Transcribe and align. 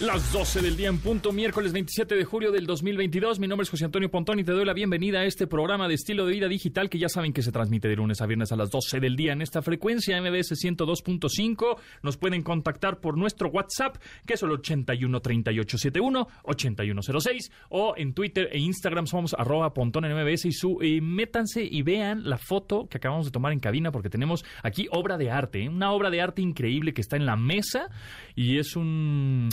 Las 0.00 0.30
12 0.30 0.60
del 0.60 0.76
día 0.76 0.88
en 0.88 0.98
punto, 0.98 1.32
miércoles 1.32 1.72
27 1.72 2.16
de 2.16 2.24
julio 2.26 2.52
del 2.52 2.66
2022. 2.66 3.40
Mi 3.40 3.48
nombre 3.48 3.62
es 3.62 3.70
José 3.70 3.86
Antonio 3.86 4.10
Pontón 4.10 4.38
y 4.38 4.44
te 4.44 4.52
doy 4.52 4.66
la 4.66 4.74
bienvenida 4.74 5.20
a 5.20 5.24
este 5.24 5.46
programa 5.46 5.88
de 5.88 5.94
estilo 5.94 6.26
de 6.26 6.34
vida 6.34 6.48
digital 6.48 6.90
que 6.90 6.98
ya 6.98 7.08
saben 7.08 7.32
que 7.32 7.40
se 7.40 7.50
transmite 7.50 7.88
de 7.88 7.96
lunes 7.96 8.20
a 8.20 8.26
viernes 8.26 8.52
a 8.52 8.56
las 8.56 8.68
12 8.68 9.00
del 9.00 9.16
día 9.16 9.32
en 9.32 9.40
esta 9.40 9.62
frecuencia 9.62 10.20
MBS 10.20 10.52
102.5. 10.52 11.78
Nos 12.02 12.18
pueden 12.18 12.42
contactar 12.42 13.00
por 13.00 13.16
nuestro 13.16 13.48
WhatsApp, 13.48 13.96
que 14.26 14.34
es 14.34 14.42
el 14.42 14.50
813871-8106, 14.50 17.50
o 17.70 17.94
en 17.96 18.12
Twitter 18.12 18.50
e 18.52 18.58
Instagram 18.58 19.06
somos 19.06 19.32
arroba 19.32 19.72
Pontón 19.72 20.04
en 20.04 20.12
MBS 20.12 20.44
y, 20.44 20.52
su, 20.52 20.82
y 20.82 21.00
métanse 21.00 21.64
y 21.64 21.80
vean 21.80 22.28
la 22.28 22.36
foto 22.36 22.86
que 22.86 22.98
acabamos 22.98 23.24
de 23.24 23.32
tomar 23.32 23.54
en 23.54 23.60
cabina 23.60 23.92
porque 23.92 24.10
tenemos 24.10 24.44
aquí 24.62 24.88
obra 24.90 25.16
de 25.16 25.30
arte, 25.30 25.62
¿eh? 25.62 25.70
una 25.70 25.92
obra 25.92 26.10
de 26.10 26.20
arte 26.20 26.42
increíble 26.42 26.92
que 26.92 27.00
está 27.00 27.16
en 27.16 27.24
la 27.24 27.36
mesa 27.36 27.88
y 28.34 28.58
es 28.58 28.76
un 28.76 29.48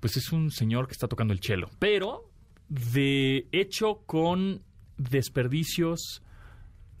pues 0.00 0.16
es 0.16 0.32
un 0.32 0.50
señor 0.50 0.86
que 0.86 0.92
está 0.92 1.08
tocando 1.08 1.32
el 1.32 1.40
cello, 1.40 1.68
pero 1.78 2.30
de 2.68 3.46
hecho 3.52 4.02
con 4.06 4.62
desperdicios 4.96 6.22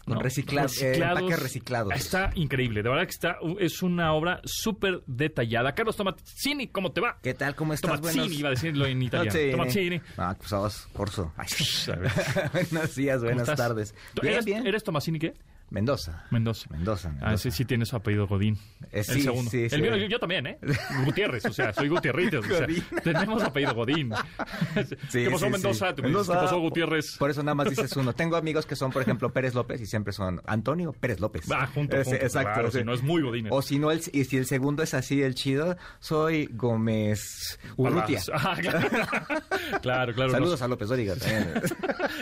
con 0.06 0.14
¿no? 0.14 0.22
reciclados, 0.22 0.80
eh, 0.82 0.94
empaques 0.94 1.42
reciclados. 1.42 1.92
Está 1.92 2.30
increíble, 2.36 2.82
de 2.84 2.88
verdad 2.88 3.04
que 3.04 3.10
está 3.10 3.38
es 3.58 3.82
una 3.82 4.12
obra 4.12 4.40
súper 4.44 5.02
detallada. 5.06 5.74
Carlos 5.74 5.96
Tomazzini, 5.96 6.68
¿cómo 6.68 6.92
te 6.92 7.00
va? 7.00 7.18
¿Qué 7.20 7.34
tal? 7.34 7.56
¿Cómo 7.56 7.72
estás? 7.72 8.00
Tomazzini, 8.00 8.20
Buenos... 8.20 8.38
iba 8.38 8.48
a 8.48 8.52
decirlo 8.52 8.86
en 8.86 9.02
italiano. 9.02 9.50
Tomazzini. 9.50 10.00
Ah, 10.16 10.30
acusabas 10.30 10.86
corso. 10.92 11.32
Ay, 11.36 11.48
A 11.92 11.96
ver. 11.96 12.12
Buenos 12.70 12.94
días, 12.94 13.18
¿Cómo 13.18 13.34
buenas 13.34 13.56
tardes. 13.56 13.94
¿Tú 14.14 14.22
Bien, 14.22 14.34
¿Eres, 14.34 14.44
bien. 14.44 14.66
¿Eres 14.66 14.84
Tomazzini 14.84 15.18
qué? 15.18 15.34
Mendoza. 15.70 16.24
Mendoza. 16.30 16.68
Mendoza, 16.70 17.08
Mendoza. 17.08 17.32
Ah, 17.32 17.36
sí, 17.36 17.50
sí 17.50 17.64
tiene 17.64 17.84
su 17.86 17.96
apellido 17.96 18.26
Godín. 18.28 18.56
Eh, 18.92 18.98
el 19.00 19.04
segundo. 19.04 19.50
sí, 19.50 19.68
sí. 19.68 19.74
el 19.74 19.82
mío, 19.82 19.96
yo, 19.96 20.06
yo 20.06 20.18
también, 20.20 20.46
¿eh? 20.46 20.58
Gutiérrez, 21.04 21.44
o 21.46 21.52
sea, 21.52 21.72
soy 21.72 21.88
Gutierritos. 21.88 22.46
O 22.46 22.48
sea, 22.48 22.66
tenemos 23.02 23.42
apellido 23.42 23.74
Godín. 23.74 24.12
Sí, 25.08 25.24
¿Qué 25.24 25.30
pasó 25.30 25.48
Mendoza? 25.48 25.94
¿Qué 25.94 26.02
pasó 26.02 26.58
Gutiérrez? 26.60 27.16
Por 27.18 27.30
eso 27.30 27.42
nada 27.42 27.54
más 27.54 27.70
dices 27.70 27.96
uno. 27.96 28.12
Tengo 28.14 28.36
amigos 28.36 28.66
que 28.66 28.76
son, 28.76 28.90
por 28.90 29.02
ejemplo, 29.02 29.32
Pérez 29.32 29.54
López 29.54 29.80
y 29.80 29.86
siempre 29.86 30.12
son 30.12 30.40
Antonio 30.46 30.92
Pérez 30.92 31.20
López. 31.20 31.50
Va, 31.50 31.66
junto, 31.66 31.96
Exacto. 31.96 32.52
claro, 32.52 32.70
si 32.70 32.84
no 32.84 32.92
es 32.94 33.02
muy 33.02 33.22
Godín. 33.22 33.48
O 33.50 33.62
si 33.62 33.78
no, 33.78 33.90
el, 33.90 34.00
y 34.12 34.24
si 34.24 34.36
el 34.36 34.46
segundo 34.46 34.82
es 34.82 34.94
así, 34.94 35.22
el 35.22 35.34
chido, 35.34 35.76
soy 35.98 36.48
Gómez 36.52 37.58
Urrutia. 37.76 38.20
Ah, 38.32 38.56
claro, 39.82 40.14
claro. 40.14 40.30
Saludos 40.30 40.62
a 40.62 40.68
López 40.68 40.88
Dóriga 40.88 41.16
también. 41.16 41.52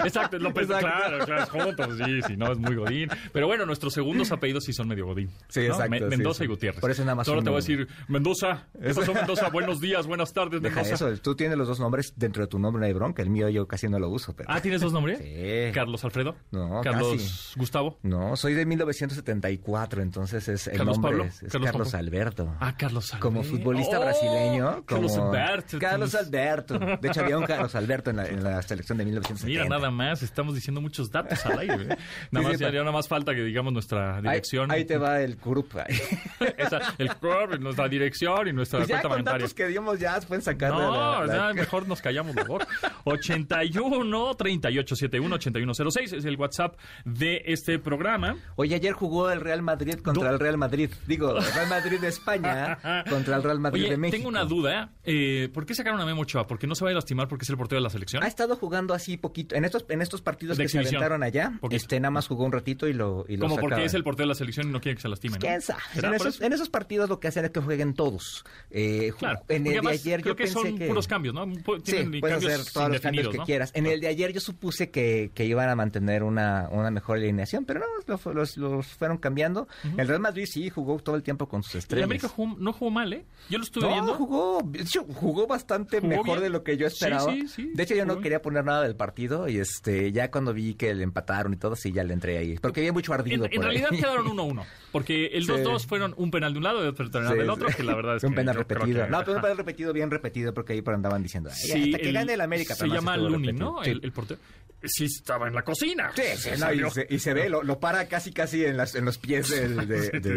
Exacto, 0.05 0.39
López, 0.39 0.65
Exacto. 0.65 0.87
claro, 0.87 1.25
claro, 1.25 1.47
juntos, 1.47 1.89
sí, 2.05 2.23
sí, 2.27 2.37
no, 2.37 2.53
es 2.53 2.59
muy 2.59 2.77
Godín. 2.77 3.09
Pero 3.35 3.49
bueno, 3.49 3.67
nuestros 3.67 3.93
segundos 3.93 4.31
apellidos 4.33 4.65
sí 4.65 4.73
son 4.73 4.89
medio 4.89 5.05
Godín. 5.07 5.29
Sí, 5.49 5.61
¿no? 5.61 5.67
exacto, 5.75 5.91
Me- 5.91 6.01
Mendoza 6.01 6.39
sí. 6.39 6.45
y 6.45 6.47
Gutiérrez. 6.47 6.81
Por 6.81 6.91
eso 6.91 7.03
nada 7.05 7.17
más 7.17 7.29
Ahora 7.29 7.43
te 7.43 7.51
voy 7.51 7.57
a 7.57 7.61
decir, 7.61 7.89
Mendoza, 8.09 8.69
¿qué 8.81 8.95
pasó 8.95 9.13
Mendoza? 9.13 9.51
Buenos 9.51 9.81
días, 9.81 10.07
buenas 10.07 10.33
tardes, 10.33 10.63
Deja 10.63 10.83
Mendoza. 10.83 11.11
eso, 11.11 11.21
tú 11.21 11.35
tienes 11.35 11.59
los 11.59 11.67
dos 11.69 11.81
nombres 11.81 12.15
dentro 12.17 12.43
de 12.45 12.47
tu 12.47 12.59
nombre, 12.59 12.81
no 12.81 12.87
hay 12.87 12.93
bronca. 12.93 13.23
El 13.23 13.31
mío 13.31 13.49
yo 13.49 13.67
casi 13.67 13.89
no 13.89 13.99
lo 13.99 14.09
uso. 14.09 14.35
Pero... 14.37 14.49
Ah, 14.51 14.61
¿tienes 14.63 14.81
dos 14.81 14.93
nombres? 14.93 15.19
Sí. 15.19 15.73
Carlos 15.75 16.05
Alfredo. 16.05 16.37
No, 16.53 16.81
Carlos 16.83 17.13
casi. 17.23 17.59
Gustavo. 17.59 17.99
No, 18.05 18.37
soy 18.37 18.55
de 18.55 18.65
1974, 18.67 20.01
entonces 20.03 20.49
es 20.49 20.69
el 20.69 20.77
¿Carlos 20.79 20.97
nombre 20.99 21.11
Pablo? 21.13 21.25
es, 21.25 21.43
es 21.43 21.53
¿Carlos 21.53 21.71
Carlos? 21.71 21.95
Alberto. 21.95 22.55
Ah, 22.61 22.77
Carlos 22.77 23.13
Alberto. 23.13 23.27
Como 23.29 23.43
futbolista 23.43 23.99
Oh, 23.99 24.03
brasileño. 24.03 24.85
Carlos 24.87 25.13
como- 25.13 25.33
Alberto. 25.33 25.79
Carlos 25.81 26.15
Alberto. 26.15 26.79
De 26.79 27.09
hecho, 27.09 27.21
había 27.21 27.37
un 27.39 27.45
Carlos 27.47 27.75
Alberto 27.75 28.11
en 28.11 28.17
la, 28.17 28.27
en 28.29 28.45
la 28.45 28.63
selección 28.63 28.97
de 28.99 29.05
1970. 29.07 29.47
Mira, 29.65 29.69
nada 29.77 29.91
más, 29.91 30.23
estamos 30.23 30.55
diciendo 30.55 30.81
muchos 30.81 31.11
datos 31.11 31.45
al 31.47 31.59
aire. 31.59 31.75
¿eh? 31.95 31.97
Nada 32.31 32.49
más, 32.49 32.57
sí, 32.59 32.63
ya, 32.65 32.71
ya 32.71 32.81
nada 32.81 32.93
más 32.93 33.09
falta 33.09 33.24
que 33.33 33.43
digamos 33.43 33.73
nuestra 33.73 34.21
dirección. 34.21 34.71
ahí 34.73 34.85
te 34.85 34.99
va 34.99 35.21
el 35.21 35.37
grupo. 35.37 35.79
El 36.99 37.09
club, 37.17 37.59
nuestra 37.61 37.89
dirección 37.89 38.49
y 38.49 38.53
nuestra 38.53 38.81
Pues 38.81 38.89
ya 38.89 38.97
cuenta 38.97 39.09
con 39.09 39.19
bancaria. 39.19 39.39
datos 39.39 39.55
que 39.55 39.67
dimos 39.69 39.99
ya 40.01 40.21
pueden 40.21 40.43
sacar 40.43 40.73
de 40.73 40.79
No, 40.79 41.21
la- 41.21 41.27
la- 41.27 41.35
ya 41.49 41.53
mejor 41.55 41.87
nos 41.89 42.01
callamos 42.01 42.35
la 42.35 42.45
boca. 42.45 42.67
81 43.05 44.35
3871 44.37 45.35
8106 45.37 46.13
es 46.13 46.25
el 46.25 46.37
WhatsApp 46.37 46.77
de 47.05 47.43
este 47.47 47.79
programa. 47.79 48.37
Oye, 48.57 48.75
ayer 48.75 48.93
jugó 48.93 49.31
el 49.31 49.41
Real 49.41 49.63
Madrid 49.63 49.95
contra 50.01 50.31
el 50.31 50.39
Real 50.39 50.59
Madrid. 50.59 50.91
Digo, 51.07 51.33
Real 51.39 51.69
Madrid 51.69 52.01
de 52.01 52.09
España 52.09 52.79
contra 53.09 53.37
el 53.37 53.43
Real 53.43 53.61
Madrid 53.61 53.83
Oye, 53.83 53.91
de 53.91 53.97
México. 53.97 54.17
tengo 54.17 54.29
una 54.29 54.45
duda. 54.45 54.91
eh, 55.05 55.49
¿Por 55.53 55.67
qué 55.67 55.75
sacaron 55.75 56.01
a 56.01 56.07
Memo 56.07 56.23
Ochoa? 56.23 56.47
¿Por 56.47 56.59
qué 56.59 56.67
no 56.67 56.75
se 56.75 56.85
va 56.85 56.91
a 56.91 56.95
lastimar 56.95 57.29
porque 57.29 57.45
es 57.45 57.51
el 57.51 57.57
portero 57.57 57.79
de 57.81 57.85
la 57.85 57.91
selección? 57.91 58.23
Ha 58.23 58.27
estado 58.27 58.57
jugando 58.57 58.95
así 58.95 59.17
poquito. 59.17 59.55
En 59.55 59.65
estos, 59.65 59.85
en 59.89 60.03
estos 60.03 60.23
partidos 60.23 60.57
De 60.57 60.65
que 60.65 60.69
se 60.69 60.79
aventaron 60.79 61.23
allá, 61.23 61.53
Poquito. 61.61 61.77
este 61.77 62.01
nada 62.01 62.11
más 62.11 62.27
jugó 62.27 62.45
un 62.45 62.53
ratito 62.53 62.89
y 62.89 62.93
lo, 62.93 63.14
y 63.29 63.37
lo 63.37 63.49
Como 63.49 63.57
porque 63.61 63.85
es 63.85 63.95
el 63.95 64.03
portero 64.05 64.25
de 64.27 64.29
la 64.31 64.35
selección 64.35 64.69
y 64.69 64.73
no 64.73 64.81
quiere 64.81 64.97
que 64.97 65.03
se 65.03 65.09
lastime, 65.09 65.35
¿no? 65.35 65.41
¿Quién 65.41 65.61
sabe? 65.61 65.81
¿Será 65.95 66.09
En 66.09 66.15
esos, 66.15 66.35
eso? 66.37 66.45
en 66.45 66.53
esos 66.53 66.69
partidos 66.69 67.09
lo 67.09 67.21
que 67.21 67.29
hacen 67.29 67.45
es 67.45 67.51
que 67.51 67.61
jueguen 67.61 67.95
todos. 67.95 68.45
Eh, 68.71 69.13
Claro. 69.19 69.41
En 69.49 69.67
el 69.67 69.81
de 69.81 69.89
ayer 69.91 70.21
creo 70.23 70.33
yo 70.33 70.37
que 70.37 70.45
pensé 70.45 70.55
son 70.61 70.79
que... 70.79 70.87
puros 70.87 71.07
cambios, 71.07 71.35
¿no? 71.35 71.47
Sí, 71.85 72.05
puedes 72.21 72.37
hacer 72.45 72.73
todos 72.73 72.91
los 72.91 73.01
cambios 73.01 73.29
que 73.29 73.39
¿no? 73.39 73.45
quieras. 73.45 73.71
En 73.75 73.87
el 73.87 74.01
de 74.01 74.09
ayer 74.09 74.33
yo 74.33 74.41
supuse 74.41 74.91
que, 74.91 75.31
que 75.35 75.45
iban 75.45 75.69
a 75.69 75.77
mantener 75.77 76.23
una, 76.23 76.69
una 76.71 76.91
mejor 76.91 77.19
alineación, 77.19 77.65
pero 77.65 77.81
no, 77.81 77.87
los, 78.07 78.27
los- 78.27 78.57
los 78.57 78.87
fueron 78.87 79.19
cambiando. 79.19 79.69
El 79.97 80.09
Real 80.09 80.21
Madrid 80.21 80.47
sí 80.51 80.71
jugó 80.71 80.99
todo 80.99 81.17
el 81.17 81.23
tiempo 81.23 81.49
con 81.49 81.63
sus 81.63 81.75
El 81.75 81.79
estrellas. 81.81 82.05
América 82.07 82.29
jugó- 82.29 82.57
no 82.59 82.73
jugó 82.73 82.91
mal, 82.91 83.13
¿eh? 83.13 83.25
Yo 83.51 83.59
lo 83.59 83.65
estuve 83.65 83.85
No, 83.85 83.93
viendo. 83.93 84.15
jugó, 84.15 84.61
de 84.65 84.81
hecho, 84.83 85.05
jugó 85.05 85.47
bastante 85.47 85.99
¿Jugó 86.01 86.09
mejor 86.09 86.27
bien? 86.27 86.41
de 86.43 86.49
lo 86.51 86.63
que 86.65 86.77
yo 86.77 86.87
esperaba. 86.87 87.33
sí, 87.33 87.47
sí, 87.49 87.71
de 87.75 87.83
hecho, 87.83 87.95
yo 87.95 88.05
no 88.07 88.15
bien. 88.15 88.23
quería 88.23 88.43
poner 88.43 88.65
nada 88.65 88.83
del 88.83 88.97
partido 88.97 89.49
y 89.49 89.59
este 89.59 90.13
ya 90.13 90.31
cuando 90.31 90.53
vi 90.55 90.75
que 90.75 90.95
le 90.95 91.03
empataron 91.05 91.53
y 91.53 91.57
todo, 91.57 91.77
sí, 91.77 91.93
ya 91.93 92.03
le 92.05 92.15
entré 92.15 92.39
ahí. 92.39 92.57
Porque 92.61 92.81
había 92.81 92.93
mucho 92.93 93.04
En, 93.13 93.21
ardido 93.21 93.47
en 93.51 93.63
realidad 93.63 93.91
quedaron 93.91 94.27
1-1, 94.37 94.65
porque 94.93 95.27
el 95.27 95.45
Sí. 95.45 95.53
2-2 95.53 95.87
fueron 95.87 96.15
un 96.17 96.31
penal 96.31 96.53
de 96.53 96.59
un 96.59 96.65
lado 96.65 96.85
y 96.85 96.89
otro 96.89 97.11
penal 97.11 97.33
Sí, 97.33 97.39
del 97.39 97.51
otro, 97.51 97.69
que 97.69 97.83
la 97.83 97.95
verdad 97.95 98.17
es 98.17 98.25
un 98.25 98.31
que 98.31 98.37
penal 98.37 98.57
yo 98.57 98.67
creo 98.67 98.79
repetido. 98.81 99.05
que- 99.05 99.11
no, 99.11 99.19
pero 99.21 99.33
un 99.37 99.43
penal 99.43 99.57
repetido, 99.57 99.93
bien 99.93 100.11
repetido, 100.11 100.55
porque 100.55 100.73
ahí 100.75 100.83
por 100.83 100.95
andaban 100.95 101.23
diciendo, 101.23 101.51
"Ay, 101.53 101.57
Sí, 101.57 101.83
hasta 101.93 101.99
que 101.99 102.13
gane 102.13 102.35
el 102.35 102.41
América. 102.41 102.75
Se 102.75 102.87
llama 102.89 103.17
Luni. 103.17 103.53
¿no? 103.53 103.83
El, 103.83 104.01
el 104.03 104.13
portero. 104.13 104.41
Sí, 104.87 105.07
estaba 105.07 105.49
en 105.49 105.55
la 105.55 105.63
cocina. 105.63 106.13
Sí, 106.15 106.23
sí, 106.37 106.51
no, 106.61 106.71
y, 106.71 106.91
se, 106.91 107.07
y 107.09 107.19
se 107.19 107.33
ve, 107.33 107.49
lo, 107.49 107.63
lo 107.63 107.81
para 107.81 108.07
casi 108.07 108.33
casi 108.33 108.67
en, 108.67 108.77
las, 108.77 108.95
en 108.95 109.07
los 109.07 109.17
pies 109.17 109.49
del, 109.49 109.77
de- 109.89 110.03
Sí, 110.03 110.19
de- 110.19 110.31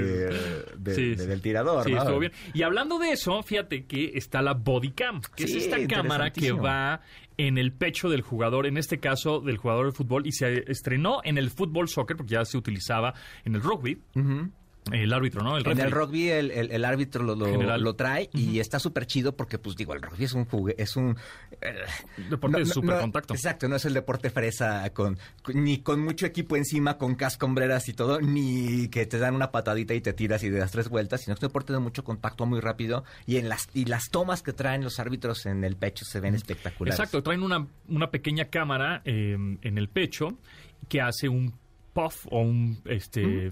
de- 0.78 0.96
Sí, 0.96 1.10
de- 1.10 1.18
sí. 1.18 1.26
del 1.28 1.42
tirador. 1.42 1.84
Sí, 1.84 1.92
¿no? 1.92 1.98
estuvo 2.02 2.20
bien. 2.20 2.32
Y 2.54 2.62
hablando 2.62 2.98
de 2.98 3.12
eso, 3.12 3.44
fíjate 3.44 3.86
que 3.86 4.12
está 4.16 4.42
la 4.42 4.54
Bodycam, 4.54 5.20
que 5.36 5.48
Sí, 5.48 5.58
es 5.58 5.64
esta 5.66 5.86
cámara 5.88 6.32
que 6.32 6.54
va 6.54 7.02
en 7.38 7.58
el 7.58 7.72
pecho 7.72 8.10
del 8.10 8.22
jugador, 8.22 8.66
en 8.66 8.78
este 8.78 9.00
caso 9.00 9.40
del 9.40 9.58
jugador 9.58 9.88
de 9.88 9.92
fútbol, 9.92 10.26
y 10.26 10.32
se 10.32 10.70
estrenó 10.72 11.22
en 11.24 11.38
el 11.38 11.50
fútbol 11.50 11.88
soccer, 11.88 12.18
porque 12.18 12.34
ya 12.34 12.46
se 12.46 12.58
utilizaba 12.58 13.14
en 13.46 13.56
el 13.56 13.62
rugby. 13.62 14.02
Ujú. 14.16 14.52
El 14.92 15.14
árbitro, 15.14 15.44
¿no? 15.44 15.58
El 15.58 15.68
En 15.68 15.80
el 15.80 15.92
rugby 15.92 16.30
el, 16.30 16.52
el- 16.52 16.72
el 16.72 16.86
árbitro 16.86 17.24
lo, 17.24 17.36
lo- 17.36 17.96
trae 17.96 18.30
y 18.34 18.60
está 18.60 18.80
súper 18.80 19.06
chido 19.08 19.36
porque, 19.36 19.58
pues 19.60 19.76
digo, 19.76 19.94
el 19.94 20.02
rugby 20.02 20.26
es 20.26 20.34
un 20.34 20.46
jugue, 20.46 20.76
es 20.78 20.96
un... 20.96 21.18
eh, 21.62 21.74
Deporte 22.30 22.60
de 22.60 22.66
super 22.66 22.96
no- 22.96 23.02
contacto. 23.02 23.34
Exacto, 23.34 23.68
no 23.68 23.76
es 23.76 23.86
el 23.86 23.94
deporte 23.94 24.30
fresa 24.30 24.90
con, 24.92 25.18
con- 25.42 25.64
ni 25.64 25.80
con 25.80 26.00
mucho 26.00 26.26
equipo 26.26 26.56
encima, 26.56 26.98
con 26.98 27.16
casco, 27.16 27.46
hombreras 27.46 27.88
y 27.90 27.94
todo, 27.94 28.22
ni 28.22 28.88
que 28.90 29.06
te 29.06 29.18
dan 29.20 29.36
una 29.36 29.52
patadita 29.52 29.94
y 29.94 30.02
te 30.02 30.14
tiras 30.14 30.44
y 30.44 30.50
de 30.50 30.60
das 30.60 30.72
tres 30.72 30.90
vueltas, 30.90 31.22
sino 31.22 31.36
que 31.36 31.40
es 31.40 31.44
un 31.44 31.50
deporte 31.50 31.74
de 31.74 31.80
mucho 31.80 32.04
contacto 32.04 32.46
muy 32.46 32.60
rápido 32.60 33.04
y 33.26 33.38
en 33.38 33.50
las 33.50 33.68
y 33.74 33.86
las 33.86 34.10
tomas 34.10 34.42
que 34.44 34.54
traen 34.54 34.84
los 34.84 35.00
árbitros 35.00 35.46
en 35.46 35.64
el 35.64 35.76
pecho 35.76 36.06
se 36.06 36.20
ven 36.20 36.36
espectaculares. 36.36 37.00
Exacto, 37.00 37.24
traen 37.24 37.44
una, 37.44 37.68
una 37.88 38.10
pequeña 38.12 38.46
cámara 38.46 39.02
eh, 39.06 39.34
en 39.62 39.78
el 39.78 39.90
pecho 39.90 40.38
que 40.90 41.02
hace 41.02 41.28
un 41.30 41.54
puff 41.98 42.28
o 42.30 42.42
un 42.42 42.78
este 42.86 43.52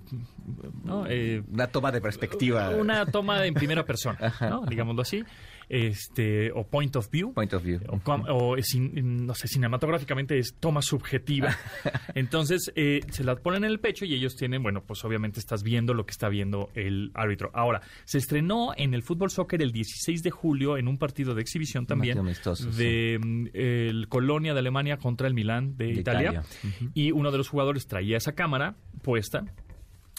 ¿no? 0.84 1.08
Eh, 1.08 1.42
Una 1.52 1.66
toma 1.68 1.92
de 1.92 2.00
perspectiva. 2.00 2.70
una 2.70 3.06
toma 3.08 3.44
en 3.46 3.56
primera 3.56 3.84
persona, 3.86 4.34
¿no? 4.42 4.66
digámoslo 4.68 5.02
así, 5.02 5.24
este 5.70 6.52
o 6.54 6.66
point 6.68 6.96
of 6.96 7.10
view. 7.12 7.34
Point 7.34 7.54
of 7.54 7.64
view. 7.64 7.80
O, 7.90 8.00
com- 8.00 8.26
o 8.30 8.56
sin- 8.62 9.26
no 9.26 9.34
sé, 9.34 9.48
cinematográficamente 9.48 10.38
es 10.38 10.56
toma 10.60 10.82
subjetiva. 10.82 11.56
Entonces, 12.16 12.72
eh, 12.76 13.02
se 13.10 13.24
la 13.24 13.36
ponen 13.36 13.64
en 13.64 13.72
el 13.72 13.80
pecho 13.80 14.06
y 14.06 14.14
ellos 14.14 14.36
tienen, 14.36 14.62
bueno, 14.64 14.84
pues 14.86 15.04
obviamente 15.06 15.40
estás 15.40 15.64
viendo 15.64 15.94
lo 15.94 16.06
que 16.06 16.12
está 16.12 16.30
viendo 16.30 16.70
el 16.76 17.12
árbitro. 17.14 17.52
Ahora, 17.54 17.82
se 18.06 18.18
estrenó 18.18 18.72
en 18.78 18.94
el 18.94 19.04
fútbol 19.04 19.30
soccer 19.30 19.62
el 19.62 19.72
16 19.72 20.22
de 20.24 20.32
julio 20.32 20.78
en 20.78 20.88
un 20.88 20.98
partido 20.98 21.34
de 21.36 21.42
exhibición 21.42 21.86
también 21.86 22.18
amistoso, 22.18 22.70
de 22.72 23.20
mm, 23.24 23.48
el 23.54 24.08
Colonia 24.10 24.54
de 24.54 24.60
Alemania 24.60 24.98
contra 24.98 25.28
el 25.28 25.34
Milán 25.34 25.76
de, 25.78 25.86
De 25.88 25.92
Italia. 26.00 26.30
Italia. 26.32 26.92
Y 26.94 27.12
uno 27.12 27.32
de 27.32 27.38
los 27.38 27.50
jugadores 27.50 27.88
traía 27.88 28.18
esa 28.18 28.34
cámara 28.34 28.76
puesta 29.02 29.46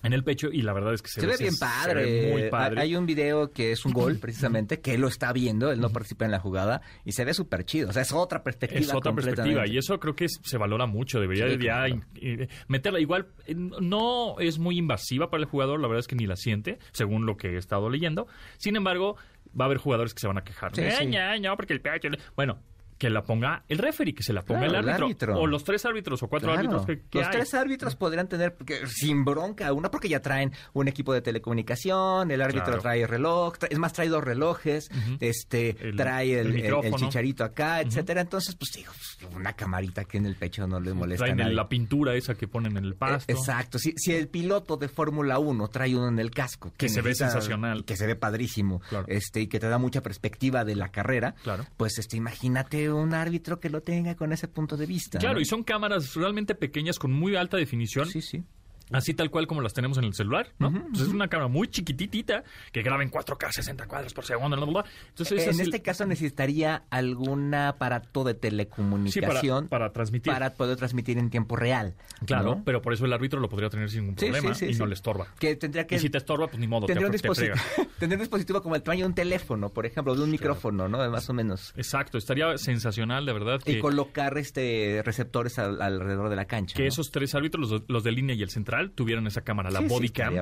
en 0.06 0.12
el 0.12 0.24
pecho 0.24 0.48
y 0.52 0.62
la 0.62 0.72
verdad 0.72 0.94
es 0.94 1.02
que 1.02 1.08
se, 1.10 1.20
Se 1.20 1.26
ve 1.26 1.36
bien 1.38 1.52
se 1.52 1.60
padre. 1.60 2.02
ve 2.04 2.32
muy 2.32 2.50
padre. 2.50 2.80
Hay 2.80 2.96
un 2.96 3.06
video 3.06 3.50
que 3.52 3.72
es 3.72 3.84
un 3.84 3.92
gol, 3.92 4.18
precisamente, 4.18 4.80
que 4.80 4.94
él 4.94 5.00
lo 5.00 5.08
está 5.08 5.32
viendo, 5.32 5.70
él 5.72 5.80
no 5.80 5.90
participa 5.90 6.24
en 6.24 6.30
la 6.30 6.38
jugada, 6.40 6.80
y 7.04 7.12
se 7.12 7.24
ve 7.24 7.34
súper 7.34 7.64
chido. 7.64 7.90
O 7.90 7.92
sea, 7.92 8.02
es 8.02 8.12
otra 8.12 8.42
perspectiva. 8.42 8.80
Es 8.80 8.94
otra 8.94 9.12
perspectiva 9.12 9.66
y 9.66 9.78
eso 9.78 9.98
creo 10.00 10.14
que 10.14 10.28
se 10.28 10.56
valora 10.58 10.86
mucho. 10.86 11.20
Debería 11.20 11.46
Sí, 11.48 11.56
de 11.56 11.64
ya 11.64 11.72
claro. 11.84 11.88
in- 11.88 12.04
eh, 12.42 12.48
meterla. 12.68 13.00
Igual 13.00 13.26
eh, 13.46 13.54
no 13.54 14.38
es 14.40 14.58
muy 14.58 14.78
invasiva 14.78 15.30
para 15.30 15.42
el 15.42 15.48
jugador, 15.48 15.80
la 15.80 15.88
verdad 15.88 16.00
es 16.00 16.06
que 16.08 16.16
ni 16.16 16.26
la 16.26 16.36
siente, 16.36 16.78
según 16.92 17.26
lo 17.26 17.36
que 17.36 17.48
he 17.54 17.56
estado 17.56 17.90
leyendo. 17.90 18.26
Sin 18.58 18.76
embargo, 18.76 19.16
va 19.58 19.64
a 19.64 19.66
haber 19.66 19.78
jugadores 19.78 20.14
que 20.14 20.20
se 20.20 20.26
van 20.26 20.38
a 20.38 20.44
quejar. 20.44 20.74
Sí, 20.74 20.82
"Eh, 20.82 20.92
sí. 20.98 21.06
ña, 21.06 21.36
ña, 21.38 21.56
porque 21.56 21.72
el 21.72 21.80
pecho. 21.80 22.08
Bueno, 22.36 22.58
que 22.98 23.10
la 23.10 23.22
ponga 23.24 23.64
el 23.68 23.78
referee, 23.78 24.14
que 24.14 24.22
se 24.22 24.32
la 24.32 24.42
ponga 24.42 24.60
Claro, 24.66 24.78
el, 24.78 24.84
el 24.88 24.94
árbitro. 25.02 25.38
O 25.38 25.46
los 25.46 25.64
tres 25.64 25.84
árbitros 25.84 26.22
o 26.22 26.28
cuatro 26.28 26.46
Claro. 26.52 26.60
árbitros 26.60 26.86
que, 26.86 27.08
que 27.10 27.18
Los 27.18 27.26
hay. 27.28 27.32
tres 27.34 27.54
árbitros 27.54 27.96
podrían 27.96 28.28
tener, 28.28 28.54
porque, 28.54 28.86
sin 28.86 29.24
bronca, 29.24 29.72
una 29.72 29.90
porque 29.90 30.08
ya 30.08 30.20
traen 30.20 30.52
un 30.72 30.88
equipo 30.88 31.12
de 31.12 31.20
telecomunicación, 31.20 32.30
el 32.30 32.40
árbitro 32.40 32.64
Claro. 32.66 32.82
trae 32.82 33.06
reloj, 33.06 33.54
tra- 33.58 33.68
es 33.70 33.78
más, 33.78 33.92
trae 33.92 34.08
dos 34.08 34.22
relojes, 34.24 34.88
este, 35.20 35.76
El- 35.88 35.96
trae 35.96 36.38
el 36.40 36.56
el, 36.56 36.94
chicharito 36.94 37.44
acá, 37.44 37.80
etcétera. 37.80 38.20
Entonces, 38.20 38.54
pues 38.56 38.72
digo, 38.72 38.92
una 39.34 39.52
camarita 39.54 40.04
que 40.04 40.18
en 40.18 40.26
el 40.26 40.36
pecho 40.36 40.66
no 40.66 40.80
les 40.80 40.94
molesta 40.94 41.24
Traen 41.24 41.38
nadie. 41.38 41.54
la 41.54 41.68
pintura 41.68 42.14
esa 42.14 42.34
que 42.34 42.48
ponen 42.48 42.76
en 42.76 42.84
el 42.84 42.94
pasto. 42.94 43.30
Eh, 43.32 43.36
Exacto. 43.36 43.78
Si, 43.78 43.92
si 43.96 44.12
el 44.14 44.28
piloto 44.28 44.76
de 44.76 44.88
Fórmula 44.88 45.38
1 45.38 45.68
trae 45.68 45.94
uno 45.94 46.08
en 46.08 46.18
el 46.18 46.30
casco. 46.30 46.72
Que 46.76 46.88
se 46.88 47.02
ve 47.02 47.14
sensacional. 47.14 47.84
Que 47.84 47.96
se 47.96 48.06
ve 48.06 48.16
padrísimo. 48.16 48.80
Este, 49.06 49.40
y 49.42 49.46
que 49.48 49.60
te 49.60 49.68
da 49.68 49.78
mucha 49.78 50.02
perspectiva 50.02 50.64
de 50.64 50.76
la 50.76 50.88
carrera. 50.90 51.34
Claro. 51.42 51.66
Pues 51.76 51.98
este, 51.98 52.16
imagínate 52.16 52.85
un 52.92 53.14
árbitro 53.14 53.60
que 53.60 53.70
lo 53.70 53.82
tenga 53.82 54.14
con 54.16 54.32
ese 54.32 54.48
punto 54.48 54.76
de 54.76 54.86
vista. 54.86 55.18
Claro, 55.18 55.36
¿no? 55.36 55.40
y 55.40 55.44
son 55.44 55.62
cámaras 55.62 56.14
realmente 56.14 56.54
pequeñas 56.54 56.98
con 56.98 57.12
muy 57.12 57.36
alta 57.36 57.56
definición. 57.56 58.06
Sí, 58.06 58.22
sí. 58.22 58.44
Así 58.92 59.14
tal 59.14 59.30
cual 59.30 59.46
como 59.46 59.60
las 59.62 59.74
tenemos 59.74 59.98
en 59.98 60.04
el 60.04 60.14
celular, 60.14 60.48
¿no? 60.58 60.68
Entonces 60.68 61.08
es 61.08 61.12
una 61.14 61.28
cámara 61.28 61.48
muy 61.48 61.66
chiquititita 61.68 62.44
que 62.72 62.82
graba 62.82 63.02
en 63.02 63.10
4K, 63.10 63.50
60 63.52 63.86
cuadros 63.86 64.14
por 64.14 64.24
segundo, 64.24 64.56
bla, 64.56 64.64
bla, 64.66 64.82
bla. 64.82 64.90
Entonces, 65.08 65.42
en 65.44 65.50
es 65.50 65.58
el- 65.58 65.66
este 65.66 65.82
caso 65.82 66.06
necesitaría 66.06 66.84
algún 66.90 67.52
aparato 67.54 68.22
de 68.22 68.32
sí, 68.32 68.38
para, 68.38 68.40
telecomunicación 68.40 69.68
para 69.68 69.92
transmitir. 69.92 70.32
para 70.32 70.54
poder 70.54 70.76
transmitir 70.76 71.18
en 71.18 71.30
tiempo 71.30 71.56
real. 71.56 71.94
Claro, 72.26 72.56
¿no? 72.56 72.62
pero 72.64 72.80
por 72.82 72.92
eso 72.92 73.04
el 73.04 73.12
árbitro 73.12 73.40
lo 73.40 73.48
podría 73.48 73.68
tener 73.70 73.90
sin 73.90 74.00
ningún 74.02 74.14
problema 74.16 74.54
sí, 74.54 74.66
sí, 74.66 74.72
y 74.72 74.78
no 74.78 74.86
le 74.86 74.94
estorba. 74.94 75.26
Que 75.38 75.56
tendría 75.56 75.86
que 75.86 75.96
Y 75.96 75.98
si 75.98 76.10
te 76.10 76.18
estorba, 76.18 76.46
pues 76.46 76.58
ni 76.60 76.66
modo, 76.66 76.86
te, 76.86 76.92
tendría 76.94 77.06
un, 77.08 77.12
te 77.12 77.16
dispositivo, 77.18 77.56
frega. 77.56 77.90
tendría 77.98 78.16
un 78.16 78.20
dispositivo 78.22 78.62
como 78.62 78.76
el 78.76 78.82
tamaño 78.82 79.00
de 79.04 79.06
un 79.08 79.14
teléfono, 79.14 79.68
por 79.70 79.86
ejemplo, 79.86 80.14
de 80.14 80.22
un 80.22 80.30
micrófono, 80.30 80.88
¿no? 80.88 81.10
Más 81.10 81.28
o 81.28 81.32
menos. 81.32 81.72
Exacto, 81.76 82.18
estaría 82.18 82.56
sensacional, 82.58 83.26
de 83.26 83.32
verdad, 83.32 83.60
Y 83.66 83.74
que, 83.74 83.78
colocar 83.80 84.36
este 84.38 85.02
receptores 85.04 85.58
al- 85.58 85.80
alrededor 85.82 86.28
de 86.28 86.36
la 86.36 86.44
cancha. 86.44 86.76
que 86.76 86.82
¿no? 86.82 86.88
esos 86.88 87.10
tres 87.10 87.34
árbitros, 87.34 87.68
los, 87.70 87.82
los 87.88 88.04
de 88.04 88.12
línea 88.12 88.34
y 88.36 88.42
el 88.42 88.50
central, 88.50 88.75
tuvieran 88.94 89.26
esa 89.26 89.42
cámara, 89.42 89.70
la 89.70 89.80
Sí, 89.80 89.86
body 89.88 90.08
cam, 90.10 90.34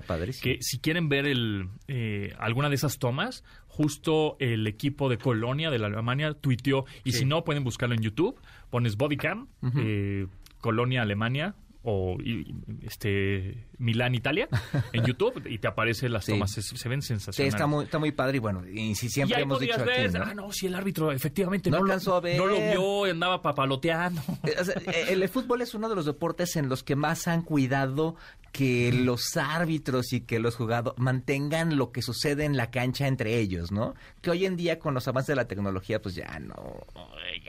que 0.43 0.59
si 0.61 0.79
quieren 0.79 1.09
ver 1.09 1.27
el, 1.27 1.69
eh, 1.89 2.35
alguna 2.39 2.69
de 2.69 2.75
esas 2.75 2.99
tomas, 2.99 3.45
justo 3.67 4.37
el 4.39 4.67
equipo 4.67 5.09
de 5.09 5.19
Colonia 5.19 5.71
de 5.71 5.79
la 5.79 5.87
Alemania 5.89 6.35
tuiteó, 6.35 6.85
y 7.05 7.13
Sí. 7.13 7.19
si 7.21 7.25
no, 7.25 7.45
pueden 7.45 7.65
buscarlo 7.65 7.95
en 7.95 8.03
YouTube, 8.03 8.41
pones 8.71 8.97
body 8.97 9.17
cam, 9.17 9.49
eh, 9.77 10.27
Colonia, 10.61 11.03
Alemania, 11.03 11.55
o 11.85 12.17
este 12.83 13.67
Milán, 13.79 14.15
Italia, 14.15 14.49
en 14.93 15.05
YouTube, 15.07 15.43
y 15.47 15.59
te 15.59 15.69
aparecen 15.69 16.13
las 16.13 16.25
Sí. 16.25 16.33
tomas, 16.33 16.53
se, 16.53 16.63
se 16.63 16.89
ven 16.89 17.03
Sí, 17.03 17.09
sensacionales. 17.09 17.55
está 17.55 17.67
muy, 17.67 17.85
está 17.85 17.99
muy 17.99 18.13
padre 18.13 18.37
y 18.37 18.41
bueno, 18.41 18.67
y 18.67 18.95
si 18.95 19.07
y 19.07 19.09
siempre 19.11 19.37
ahí 19.37 19.43
hemos 19.43 19.61
dicho 19.61 19.75
aquí, 19.75 19.85
ver, 19.85 20.13
¿no? 20.15 20.23
ah, 20.25 20.35
no, 20.35 20.53
si 20.53 20.67
el 20.67 20.75
árbitro 20.75 21.13
efectivamente 21.13 21.71
No 21.71 21.79
no, 21.79 21.85
alcanzó 21.85 22.11
lo, 22.13 22.17
a 22.17 22.21
ver. 22.21 22.37
no 22.39 22.47
lo 22.47 22.57
vio, 22.59 23.05
andaba 23.11 23.43
papaloteando. 23.43 24.23
Eh, 24.45 24.55
o 24.61 24.65
sea, 24.65 24.75
eh, 24.87 25.07
el, 25.11 25.23
el 25.23 25.29
fútbol 25.29 25.61
es 25.63 25.75
uno 25.75 25.89
de 25.89 25.95
los 25.95 26.07
deportes 26.07 26.57
en 26.57 26.69
los 26.69 26.83
que 26.83 26.97
más 26.97 27.29
han 27.29 27.43
cuidado 27.43 28.17
que 28.53 28.93
los 28.93 29.37
árbitros 29.37 30.13
y 30.13 30.21
que 30.21 30.39
los 30.39 30.55
jugadores 30.55 30.97
mantengan 30.99 31.77
lo 31.77 31.91
que 31.91 32.03
sucede 32.03 32.45
en 32.45 32.57
la 32.57 32.71
cancha 32.71 33.09
entre 33.09 33.39
ellos, 33.41 33.73
¿no? 33.73 33.95
Que 34.23 34.31
hoy 34.31 34.47
en 34.47 34.57
día 34.57 34.79
con 34.79 34.95
los 34.95 35.09
avances 35.09 35.29
de 35.29 35.37
la 35.37 35.49
tecnología 35.49 36.01
pues 36.01 36.15
ya 36.15 36.39
no, 36.39 36.55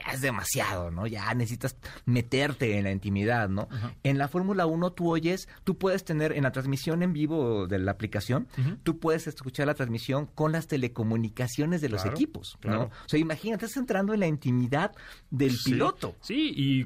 ya 0.06 0.12
es 0.12 0.20
demasiado, 0.20 0.90
¿no? 0.90 1.06
Ya 1.06 1.32
necesitas 1.34 1.76
meterte 2.04 2.76
en 2.78 2.84
la 2.84 2.92
intimidad, 2.92 3.48
¿no? 3.48 3.68
En 4.02 4.18
la 4.18 4.28
Fórmula 4.28 4.66
1 4.66 4.92
tú 4.92 5.10
oyes, 5.10 5.48
tú 5.64 5.76
puedes 5.78 6.04
tener 6.04 6.32
en 6.32 6.44
la 6.44 6.52
transmisión 6.52 7.02
en 7.02 7.12
vivo 7.12 7.66
de 7.66 7.78
la 7.78 7.92
aplicación, 7.92 8.48
tú 8.82 8.98
puedes 8.98 9.26
escuchar 9.26 9.66
la 9.66 9.74
transmisión 9.74 10.26
con 10.26 10.52
las 10.52 10.66
telecomunicaciones 10.66 11.80
de 11.80 11.88
los 11.88 12.02
Claro, 12.02 12.16
equipos, 12.16 12.54
¿no? 12.56 12.60
claro. 12.60 12.84
O 13.04 13.08
sea, 13.08 13.18
imagínate, 13.18 13.64
estás 13.66 13.78
entrando 13.80 14.14
en 14.14 14.20
la 14.20 14.26
intimidad 14.26 14.92
del 15.30 15.56
Sí, 15.56 15.72
piloto. 15.72 16.14
Sí, 16.20 16.52
y 16.54 16.84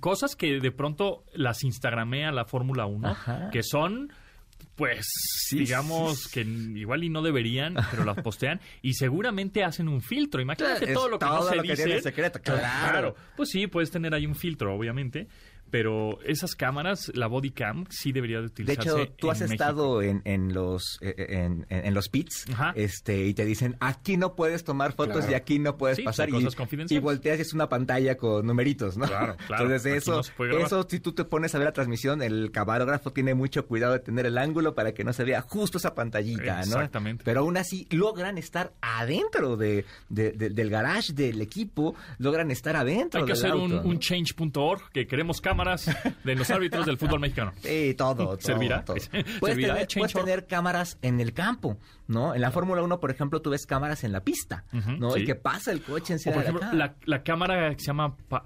cosas 0.00 0.36
que 0.36 0.60
de 0.60 0.72
pronto 0.72 1.24
las 1.34 1.64
instagramea 1.64 2.32
la 2.32 2.44
Fórmula 2.44 2.86
1, 2.86 3.08
Ajá. 3.08 3.50
que 3.50 3.62
son 3.62 4.12
pues 4.76 5.06
digamos 5.52 6.24
sí, 6.24 6.30
que 6.32 6.40
igual 6.40 7.04
y 7.04 7.08
no 7.08 7.22
deberían, 7.22 7.76
pero 7.90 8.04
las 8.04 8.20
postean 8.22 8.60
y 8.82 8.94
seguramente 8.94 9.62
hacen 9.62 9.88
un 9.88 10.00
filtro. 10.02 10.40
Imagínate 10.40 10.86
Es 10.86 10.94
todo 10.94 11.08
lo 11.08 11.18
que 11.18 11.24
no 11.26 11.38
todo 11.38 11.48
se 11.50 11.56
lo 11.56 11.62
que 11.62 11.70
dice. 11.70 11.84
tiene 11.84 12.00
secreto, 12.00 12.40
claro. 12.40 13.14
Pues 13.36 13.50
sí, 13.50 13.66
puedes 13.66 13.90
tener 13.90 14.12
ahí 14.14 14.26
un 14.26 14.34
filtro, 14.34 14.74
obviamente, 14.74 15.28
pero 15.74 16.20
esas 16.22 16.54
cámaras, 16.54 17.10
la 17.16 17.26
body 17.26 17.50
cam, 17.50 17.84
sí 17.90 18.12
debería 18.12 18.36
de 18.36 18.42
De 18.42 18.46
utilizarse. 18.46 18.90
hecho, 19.02 19.12
tú 19.18 19.28
has 19.32 19.40
estado 19.40 20.02
en, 20.02 20.22
en 20.24 20.54
los 20.54 20.98
eh, 21.00 21.14
en, 21.30 21.66
en- 21.68 21.86
en 21.86 21.94
los 21.94 22.08
pits 22.08 22.44
Ajá. 22.52 22.72
este 22.76 23.26
y 23.26 23.34
te 23.34 23.44
dicen 23.44 23.76
aquí 23.80 24.16
no 24.16 24.36
puedes 24.36 24.62
tomar 24.62 24.92
fotos 24.92 25.16
Claro. 25.16 25.32
y 25.32 25.34
aquí 25.34 25.58
no 25.58 25.76
puedes 25.76 25.96
Sí, 25.96 26.04
pasar 26.04 26.28
y, 26.28 26.32
cosas 26.32 26.54
y 26.90 26.98
volteas 27.00 27.38
y 27.40 27.42
es 27.42 27.54
una 27.54 27.68
pantalla 27.68 28.16
con 28.16 28.46
numeritos, 28.46 28.96
¿no? 28.96 29.06
Claro, 29.08 29.36
claro. 29.48 29.64
Entonces 29.64 29.94
eso, 29.96 30.22
no 30.38 30.58
eso 30.58 30.86
si 30.88 31.00
tú 31.00 31.12
te 31.12 31.24
pones 31.24 31.52
a 31.56 31.58
ver 31.58 31.64
la 31.66 31.72
transmisión, 31.72 32.22
el 32.22 32.52
camarógrafo 32.52 33.12
tiene 33.12 33.34
mucho 33.34 33.66
cuidado 33.66 33.94
de 33.94 33.98
tener 33.98 34.26
el 34.26 34.38
ángulo 34.38 34.76
para 34.76 34.94
que 34.94 35.02
no 35.02 35.12
se 35.12 35.24
vea 35.24 35.40
justo 35.40 35.78
esa 35.78 35.96
pantallita, 35.96 36.54
¿no? 36.58 36.60
Exactamente. 36.76 37.24
Pero 37.24 37.40
aún 37.40 37.56
así 37.56 37.88
logran 37.90 38.38
estar 38.38 38.74
adentro 38.80 39.56
de, 39.56 39.84
de- 40.08 40.30
de- 40.30 40.50
del 40.50 40.70
garage 40.70 41.12
del 41.14 41.40
equipo, 41.40 41.96
logran 42.18 42.52
estar 42.52 42.76
adentro 42.76 43.18
Hay 43.22 43.26
que 43.26 43.32
del 43.32 43.44
hacer 43.44 43.54
un, 43.56 43.70
¿no? 43.72 43.82
un 43.82 43.98
change.org 43.98 44.92
que 44.92 45.08
queremos 45.08 45.40
cámaras 45.40 45.63
de 46.24 46.34
los 46.34 46.50
árbitros 46.50 46.86
del 46.86 46.98
fútbol 46.98 47.20
mexicano. 47.20 47.52
Sí, 47.62 47.94
todo. 47.96 48.38
¿Servirá? 48.40 48.84
todo. 48.84 48.96
¿Servirá 49.00 49.24
Puedes, 49.40 49.56
el 49.58 49.74
tener, 49.74 49.88
puedes 49.98 50.12
cámaras 50.46 50.98
en 51.02 51.20
el 51.20 51.32
campo, 51.32 51.78
¿no? 52.06 52.34
En 52.34 52.40
la 52.40 52.50
Fórmula 52.50 52.82
1, 52.82 53.00
por 53.00 53.10
ejemplo, 53.10 53.40
tú 53.42 53.50
ves 53.50 53.66
cámaras 53.66 54.04
en 54.04 54.12
la 54.12 54.20
pista, 54.20 54.64
¿no? 54.72 55.12
sí. 55.12 55.20
Y 55.20 55.24
que 55.24 55.34
pasa 55.34 55.72
el 55.72 55.82
coche 55.82 56.12
O 56.12 56.16
encima 56.16 56.34
por 56.34 56.42
de 56.44 56.48
ejemplo, 56.50 56.68
la, 56.72 56.86
la, 56.86 56.94
la 57.04 57.22
cámara 57.22 57.70
que 57.74 57.80
se 57.80 57.86
llama 57.86 58.16
Pa- 58.28 58.44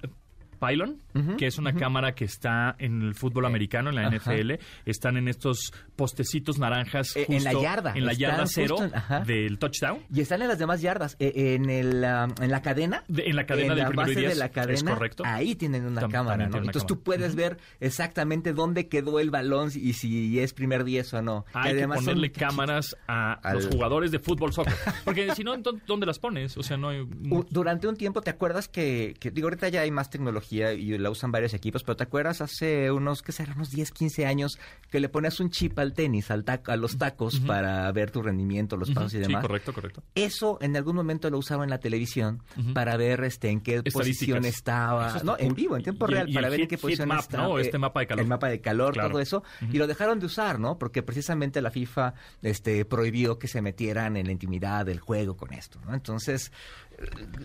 Pylon, 0.58 0.98
que 1.38 1.46
es 1.46 1.58
una 1.58 1.72
cámara 1.74 2.14
que 2.14 2.24
está 2.24 2.76
en 2.78 3.02
el 3.02 3.14
fútbol 3.14 3.46
americano, 3.46 3.88
en 3.90 3.96
la 3.96 4.02
Ajá. 4.08 4.16
NFL, 4.16 4.52
están 4.84 5.16
en 5.16 5.28
estos 5.28 5.72
postecitos 5.96 6.58
naranjas 6.58 7.16
Eh, 7.16 7.26
en 7.28 7.44
la 7.44 7.50
justo 7.50 7.62
yarda, 7.64 7.92
en 7.96 8.06
la 8.06 8.12
yarda 8.12 8.42
justo 8.42 8.52
cero 8.54 8.76
en- 8.80 9.24
del 9.26 9.58
touchdown, 9.58 9.98
Y 10.14 10.20
están 10.20 10.42
en 10.42 10.48
las 10.48 10.58
demás 10.58 10.80
yardas. 10.80 11.16
Eh, 11.18 11.54
en, 11.54 11.70
el, 11.70 12.04
en 12.04 12.50
la 12.50 12.62
cadena. 12.62 13.04
de- 13.08 13.24
en 13.28 13.36
la 13.36 13.46
cadena 13.46 13.68
en 13.72 13.76
del 13.76 13.78
la 13.84 13.88
primero 13.88 14.08
y 14.10 14.14
base 14.14 14.20
diez, 14.20 14.32
de 14.34 14.38
la 14.38 14.48
cadena, 14.50 14.74
es 14.74 14.82
correcto. 14.84 15.22
ahí 15.26 15.54
tienen 15.54 15.84
una 15.86 16.02
Tam- 16.02 16.10
cámara, 16.12 16.44
Entonces 16.44 16.70
cámara. 16.72 16.86
tú 16.86 17.00
puedes 17.02 17.34
ver 17.34 17.58
exactamente 17.80 18.52
dónde 18.52 18.88
quedó 18.88 19.18
el 19.20 19.30
balón 19.30 19.70
y 19.74 19.92
si 19.94 20.38
es 20.38 20.52
primer 20.52 20.84
10 20.84 21.14
o 21.14 21.22
no. 21.22 21.44
Hay 21.52 21.72
que 21.72 21.78
además 21.78 21.98
ponerle 22.00 22.30
cámaras 22.32 22.96
a 23.06 23.32
Al- 23.34 23.56
los 23.56 23.66
jugadores 23.68 24.10
de 24.10 24.18
fútbol 24.18 24.52
soccer. 24.52 24.74
Porque 25.04 25.34
si 25.34 25.44
no, 25.44 25.56
¿dónde 25.58 26.06
las 26.06 26.18
pones? 26.18 26.56
O 26.56 26.62
sea, 26.62 26.76
no 26.76 26.88
hay... 26.90 27.06
Durante 27.50 27.88
un 27.88 27.96
tiempo, 27.96 28.20
¿te 28.20 28.30
acuerdas 28.30 28.68
que, 28.68 29.14
que, 29.18 29.30
digo, 29.30 29.46
ahorita 29.46 29.68
ya 29.68 29.80
hay 29.82 29.90
más 29.90 30.10
tecnología 30.10 30.47
y 30.52 30.96
la 30.98 31.10
usan 31.10 31.30
varios 31.32 31.54
equipos, 31.54 31.82
pero 31.84 31.96
¿te 31.96 32.04
acuerdas 32.04 32.40
hace 32.40 32.90
unos, 32.90 33.22
qué 33.22 33.32
será, 33.32 33.52
unos 33.54 33.70
10, 33.70 33.90
15 33.92 34.26
años 34.26 34.58
que 34.90 35.00
le 35.00 35.08
ponías 35.08 35.38
un 35.40 35.50
chip 35.50 35.78
al 35.78 35.92
tenis, 35.94 36.30
al 36.30 36.44
taco, 36.44 36.72
a 36.72 36.76
los 36.76 36.96
tacos 36.98 37.40
para 37.40 37.90
ver 37.92 38.10
tu 38.10 38.22
rendimiento, 38.22 38.76
los 38.76 38.90
pasos 38.90 39.12
y 39.14 39.16
Sí, 39.18 39.22
demás? 39.22 39.42
correcto, 39.42 39.72
correcto. 39.72 40.02
Eso 40.14 40.58
en 40.60 40.76
algún 40.76 40.96
momento 40.96 41.28
lo 41.30 41.38
usaba 41.38 41.64
en 41.64 41.70
la 41.70 41.78
televisión 41.80 42.42
para 42.74 42.96
ver 42.96 43.24
este 43.24 43.50
en 43.50 43.60
qué 43.60 43.82
posición 43.82 44.44
estaba, 44.44 45.08
está 45.08 45.22
no, 45.24 45.36
en 45.38 45.54
vivo, 45.54 45.76
en 45.76 45.82
tiempo 45.82 46.06
Y 46.08 46.12
real, 46.12 46.28
y 46.28 46.34
para 46.34 46.48
ver 46.48 46.60
en 46.62 46.68
qué 46.68 46.78
posición 46.78 47.08
map, 47.08 47.20
estaba. 47.20 47.44
¿no? 47.48 47.58
eh, 47.58 47.62
Este 47.62 47.78
mapa 47.78 48.00
de 48.00 48.06
calor. 48.06 48.22
El 48.22 48.28
mapa 48.28 48.48
de 48.48 48.60
calor, 48.60 48.94
Claro. 48.94 49.10
todo 49.10 49.20
eso. 49.20 49.42
Y 49.72 49.78
lo 49.78 49.86
dejaron 49.86 50.18
de 50.20 50.26
usar, 50.26 50.58
¿no? 50.58 50.78
Porque 50.78 51.02
precisamente 51.02 51.60
la 51.60 51.70
FIFA 51.70 52.14
este, 52.42 52.84
prohibió 52.84 53.38
que 53.38 53.48
se 53.48 53.60
metieran 53.62 54.16
en 54.16 54.26
la 54.26 54.32
intimidad 54.32 54.86
del 54.86 55.00
juego 55.00 55.36
con 55.36 55.52
esto, 55.52 55.80
¿no? 55.86 55.94
Entonces, 55.94 56.52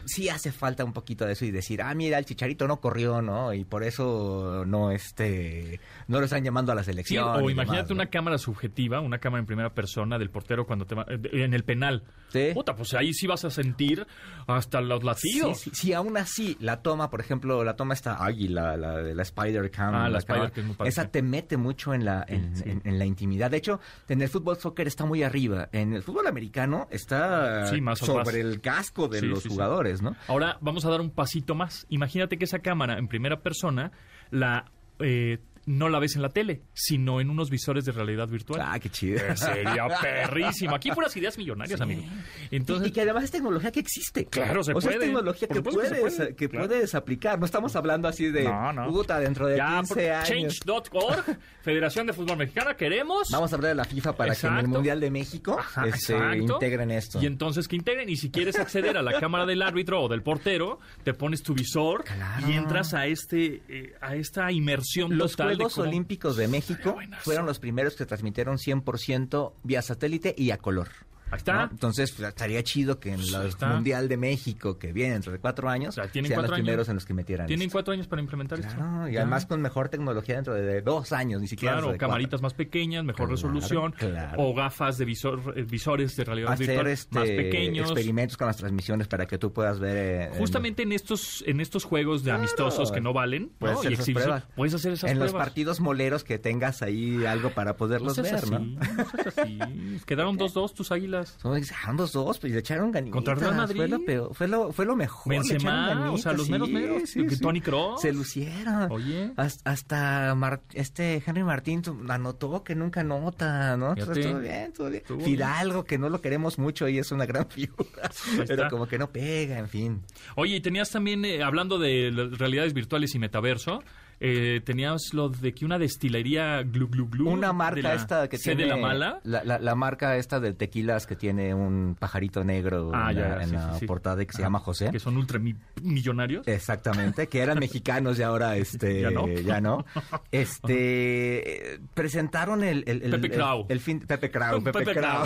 sí 0.06 0.30
hace 0.30 0.52
falta 0.52 0.84
un 0.84 0.94
poquito 0.94 1.26
de 1.26 1.34
eso 1.34 1.46
y 1.46 1.52
decir, 1.52 1.82
ah, 1.82 1.94
mira, 1.94 2.18
el 2.18 2.26
chicharito 2.26 2.68
no 2.68 2.80
corrió, 2.80 3.22
¿no? 3.22 3.54
Y 3.54 3.64
por 3.66 3.84
eso 3.84 4.64
no, 4.66 4.92
este, 4.92 5.80
no 6.08 6.20
lo 6.20 6.26
están 6.26 6.44
llamando 6.44 6.72
a 6.72 6.76
la 6.76 6.84
Sí, 6.84 6.92
selección. 6.92 7.24
o 7.28 7.50
imagínate 7.50 7.72
demás, 7.78 7.90
¿no? 7.90 7.96
una 7.96 8.06
cámara 8.08 8.38
subjetiva, 8.38 9.00
una 9.00 9.20
cámara 9.20 9.40
en 9.42 9.46
primera 9.46 9.74
persona 9.74 10.18
del 10.18 10.30
portero 10.30 10.66
cuando 10.66 10.86
te 10.86 10.96
va, 10.96 11.06
eh, 11.10 11.20
en 11.44 11.54
el 11.54 11.64
penal. 11.64 12.04
Sí. 12.30 12.50
Puta, 12.54 12.76
pues 12.76 12.94
ahí 12.96 13.14
sí 13.14 13.28
vas 13.28 13.46
a 13.46 13.52
sentir 13.52 14.06
hasta 14.48 14.82
los 14.82 15.04
latidos. 15.04 15.60
Sí, 15.60 15.70
sí, 15.70 15.76
sí, 15.88 15.94
aún 15.94 16.18
así, 16.18 16.58
la 16.60 16.82
toma, 16.82 17.10
por 17.10 17.20
ejemplo, 17.22 17.64
la 17.64 17.76
toma 17.76 17.94
esta 17.94 18.24
águila, 18.24 18.76
la 18.76 18.98
de 18.98 19.14
la 19.16 19.22
Spider 19.24 19.70
Cam. 19.70 19.94
Ah, 19.94 20.10
la 20.10 20.18
Spider, 20.20 20.52
que 20.52 20.64
Esa 20.86 21.10
te 21.10 21.22
mete 21.22 21.58
mucho 21.58 21.94
en 21.94 22.06
la, 22.06 22.26
en, 22.28 22.54
en- 22.66 22.82
en 22.84 23.00
la 23.00 23.06
intimidad. 23.06 23.52
De 23.52 23.58
hecho, 23.58 23.80
en 24.10 24.22
el 24.22 24.30
fútbol 24.30 24.58
soccer 24.58 24.88
está 24.88 25.06
muy 25.06 25.22
arriba. 25.24 25.70
En 25.72 25.94
el 25.94 26.02
fútbol 26.02 26.28
americano 26.28 26.88
está 26.92 27.70
más 27.82 28.00
sobre 28.00 28.22
atrás. 28.22 28.36
el 28.36 28.62
casco 28.62 29.08
de 29.08 29.20
Sí, 29.20 29.28
los 29.46 29.54
sí, 29.54 29.56
sí. 29.56 29.56
jugadores, 29.56 30.02
¿no? 30.02 30.16
Ahora 30.28 30.58
vamos 30.62 30.86
a 30.86 30.90
dar 30.90 31.02
un 31.02 31.12
pasito 31.12 31.56
más. 31.56 31.86
Imagínate 31.90 32.38
que 32.38 32.46
esa 32.46 32.60
cámara 32.60 32.98
en 32.98 33.08
primera 33.08 33.42
persona 33.42 33.92
la 34.32 34.72
eh, 35.00 35.40
no 35.66 35.90
la 35.90 36.00
ves 36.00 36.16
en 36.16 36.22
la 36.22 36.30
tele, 36.30 36.62
sino 36.74 37.22
en 37.22 37.30
unos 37.30 37.50
visores 37.50 37.86
de 37.86 37.92
realidad 37.92 38.28
virtual. 38.28 38.62
Ah, 38.64 38.80
qué 38.80 38.90
chido. 38.90 39.18
Eh, 39.20 39.38
Sería 39.38 39.88
perrísimo. 40.02 40.76
Aquí 40.76 40.92
puras 40.92 41.16
ideas 41.16 41.38
millonarias, 41.38 41.80
amigo. 41.82 42.04
Entonces, 42.52 42.88
y, 42.88 42.90
y 42.90 42.94
que 42.94 43.02
además 43.02 43.24
es 43.26 43.32
tecnología 43.32 43.72
que 43.72 43.80
existe. 43.80 44.26
Claro, 44.26 44.64
se 44.64 44.74
o 44.74 44.82
sea, 44.82 44.92
puede. 44.92 44.96
es 45.06 45.12
tecnología 45.12 45.48
que 45.48 45.56
supuesto 45.56 45.82
que 45.82 45.88
puedes, 45.90 46.16
puede. 46.16 46.36
que 46.36 46.50
Claro. 46.50 46.68
puedes 46.68 46.96
aplicar. 46.96 47.40
No 47.40 47.46
estamos 47.46 47.76
hablando 47.76 48.08
así 48.08 48.30
de 48.30 48.44
No, 48.44 48.74
no. 48.74 48.88
puta 48.88 49.20
dentro 49.20 49.48
de 49.48 49.58
ya, 49.58 49.78
15 49.80 50.12
años. 50.12 50.28
change.org, 50.60 51.38
Federación 51.62 52.08
de 52.08 52.14
Fútbol 52.14 52.38
Mexicana, 52.38 52.76
queremos. 52.76 53.30
Vamos 53.32 53.52
a 53.52 53.56
hablar 53.56 53.70
de 53.70 53.76
la 53.76 53.86
FIFA 53.86 54.16
para 54.16 54.36
que 54.36 54.48
en 54.48 54.58
el. 54.58 54.68
Mundial 54.68 55.00
de 55.00 55.12
México 55.12 55.58
Ajá, 55.60 55.88
este, 55.88 56.16
integren 56.38 56.92
esto. 56.92 57.22
Y 57.22 57.26
entonces 57.26 57.68
que 57.68 57.76
integren. 57.76 58.10
Y 58.10 58.16
si 58.18 58.30
quieres 58.32 58.58
acceder 58.58 58.98
a 58.98 59.02
la 59.02 59.20
cámara 59.20 59.46
del 59.46 59.62
árbitro 59.62 60.02
o 60.02 60.10
del 60.10 60.22
portero, 60.24 60.80
te 61.04 61.14
pones 61.14 61.42
tu 61.44 61.54
visor 61.54 62.04
Claro. 62.04 62.50
y 62.50 62.54
entras 62.54 62.94
a 62.94 63.06
este 63.06 63.62
eh, 63.70 63.94
a 64.02 64.16
esta 64.16 64.52
inmersión 64.52 65.18
Los 65.18 65.32
total 65.32 65.53
Juegos 65.56 65.78
Olímpicos 65.78 66.36
de 66.36 66.48
México 66.48 66.98
fueron 67.20 67.46
los 67.46 67.60
primeros 67.60 67.96
que 67.96 68.06
transmitieron 68.06 68.58
100% 68.58 69.54
vía 69.64 69.82
satélite 69.82 70.36
y 70.38 70.52
a 70.52 70.58
color. 70.58 70.90
Ahí 71.34 71.38
está. 71.38 71.54
¿no? 71.66 71.72
Entonces, 71.72 72.12
pues, 72.12 72.28
estaría 72.30 72.64
chido 72.64 73.00
que 73.00 73.10
en 73.10 73.16
Pues, 73.18 73.34
el. 73.62 73.68
Mundial 73.70 74.08
de 74.08 74.18
México, 74.18 74.78
que 74.78 74.94
viene 74.94 75.14
dentro 75.14 75.32
de 75.32 75.40
cuatro 75.40 75.70
años, 75.70 75.90
O 75.98 76.02
sea, 76.02 76.08
sean 76.12 76.26
cuatro 76.26 76.42
los 76.44 76.52
años. 76.52 76.64
primeros 76.64 76.90
en 76.90 76.96
los 76.96 77.06
que 77.06 77.14
metieran 77.14 77.48
Tienen 77.48 77.68
esto. 77.68 77.74
cuatro 77.74 77.94
años 77.94 78.08
para 78.08 78.22
implementar 78.22 78.60
Claro, 78.60 78.74
esto. 78.74 79.10
y 79.10 79.14
Ya. 79.14 79.22
además 79.22 79.46
con 79.46 79.62
mejor 79.62 79.90
tecnología 79.90 80.36
dentro 80.36 80.54
de 80.54 80.82
dos 80.82 81.12
años, 81.12 81.42
ni 81.42 81.48
siquiera 81.48 81.74
Claro, 81.74 81.88
de 81.88 81.94
cuatro. 81.94 82.08
camaritas 82.08 82.42
más 82.42 82.54
pequeñas, 82.54 83.04
mejor 83.04 83.28
Claro, 83.28 83.32
resolución, 83.32 83.92
claro. 83.94 84.42
o 84.42 84.54
gafas 84.54 84.98
de 84.98 85.06
visor, 85.06 85.54
eh, 85.58 85.64
visores 85.64 86.16
de 86.16 86.24
realidad 86.24 86.52
hacer 86.54 86.68
virtual 86.68 86.88
este, 86.88 87.16
más 87.20 87.28
pequeños. 87.28 87.90
experimentos 87.90 88.38
con 88.38 88.48
las 88.48 88.58
transmisiones 88.58 89.08
para 89.08 89.26
que 89.26 89.38
tú 89.38 89.52
puedas 89.52 89.80
ver 89.80 89.98
eh, 89.98 90.24
en- 90.26 90.34
Justamente 90.36 90.84
en 90.84 90.92
estos 90.92 91.44
en 91.48 91.60
estos 91.62 91.84
juegos 91.84 92.24
de 92.24 92.32
amistosos 92.32 92.92
que 92.92 93.02
no 93.02 93.14
valen, 93.14 93.50
Puedes 93.60 93.74
¿no? 93.76 93.80
hacer 93.80 93.92
y 93.92 93.94
esas 93.96 94.04
exhibición, 94.08 94.30
pruebas. 94.40 94.56
puedes 94.56 94.74
hacer 94.76 94.94
esas 94.94 95.10
en 95.12 95.20
los 95.20 95.30
pruebas. 95.32 95.48
partidos 95.48 95.80
moleros 95.80 96.24
que 96.24 96.38
tengas 96.38 96.82
ahí 96.82 97.26
algo 97.26 97.50
para 97.52 97.72
No 97.72 97.78
poderlos 97.78 98.14
seas 98.16 98.26
ver, 98.28 98.36
así, 98.36 98.52
¿no? 98.52 98.60
no 98.60 99.06
seas 99.10 99.38
así. 99.38 99.60
Quedaron 100.06 100.38
2-2 100.38 100.74
tus 100.74 100.92
águilas. 100.92 101.23
Son 101.26 101.60
dejaron 101.60 101.98
dos 101.98 102.12
dos, 102.14 102.40
pues 102.40 102.54
le 102.54 102.60
echaron 102.60 102.92
ganitas. 102.92 103.14
Contra 103.14 103.36
Real 103.36 103.56
Madrid. 103.56 103.78
Fue 103.78 103.88
lo, 103.88 104.00
peor- 104.06 104.34
fue 104.34 104.48
lo, 104.48 104.72
fue 104.72 104.86
lo 104.86 104.96
mejor. 104.96 105.32
le 105.34 105.40
Benzema, 105.40 105.86
echaron 105.92 106.08
o 106.10 106.18
sea, 106.18 106.34
los 106.34 106.46
sí, 106.46 106.52
meros, 106.52 107.10
sí, 107.10 107.24
que 107.28 107.36
sí. 107.36 107.42
Toni 107.42 107.62
Kroos. 107.62 108.02
Se 108.02 108.12
lucieron. 108.14 108.92
Oye. 108.92 109.32
Hasta, 109.38 109.72
hasta 109.72 110.36
Mar- 110.36 110.62
este 110.74 111.22
Henry 111.26 111.44
Martín 111.44 111.82
anotó 112.10 112.64
que 112.64 112.76
nunca 112.76 113.02
anota, 113.02 113.76
¿no? 113.78 113.90
Entonces, 113.92 114.26
Fíjate. 114.26 114.32
todo 114.32 114.40
bien, 114.42 114.74
todo 114.74 114.90
bien. 114.90 115.02
Estuvo 115.02 115.20
Fidalgo, 115.22 115.84
que 115.86 115.98
no 115.98 116.10
lo 116.10 116.22
queremos 116.22 116.58
mucho 116.60 116.88
y 116.88 116.98
es 117.00 117.12
una 117.12 117.26
gran 117.26 117.48
figura. 117.50 118.10
Pero 118.48 118.70
como 118.70 118.88
que 118.88 118.98
no 118.98 119.10
pega, 119.12 119.58
en 119.60 119.68
fin. 119.70 120.02
Oye, 120.36 120.56
y 120.58 120.62
tenías 120.62 120.90
también, 120.92 121.24
eh, 121.26 121.44
hablando 121.44 121.78
de 121.80 122.12
las 122.12 122.38
realidades 122.38 122.74
virtuales 122.74 123.14
y 123.16 123.20
metaverso, 123.20 123.84
eh, 124.26 124.62
tenías 124.64 125.14
lo 125.14 125.28
de 125.28 125.54
que 125.54 125.66
una 125.66 125.78
destilería 125.78 126.64
Glu 126.64 126.88
Glu 126.88 127.10
Glu. 127.10 127.30
Una 127.30 127.48
de 127.48 127.54
marca 127.54 127.82
la 127.82 127.94
esta 127.94 128.30
que 128.30 128.38
tiene... 128.38 128.66
la 128.68 128.78
mala. 128.78 129.20
La, 129.24 129.44
la- 129.44 129.60
la 129.60 129.76
marca 129.76 130.16
esta 130.16 130.40
de 130.40 130.54
tequilas 130.54 131.06
que 131.06 131.18
tiene 131.18 131.54
un 131.54 131.98
pajarito 132.00 132.44
negro 132.46 132.92
Ah, 132.94 133.12
en 133.12 133.18
ya, 133.18 133.28
la, 133.28 133.44
en 133.44 133.50
sí, 133.50 133.56
la 133.56 133.74
sí, 133.74 133.80
sí. 133.82 133.86
portada 133.86 134.24
que 134.26 134.32
se 134.32 134.42
llama 134.42 134.60
José. 134.60 134.90
Que 134.92 135.00
son 135.00 135.18
ultramillonarios. 135.18 136.48
Exactamente, 136.48 137.28
que 137.28 137.40
eran 137.42 137.60
mexicanos 137.60 138.18
y 138.18 138.24
ahora 138.24 138.56
este 138.56 139.02
Ya 139.02 139.12
no. 139.12 139.28
ya 139.28 139.60
no. 139.62 139.86
Este 140.32 141.74
eh, 141.76 141.80
presentaron 141.94 142.64
el, 142.64 142.84
el, 142.88 143.04
el- 143.04 143.12
Pepe 143.12 143.28
el- 143.28 143.34
Krau. 143.34 143.66
el 143.70 143.80
fin 143.80 144.00
Pepe 144.00 144.32
Krau, 144.32 144.64
Pepe, 144.64 144.80
Pepe. 144.80 144.94
Krau. 144.94 145.26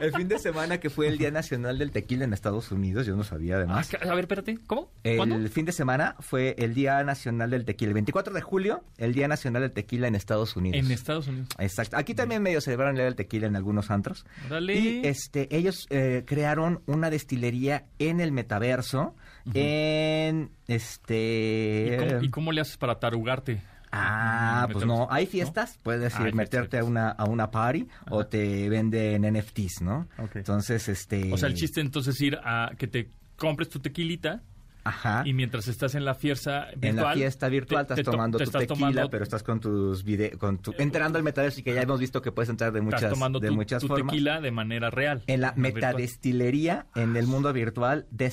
El 0.00 0.12
fin 0.12 0.28
de 0.28 0.38
semana 0.38 0.78
que 0.78 0.90
fue 0.90 1.08
el 1.08 1.18
Día 1.18 1.30
Nacional 1.30 1.78
del 1.78 1.90
Tequila 1.90 2.24
en 2.24 2.32
Estados 2.32 2.70
Unidos, 2.72 3.06
yo 3.06 3.16
no 3.16 3.24
sabía 3.24 3.54
Ah, 3.54 3.58
además. 3.58 3.90
a 3.94 4.14
ver, 4.14 4.20
espérate, 4.24 4.58
¿cómo? 4.66 4.90
¿Cuándo? 5.16 5.36
El 5.36 5.48
fin 5.48 5.64
de 5.66 5.72
semana 5.72 6.16
fue 6.20 6.54
el 6.58 6.74
Día 6.74 7.02
Nacional 7.04 7.50
del 7.50 7.64
Tequila. 7.64 7.90
El 7.90 7.94
24 7.94 8.32
de 8.34 8.40
julio, 8.40 8.84
el 8.98 9.14
Día 9.14 9.28
Nacional 9.28 9.62
del 9.62 9.72
Tequila 9.72 10.08
en 10.08 10.14
Estados 10.14 10.56
Unidos. 10.56 10.78
En 10.84 10.90
Estados 10.90 11.28
Unidos. 11.28 11.48
Exacto. 11.58 11.96
Aquí 11.96 12.14
también 12.14 12.42
medio 12.42 12.60
celebraron 12.60 12.94
el 12.94 12.98
Día 12.98 13.04
del 13.06 13.16
Tequila 13.16 13.46
en 13.46 13.56
algunos 13.56 13.90
antros. 13.90 14.24
Órale. 14.46 14.74
Y 14.78 15.00
este, 15.06 15.48
ellos 15.54 15.86
eh, 15.90 16.24
crearon 16.26 16.82
una 16.86 17.10
destilería 17.10 17.86
en 17.98 18.20
el 18.20 18.32
metaverso, 18.32 19.14
en 19.54 20.50
este... 20.68 21.94
¿Y 21.94 21.96
cómo, 22.08 22.22
y 22.24 22.30
cómo 22.30 22.52
le 22.52 22.60
haces 22.60 22.76
para 22.76 22.98
tarugarte? 23.00 23.62
Ah, 23.92 24.68
pues 24.72 24.86
no, 24.86 25.08
hay 25.10 25.26
fiestas, 25.26 25.78
puedes 25.82 26.14
Ah, 26.14 26.28
ir, 26.28 26.34
meterte 26.34 26.78
a 26.78 26.84
una, 26.84 27.10
a 27.10 27.24
una 27.24 27.50
party 27.50 27.88
o 28.10 28.24
te 28.26 28.68
venden 28.68 29.22
NFTs, 29.36 29.82
¿no? 29.82 30.08
Entonces, 30.34 30.88
este... 30.88 31.32
O 31.32 31.36
sea, 31.36 31.48
el 31.48 31.54
chiste 31.54 31.80
entonces 31.80 32.14
es 32.14 32.20
ir 32.20 32.38
a 32.44 32.70
que 32.78 32.86
te 32.86 33.10
compres 33.36 33.68
tu 33.68 33.80
tequilita 33.80 34.42
Ajá. 34.84 35.22
y 35.26 35.32
mientras 35.34 35.66
estás 35.68 35.94
en 35.94 36.04
la 36.04 36.14
fiesta 36.14 36.68
virtual... 36.76 36.84
en 36.88 36.96
la 36.96 37.12
fiesta 37.14 37.48
virtual 37.48 37.86
te- 37.86 37.92
estás 37.94 37.96
te 38.04 38.10
tomando 38.10 38.38
te 38.38 38.44
tu 38.44 38.48
estás 38.50 38.60
tequila, 38.62 38.76
tomando- 38.90 39.10
pero 39.10 39.24
estás 39.24 39.42
con 39.42 39.60
tus 39.60 40.04
vide 40.04 40.30
con 40.38 40.58
tu 40.58 40.72
entrando 40.78 41.18
al 41.18 41.24
metaverso 41.24 41.60
y 41.60 41.62
que 41.62 41.74
ya 41.74 41.82
hemos 41.82 42.00
visto 42.00 42.22
que 42.22 42.32
puedes 42.32 42.48
entrar 42.48 42.72
de 42.72 42.80
muchas 42.80 43.10
tomando 43.10 43.40
de 43.40 43.48
tu, 43.48 43.54
muchas 43.54 43.82
tu 43.82 43.88
formas. 43.88 44.06
tequila 44.12 44.40
de 44.40 44.50
manera 44.52 44.88
real. 44.90 45.22
En 45.26 45.40
la 45.42 45.52
metadestilería 45.56 46.86
en 46.94 47.16
el 47.16 47.26
mundo 47.26 47.52
virtual 47.52 48.06
de 48.10 48.30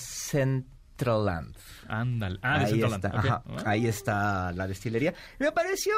Centraland. 0.97 1.55
Ándale. 1.87 2.39
Ah, 2.41 2.59
de 2.59 2.65
ahí 2.65 2.71
Centraland. 2.71 3.05
está, 3.05 3.17
ok. 3.19 3.25
ajá, 3.25 3.43
Ah. 3.49 3.63
ahí 3.69 3.87
está 3.87 4.51
la 4.53 4.67
destilería. 4.67 5.13
Me 5.39 5.51
pareció 5.51 5.93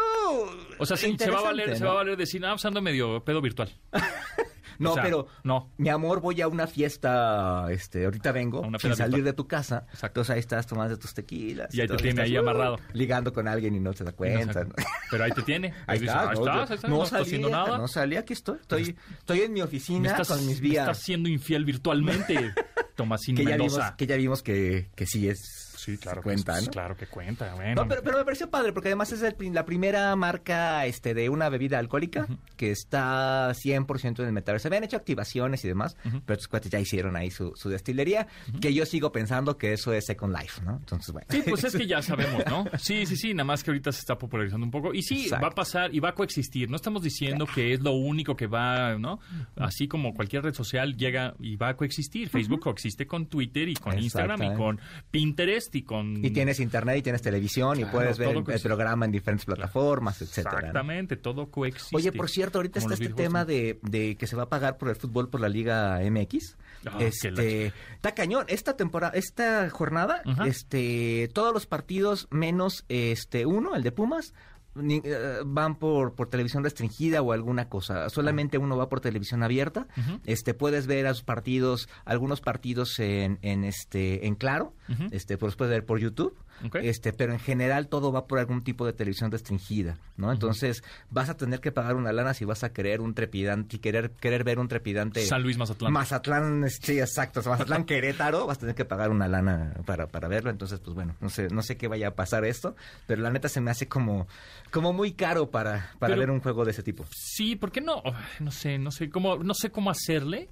O 0.77 0.85
sea, 0.85 0.97
sí, 0.97 1.15
se 1.17 1.31
va 1.31 1.39
a 1.39 1.43
valer, 1.43 1.77
se 1.77 1.85
va 1.85 1.91
a 1.91 1.95
valer 1.95 2.17
decir, 2.17 2.45
ah, 2.45 2.51
pues 2.51 2.65
ando 2.65 2.81
medio 2.81 3.23
pedo 3.23 3.41
virtual. 3.41 3.69
No, 4.79 4.91
O 4.91 4.93
sea, 4.95 5.03
pero 5.03 5.27
no. 5.43 5.69
mi 5.77 5.89
amor, 5.89 6.21
voy 6.21 6.41
a 6.41 6.47
una 6.47 6.65
fiesta, 6.65 7.67
este, 7.69 8.05
ahorita 8.05 8.31
vengo, 8.31 8.61
una 8.61 8.79
sin 8.79 8.95
salir 8.95 9.23
de 9.23 9.33
tu 9.33 9.47
casa. 9.47 9.85
Exacto. 9.89 10.07
Entonces 10.21 10.33
ahí 10.33 10.39
estás 10.39 10.65
tomando 10.67 10.97
tus 10.97 11.13
tequilas. 11.13 11.73
Y 11.73 11.81
ahí 11.81 11.87
te 11.87 11.97
tiene 11.97 12.21
ahí 12.21 12.35
uh, 12.37 12.39
amarrado. 12.39 12.77
ligando 12.93 13.31
con 13.33 13.47
alguien 13.47 13.75
y 13.75 13.79
no 13.79 13.93
te 13.93 14.03
da 14.03 14.11
cuenta. 14.13 14.65
Pero 15.11 15.23
ahí 15.23 15.31
te 15.31 15.41
tiene. 15.43 15.73
Ahí 15.87 15.99
dices, 15.99 16.15
está, 16.15 16.29
ahí 16.31 16.35
no, 16.37 16.41
estás, 16.41 16.45
yo- 16.45 16.51
ahí 16.51 16.75
estás, 16.75 16.89
no 16.89 16.97
no 16.97 17.05
salí, 17.05 17.23
haciendo 17.23 17.49
nada. 17.49 17.77
No 17.77 17.87
salí, 17.87 18.15
aquí 18.15 18.33
estoy. 18.33 18.57
Estoy, 18.59 18.95
estoy 19.19 19.41
en 19.41 19.53
mi 19.53 19.59
me 19.59 19.65
oficina 19.65 20.09
estás, 20.11 20.27
con 20.29 20.45
mis 20.45 20.61
me 20.61 20.69
vías. 20.69 20.83
estás 20.87 20.99
siendo 21.03 21.29
infiel 21.29 21.65
virtualmente, 21.65 22.53
Tomasín 22.95 23.35
que 23.35 23.43
ya, 23.43 23.55
vimos, 23.57 23.73
Mendoza. 23.73 23.95
que 23.97 24.07
ya 24.07 24.15
vimos 24.17 24.43
que, 24.43 24.89
que 24.95 25.05
sí 25.05 25.27
es 25.29 25.68
Sí, 25.79 25.97
claro. 25.97 26.21
cuenta, 26.21 26.59
que, 26.59 26.65
¿no? 26.65 26.71
Claro 26.71 26.97
que 26.97 27.07
cuenta. 27.07 27.55
Bueno, 27.55 27.83
No, 27.83 27.87
pero, 27.87 28.01
pero 28.03 28.17
me 28.17 28.25
pareció 28.25 28.49
padre 28.49 28.73
porque 28.73 28.89
además 28.89 29.11
es 29.11 29.21
el 29.23 29.35
la 29.53 29.65
primera 29.65 30.15
marca 30.15 30.85
este 30.85 31.13
de 31.13 31.29
una 31.29 31.49
bebida 31.49 31.79
alcohólica 31.79 32.27
que 32.57 32.71
está 32.71 33.51
100% 33.51 34.19
en 34.19 34.25
el 34.25 34.33
metaverso. 34.33 34.63
Se 34.63 34.67
habían 34.67 34.83
hecho 34.83 34.97
activaciones 34.97 35.63
y 35.63 35.67
demás, 35.67 35.95
pero 36.03 36.33
estos 36.33 36.47
cuates 36.47 36.69
ya 36.71 36.79
hicieron 36.79 37.15
ahí 37.15 37.31
su, 37.31 37.53
su 37.55 37.69
destilería, 37.69 38.27
que 38.59 38.73
yo 38.73 38.85
sigo 38.85 39.11
pensando 39.11 39.57
que 39.57 39.73
eso 39.73 39.93
es 39.93 40.05
Second 40.05 40.35
Life, 40.35 40.61
¿no? 40.63 40.77
Entonces, 40.77 41.13
bueno. 41.13 41.27
Sí, 41.29 41.43
pues 41.47 41.63
es 41.63 41.75
que 41.75 41.87
ya 41.87 42.01
sabemos, 42.01 42.43
¿no? 42.47 42.65
Sí, 42.77 43.05
sí, 43.05 43.15
sí, 43.15 43.33
nada 43.33 43.45
más 43.45 43.63
que 43.63 43.71
ahorita 43.71 43.91
se 43.91 43.99
está 43.99 44.17
popularizando 44.17 44.65
un 44.65 44.71
poco. 44.71 44.93
Y 44.93 45.01
sí, 45.03 45.23
Exacto. 45.23 45.43
va 45.45 45.51
a 45.51 45.55
pasar 45.55 45.95
y 45.95 45.99
va 45.99 46.09
a 46.09 46.15
coexistir. 46.15 46.69
No 46.69 46.75
estamos 46.75 47.01
diciendo 47.01 47.47
que 47.47 47.73
es 47.73 47.81
lo 47.81 47.93
único 47.93 48.35
que 48.35 48.47
va, 48.47 48.97
¿no? 48.97 49.19
Así 49.55 49.87
como 49.87 50.13
cualquier 50.13 50.43
red 50.43 50.53
social 50.53 50.97
llega 50.97 51.35
y 51.39 51.55
va 51.55 51.69
a 51.69 51.77
coexistir. 51.77 52.29
Facebook 52.29 52.59
coexiste 52.61 53.07
con 53.07 53.27
Twitter 53.27 53.69
y 53.69 53.75
con 53.75 53.97
Instagram 53.97 54.43
y 54.43 54.55
con 54.55 54.79
Pinterest 55.11 55.68
y 55.77 55.83
con... 55.83 56.23
Y 56.23 56.31
tienes 56.31 56.59
internet 56.59 56.97
y 56.97 57.01
tienes 57.01 57.21
televisión 57.21 57.77
y 57.77 57.83
Claro, 57.83 57.97
puedes 57.97 58.17
ver 58.17 58.35
el, 58.35 58.61
programa 58.61 59.05
en 59.05 59.11
diferentes 59.11 59.45
plataformas, 59.45 60.21
etcétera. 60.21 60.51
¿no? 60.51 60.59
Exactamente, 60.59 61.17
todo 61.17 61.49
coexiste. 61.49 61.95
Oye, 61.95 62.11
por 62.11 62.29
cierto, 62.29 62.59
ahorita 62.59 62.79
está 62.79 62.93
este 62.93 63.09
tema 63.09 63.45
de, 63.45 63.79
de 63.83 64.15
que 64.15 64.27
se 64.27 64.35
va 64.35 64.43
a 64.43 64.49
pagar 64.49 64.77
por 64.77 64.89
el 64.89 64.95
fútbol 64.95 65.29
por 65.29 65.41
la 65.41 65.49
Liga 65.49 65.99
MX. 65.99 66.57
Ah, 66.85 66.97
este, 66.99 67.73
está 67.95 68.13
cañón. 68.13 68.45
Esta 68.47 68.77
temporada, 68.77 69.13
esta 69.15 69.69
jornada, 69.69 70.21
este, 70.45 71.29
todos 71.33 71.53
los 71.53 71.65
partidos 71.65 72.27
menos 72.31 72.85
este 72.87 73.45
uno, 73.45 73.75
el 73.75 73.83
de 73.83 73.91
Pumas, 73.91 74.33
ni- 74.81 75.01
eh, 75.03 75.39
van 75.45 75.75
por, 75.79 76.13
por 76.15 76.29
televisión 76.29 76.63
restringida 76.63 77.21
o 77.21 77.31
alguna 77.31 77.69
cosa. 77.69 78.09
Solamente 78.09 78.57
uno 78.57 78.77
va 78.77 78.89
por 78.89 79.01
televisión 79.01 79.43
abierta. 79.43 79.87
Este, 80.25 80.53
puedes 80.53 80.87
ver 80.87 81.07
a 81.07 81.13
sus 81.13 81.23
partidos, 81.23 81.87
algunos 82.05 82.41
partidos 82.41 82.99
en, 82.99 83.39
en 83.41 83.63
este, 83.63 84.27
en 84.27 84.35
claro, 84.35 84.73
este, 85.11 85.37
pues 85.37 85.55
puedes 85.55 85.71
ver 85.71 85.85
por 85.85 85.99
YouTube. 85.99 86.35
Este, 86.81 87.13
pero 87.13 87.33
en 87.33 87.39
general 87.39 87.87
todo 87.87 88.11
va 88.11 88.27
por 88.27 88.39
algún 88.39 88.61
tipo 88.63 88.85
de 88.85 88.93
televisión 88.93 89.31
restringida, 89.31 89.97
¿no? 90.17 90.31
Entonces 90.31 90.83
vas 91.09 91.29
a 91.29 91.37
tener 91.37 91.59
que 91.61 91.71
pagar 91.71 91.95
una 91.95 92.11
lana 92.11 92.33
si 92.33 92.45
vas 92.45 92.63
a 92.63 92.73
querer 92.73 93.01
un 93.01 93.13
trepidante, 93.13 93.77
y 93.77 93.79
querer, 93.79 94.11
querer 94.11 94.43
ver 94.43 94.59
un 94.59 94.67
trepidante. 94.67 95.25
San 95.25 95.43
Luis 95.43 95.57
Mazatlán. 95.57 95.93
Mazatlán, 95.93 96.69
sí, 96.69 96.99
exacto. 96.99 97.39
o 97.39 97.43
sea, 97.43 97.53
Mazatlán 97.53 97.83
Querétaro, 97.85 98.45
vas 98.47 98.57
a 98.57 98.59
tener 98.61 98.75
que 98.75 98.85
pagar 98.85 99.09
una 99.11 99.27
lana 99.27 99.73
para, 99.85 100.07
para 100.07 100.27
verlo. 100.27 100.49
Entonces, 100.49 100.79
pues 100.79 100.93
bueno, 100.95 101.15
no 101.21 101.29
sé, 101.29 101.47
no 101.49 101.61
sé 101.61 101.77
qué 101.77 101.87
vaya 101.87 102.09
a 102.09 102.15
pasar 102.15 102.45
esto, 102.45 102.75
pero 103.07 103.21
la 103.21 103.29
neta 103.29 103.49
se 103.49 103.61
me 103.61 103.71
hace 103.71 103.87
como, 103.87 104.27
como 104.71 104.93
muy 104.93 105.13
caro 105.13 105.49
para, 105.49 105.91
para 105.99 106.11
Pero- 106.13 106.19
ver 106.19 106.31
un 106.31 106.41
juego 106.41 106.65
de 106.65 106.71
ese 106.71 106.83
tipo. 106.83 107.05
Sí, 107.11 107.55
¿por 107.55 107.71
qué 107.71 107.81
no? 107.81 108.01
No 108.39 108.51
sé, 108.51 108.77
no 108.77 108.91
sé 108.91 109.09
cómo, 109.09 109.37
no 109.37 109.53
sé 109.53 109.69
cómo 109.71 109.89
hacerle 109.89 110.49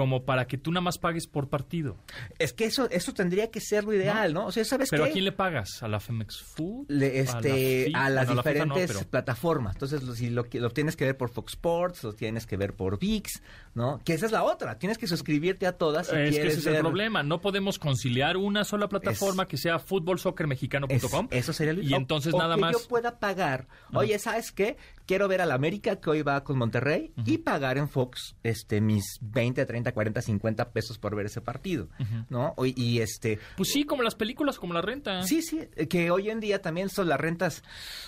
como 0.00 0.24
para 0.24 0.46
que 0.46 0.56
tú 0.56 0.70
nada 0.72 0.80
más 0.80 0.96
pagues 0.96 1.26
por 1.26 1.50
partido. 1.50 1.98
Es 2.38 2.54
que 2.54 2.64
eso 2.64 2.88
eso 2.90 3.12
tendría 3.12 3.50
que 3.50 3.60
ser 3.60 3.84
lo 3.84 3.92
ideal, 3.92 4.32
¿no? 4.32 4.46
O 4.46 4.50
sea, 4.52 4.64
¿sabes 4.64 4.88
¿Pero 4.88 5.04
qué? 5.04 5.10
a 5.10 5.12
quién 5.12 5.26
le 5.26 5.32
pagas? 5.32 5.82
¿A 5.82 5.88
la 5.88 6.00
Femex 6.00 6.40
Food? 6.40 6.86
Le- 6.88 7.20
este, 7.20 7.92
a, 7.94 8.08
las 8.08 8.24
Bueno, 8.28 8.42
la 8.42 8.50
FIFA 8.50 8.64
no, 8.64 8.74
diferentes 8.74 8.96
pero- 8.96 9.10
plataformas. 9.10 9.74
Entonces, 9.76 10.02
lo- 10.02 10.14
si 10.14 10.30
lo, 10.30 10.44
que- 10.44 10.58
lo 10.58 10.70
tienes 10.70 10.96
que 10.96 11.04
ver 11.04 11.18
por 11.18 11.28
Fox 11.28 11.52
Sports, 11.52 12.02
lo 12.02 12.14
tienes 12.14 12.46
que 12.46 12.56
ver 12.56 12.72
por 12.74 12.98
VIX, 12.98 13.42
¿no? 13.74 14.00
Que 14.02 14.14
esa 14.14 14.24
es 14.24 14.32
la 14.32 14.42
otra. 14.42 14.78
Tienes 14.78 14.96
que 14.96 15.06
suscribirte 15.06 15.66
a 15.66 15.72
todas 15.76 16.06
si 16.06 16.16
es 16.16 16.22
que 16.24 16.30
quieres 16.30 16.52
ese 16.56 16.70
es 16.70 16.76
el 16.76 16.80
problema. 16.80 17.22
No 17.22 17.42
podemos 17.42 17.78
conciliar 17.78 18.38
una 18.38 18.64
sola 18.64 18.88
plataforma 18.88 19.42
Es- 19.42 19.48
que 19.50 19.56
sea 19.58 19.78
futbolsoccermexicano.com. 19.78 21.28
Es- 21.30 21.38
eso 21.44 21.52
sería 21.52 21.72
el 21.72 21.84
Y 21.88 21.92
o- 21.92 21.96
entonces 21.96 22.32
o 22.34 22.38
nada 22.38 22.54
que 22.54 22.60
más. 22.60 22.72
yo 22.72 22.88
pueda 22.88 23.18
pagar. 23.18 23.68
Oye, 23.92 24.18
¿sabes 24.18 24.52
qué? 24.52 24.76
Quiero 25.06 25.26
ver 25.28 25.40
al 25.40 25.50
América 25.52 25.96
que 25.96 26.08
hoy 26.08 26.22
va 26.22 26.44
con 26.44 26.56
Monterrey 26.56 27.12
y 27.26 27.38
pagar 27.38 27.78
en 27.78 27.88
Fox 27.88 28.36
este 28.44 28.80
mis 28.80 29.18
20, 29.20 29.66
30, 29.66 29.89
40, 29.92 30.22
50 30.22 30.70
pesos 30.72 30.98
por 30.98 31.14
ver 31.16 31.26
ese 31.26 31.40
partido, 31.40 31.88
¿no? 32.28 32.54
O- 32.56 32.66
Y 32.66 33.00
este 33.00 33.38
Pues 33.56 33.70
sí, 33.70 33.84
como 33.84 34.02
las 34.02 34.14
películas, 34.14 34.58
como 34.58 34.72
la 34.74 34.82
renta. 34.82 35.22
Sí, 35.24 35.42
sí, 35.42 35.60
que 35.88 36.10
hoy 36.10 36.30
en 36.30 36.40
día 36.40 36.62
también 36.62 36.88
son 36.88 37.08
las 37.08 37.20
rentas 37.20 37.62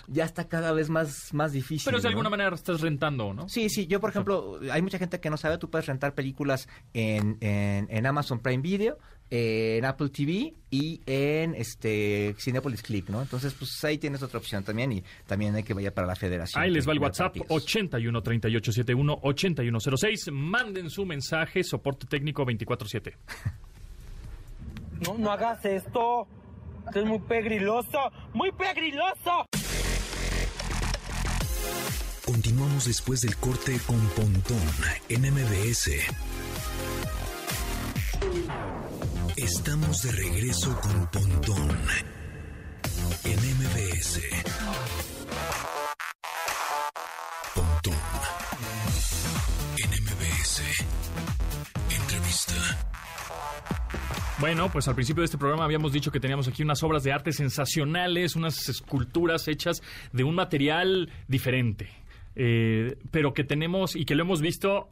ya 0.07 0.25
está 0.25 0.49
cada 0.49 0.73
vez 0.73 0.89
más 0.91 1.33
más 1.35 1.53
difícil. 1.53 1.85
Pero 1.85 1.99
de 1.99 2.05
¿no? 2.05 2.09
alguna 2.11 2.31
manera 2.31 2.55
estás 2.55 2.81
rentando, 2.81 3.35
¿no? 3.35 3.49
Sí, 3.49 3.69
sí, 3.69 3.87
yo 3.87 4.01
por 4.01 4.11
ejemplo, 4.11 4.59
hay 4.71 4.83
mucha 4.83 4.99
gente 4.99 5.21
que 5.21 5.31
no 5.31 5.37
sabe, 5.37 5.59
tú 5.59 5.71
puedes 5.71 5.87
rentar 5.87 6.15
películas 6.15 6.69
en, 6.95 7.37
en, 7.41 7.87
en 7.91 8.07
Amazon 8.07 8.41
Prime 8.41 8.63
Video, 8.63 8.99
en 9.35 9.83
Apple 9.87 10.11
TV 10.11 10.53
y 10.71 11.01
en 11.07 11.55
este 11.55 12.35
Cinepolis 12.39 12.83
Click, 12.83 13.09
¿no? 13.09 13.23
Entonces, 13.23 13.55
pues 13.55 13.83
ahí 13.83 13.97
tienes 13.97 14.23
otra 14.23 14.39
opción 14.39 14.63
también 14.63 14.93
y 14.93 15.03
también 15.27 15.55
hay 15.55 15.63
que 15.63 15.73
vaya 15.73 15.95
para 15.95 16.07
la 16.07 16.15
federación. 16.15 16.63
Ahí 16.63 16.71
les 16.71 16.87
va 16.87 16.93
el 16.93 16.99
WhatsApp 16.99 17.39
partidos. 17.39 17.65
81 17.65 18.23
38 18.23 18.73
71 18.73 19.19
8106. 19.23 20.29
Manden 20.33 20.91
su 20.91 21.07
mensaje, 21.07 21.65
soporte 21.65 22.07
técnico 22.07 22.45
24-7. 22.45 23.15
No, 25.07 25.17
no 25.17 25.33
hagas 25.33 25.65
esto. 25.65 26.29
Esto 26.87 27.01
es 27.01 27.07
muy 27.07 27.19
pegriloso. 27.21 27.99
¡Muy 28.35 28.53
pegriloso! 28.53 29.47
Continuamos 32.27 32.85
después 32.85 33.23
del 33.23 33.35
corte 33.37 33.81
con 33.87 33.99
Pontón 34.11 34.59
en 35.09 35.23
MBS. 35.23 35.91
Estamos 39.43 40.03
de 40.03 40.13
regreso 40.13 40.81
con 40.81 41.11
Pontón 41.11 41.69
en 43.25 43.39
MBS. 43.59 44.21
Pontón 47.53 47.95
en 49.79 50.05
MBS. 50.05 50.63
Entrevista. 51.91 52.55
Bueno, 54.39 54.71
pues 54.71 54.87
al 54.87 54.95
principio 54.95 55.23
de 55.23 55.25
este 55.25 55.39
programa 55.39 55.65
habíamos 55.65 55.93
dicho 55.93 56.13
que 56.13 56.21
teníamos 56.21 56.47
aquí 56.47 56.63
unas 56.63 56.81
obras 56.85 57.03
de 57.03 57.11
arte 57.11 57.33
sensacionales, 57.33 58.37
unas 58.37 58.69
esculturas 58.69 59.49
hechas 59.49 59.83
de 60.13 60.23
un 60.23 60.37
material 60.37 61.11
diferente, 61.27 61.91
eh, 62.37 62.97
pero 63.11 63.35
que 63.35 63.43
tenemos 63.43 63.97
y 63.97 64.05
que 64.05 64.15
lo 64.15 64.23
hemos 64.23 64.41
visto 64.41 64.89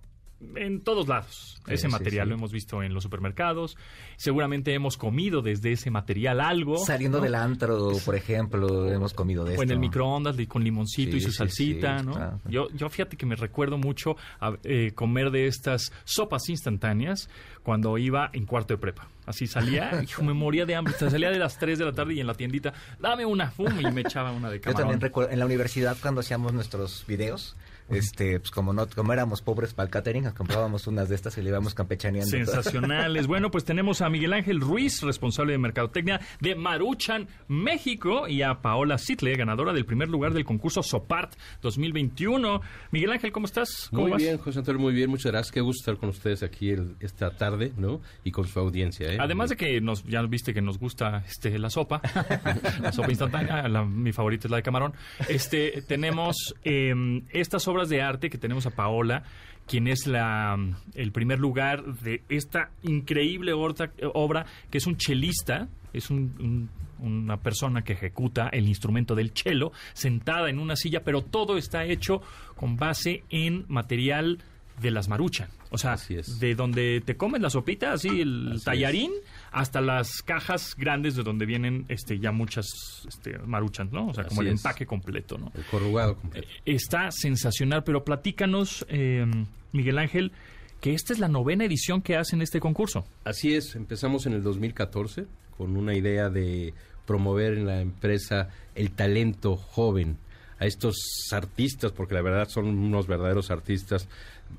en 0.56 0.80
todos 0.80 1.08
lados. 1.08 1.60
Ese 1.66 1.86
sí, 1.86 1.92
material 1.92 2.26
sí. 2.26 2.30
lo 2.30 2.36
hemos 2.36 2.52
visto 2.52 2.82
en 2.82 2.94
los 2.94 3.02
supermercados. 3.02 3.76
Seguramente 4.16 4.72
hemos 4.74 4.96
comido 4.96 5.42
desde 5.42 5.72
ese 5.72 5.90
material 5.90 6.40
algo. 6.40 6.78
Saliendo 6.78 7.18
¿no? 7.18 7.24
del 7.24 7.34
antro, 7.34 7.92
por 8.04 8.14
ejemplo, 8.14 8.90
hemos 8.90 9.14
comido 9.14 9.44
de 9.44 9.50
O 9.50 9.52
esto. 9.54 9.62
en 9.62 9.70
el 9.70 9.78
microondas 9.78 10.36
con 10.48 10.64
limoncito 10.64 11.16
y 11.16 11.20
su 11.20 11.32
salsita, 11.32 12.02
¿no? 12.02 12.12
claro. 12.14 12.40
Yo, 12.48 12.68
yo 12.70 12.88
fíjate 12.88 13.16
que 13.16 13.26
me 13.26 13.36
recuerdo 13.36 13.78
mucho 13.78 14.16
a, 14.40 14.56
eh, 14.64 14.92
comer 14.94 15.30
de 15.30 15.46
estas 15.46 15.92
sopas 16.04 16.48
instantáneas 16.48 17.28
cuando 17.62 17.98
iba 17.98 18.30
en 18.32 18.46
cuarto 18.46 18.74
de 18.74 18.78
prepa. 18.78 19.08
Así 19.26 19.46
salía, 19.46 20.02
hijo, 20.02 20.22
me 20.22 20.32
moría 20.32 20.66
de 20.66 20.74
hambre. 20.74 20.94
Salía 20.94 21.30
de 21.30 21.38
las 21.38 21.58
3 21.58 21.78
de 21.78 21.84
la 21.84 21.92
tarde 21.92 22.14
y 22.14 22.20
en 22.20 22.26
la 22.26 22.34
tiendita, 22.34 22.72
dame 22.98 23.24
una, 23.26 23.50
fum, 23.50 23.68
y 23.78 23.90
me 23.92 24.00
echaba 24.00 24.32
una 24.32 24.50
de 24.50 24.56
Yo 24.56 24.62
camarón. 24.62 24.82
también 24.82 25.00
recuerdo, 25.00 25.30
en 25.30 25.38
la 25.38 25.46
universidad 25.46 25.96
cuando 26.00 26.20
hacíamos 26.20 26.52
nuestros 26.52 27.04
videos, 27.06 27.56
este, 27.90 28.38
pues 28.40 28.50
como 28.50 28.72
no, 28.72 28.86
como 28.88 29.12
éramos 29.12 29.42
pobres 29.42 29.74
para 29.74 29.84
el 29.86 29.90
catering, 29.90 30.30
comprábamos 30.30 30.86
unas 30.86 31.08
de 31.08 31.14
estas 31.14 31.36
y 31.38 31.42
le 31.42 31.48
íbamos 31.50 31.74
campechaneando. 31.74 32.30
Sensacionales. 32.30 33.26
Bueno, 33.30 33.50
pues 33.50 33.64
tenemos 33.64 34.00
a 34.02 34.08
Miguel 34.10 34.32
Ángel 34.32 34.60
Ruiz, 34.60 35.02
responsable 35.02 35.52
de 35.52 35.58
Mercadotecnia 35.58 36.20
de 36.40 36.54
Maruchan, 36.56 37.28
México, 37.48 38.26
y 38.28 38.42
a 38.42 38.60
Paola 38.60 38.98
Sitle, 38.98 39.36
ganadora 39.36 39.72
del 39.72 39.84
primer 39.86 40.08
lugar 40.08 40.32
del 40.32 40.44
concurso 40.44 40.82
Sopart 40.82 41.32
2021. 41.62 42.60
Miguel 42.90 43.12
Ángel, 43.12 43.32
¿cómo 43.32 43.46
estás? 43.46 43.88
¿Cómo 43.90 44.02
Muy 44.02 44.10
vas? 44.12 44.22
bien, 44.22 44.38
José 44.38 44.58
Antonio, 44.58 44.80
muy 44.80 44.92
bien, 44.92 45.10
muchas 45.10 45.32
gracias. 45.32 45.52
Qué 45.52 45.60
gusto 45.60 45.80
estar 45.82 45.96
con 46.00 46.08
ustedes 46.10 46.42
aquí 46.42 46.70
el- 46.70 46.96
esta 47.00 47.30
tarde, 47.36 47.72
¿no? 47.76 48.00
Y 48.24 48.30
con 48.32 48.46
su 48.46 48.58
audiencia, 48.60 49.12
¿eh? 49.12 49.18
Además 49.20 49.50
de 49.50 49.56
que 49.56 49.80
nos, 49.80 50.04
ya 50.04 50.22
viste 50.22 50.52
que 50.52 50.60
nos 50.60 50.78
gusta 50.78 51.24
este, 51.26 51.58
la 51.58 51.70
sopa, 51.70 52.00
la 52.82 52.92
sopa 52.92 53.10
instantánea, 53.10 53.68
la- 53.68 53.84
mi 53.84 54.12
favorita 54.12 54.46
es 54.46 54.50
la 54.50 54.56
de 54.58 54.62
camarón. 54.62 54.92
Este, 55.28 55.82
tenemos 55.82 56.54
eh, 56.64 56.92
estas 57.30 57.66
obras 57.68 57.79
de 57.88 58.02
arte 58.02 58.30
que 58.30 58.38
tenemos 58.38 58.66
a 58.66 58.70
Paola, 58.70 59.22
quien 59.66 59.86
es 59.88 60.06
la, 60.06 60.56
el 60.94 61.12
primer 61.12 61.38
lugar 61.38 61.84
de 62.00 62.22
esta 62.28 62.70
increíble 62.82 63.52
obra, 63.52 64.46
que 64.70 64.78
es 64.78 64.86
un 64.86 64.96
chelista, 64.96 65.68
es 65.92 66.10
un- 66.10 66.68
una 66.98 67.38
persona 67.38 67.82
que 67.82 67.94
ejecuta 67.94 68.48
el 68.52 68.68
instrumento 68.68 69.14
del 69.14 69.30
cello, 69.30 69.72
sentada 69.94 70.50
en 70.50 70.58
una 70.58 70.76
silla, 70.76 71.00
pero 71.02 71.22
todo 71.22 71.56
está 71.56 71.84
hecho 71.84 72.20
con 72.56 72.76
base 72.76 73.22
en 73.30 73.64
material 73.68 74.38
de 74.82 74.90
las 74.90 75.08
maruchan. 75.08 75.48
O 75.70 75.78
sea, 75.78 75.96
de 76.40 76.54
donde 76.56 77.00
te 77.04 77.16
comes 77.16 77.40
la 77.40 77.48
sopita, 77.48 77.92
así 77.92 78.20
el 78.20 78.48
Así 78.48 78.56
es. 78.56 78.64
tallarín, 78.64 79.12
hasta 79.52 79.80
las 79.80 80.22
cajas 80.22 80.74
grandes 80.76 81.14
de 81.14 81.22
donde 81.22 81.46
vienen 81.46 81.86
este 81.88 82.18
ya 82.18 82.32
muchas 82.32 82.66
este, 83.06 83.38
maruchans, 83.38 83.92
¿no? 83.92 84.08
O 84.08 84.14
sea, 84.14 84.24
como 84.24 84.42
el 84.42 84.48
es. 84.48 84.54
empaque 84.54 84.84
completo, 84.84 85.38
¿no? 85.38 85.52
El 85.54 85.64
corrugado 85.64 86.16
completo. 86.16 86.48
Está 86.64 87.10
sensacional, 87.12 87.84
pero 87.84 88.04
platícanos, 88.04 88.84
eh, 88.88 89.24
Miguel 89.72 89.98
Ángel, 89.98 90.32
que 90.80 90.94
esta 90.94 91.12
es 91.12 91.20
la 91.20 91.28
novena 91.28 91.64
edición 91.64 92.02
que 92.02 92.16
hacen 92.16 92.42
este 92.42 92.58
concurso. 92.58 93.06
Así 93.24 93.54
es, 93.54 93.76
empezamos 93.76 94.26
en 94.26 94.32
el 94.32 94.42
2014 94.42 95.26
con 95.56 95.76
una 95.76 95.94
idea 95.94 96.30
de 96.30 96.74
promover 97.06 97.54
en 97.54 97.66
la 97.66 97.80
empresa 97.80 98.48
el 98.74 98.90
talento 98.90 99.56
joven 99.56 100.16
a 100.60 100.66
estos 100.66 100.96
artistas, 101.32 101.90
porque 101.92 102.14
la 102.14 102.22
verdad 102.22 102.48
son 102.48 102.66
unos 102.66 103.06
verdaderos 103.08 103.50
artistas, 103.50 104.06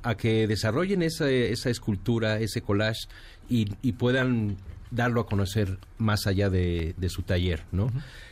a 0.04 0.16
que 0.16 0.48
desarrollen 0.48 1.02
esa, 1.04 1.30
esa 1.30 1.70
escultura, 1.70 2.40
ese 2.40 2.62
collage 2.62 3.08
y, 3.50 3.68
y 3.82 3.94
puedan 3.94 4.58
darlo 4.90 5.22
a 5.22 5.26
conocer 5.26 5.78
más 5.98 6.28
allá 6.28 6.50
de, 6.50 6.96
de 6.98 7.10
su 7.10 7.22
taller, 7.22 7.64
¿no? 7.72 7.92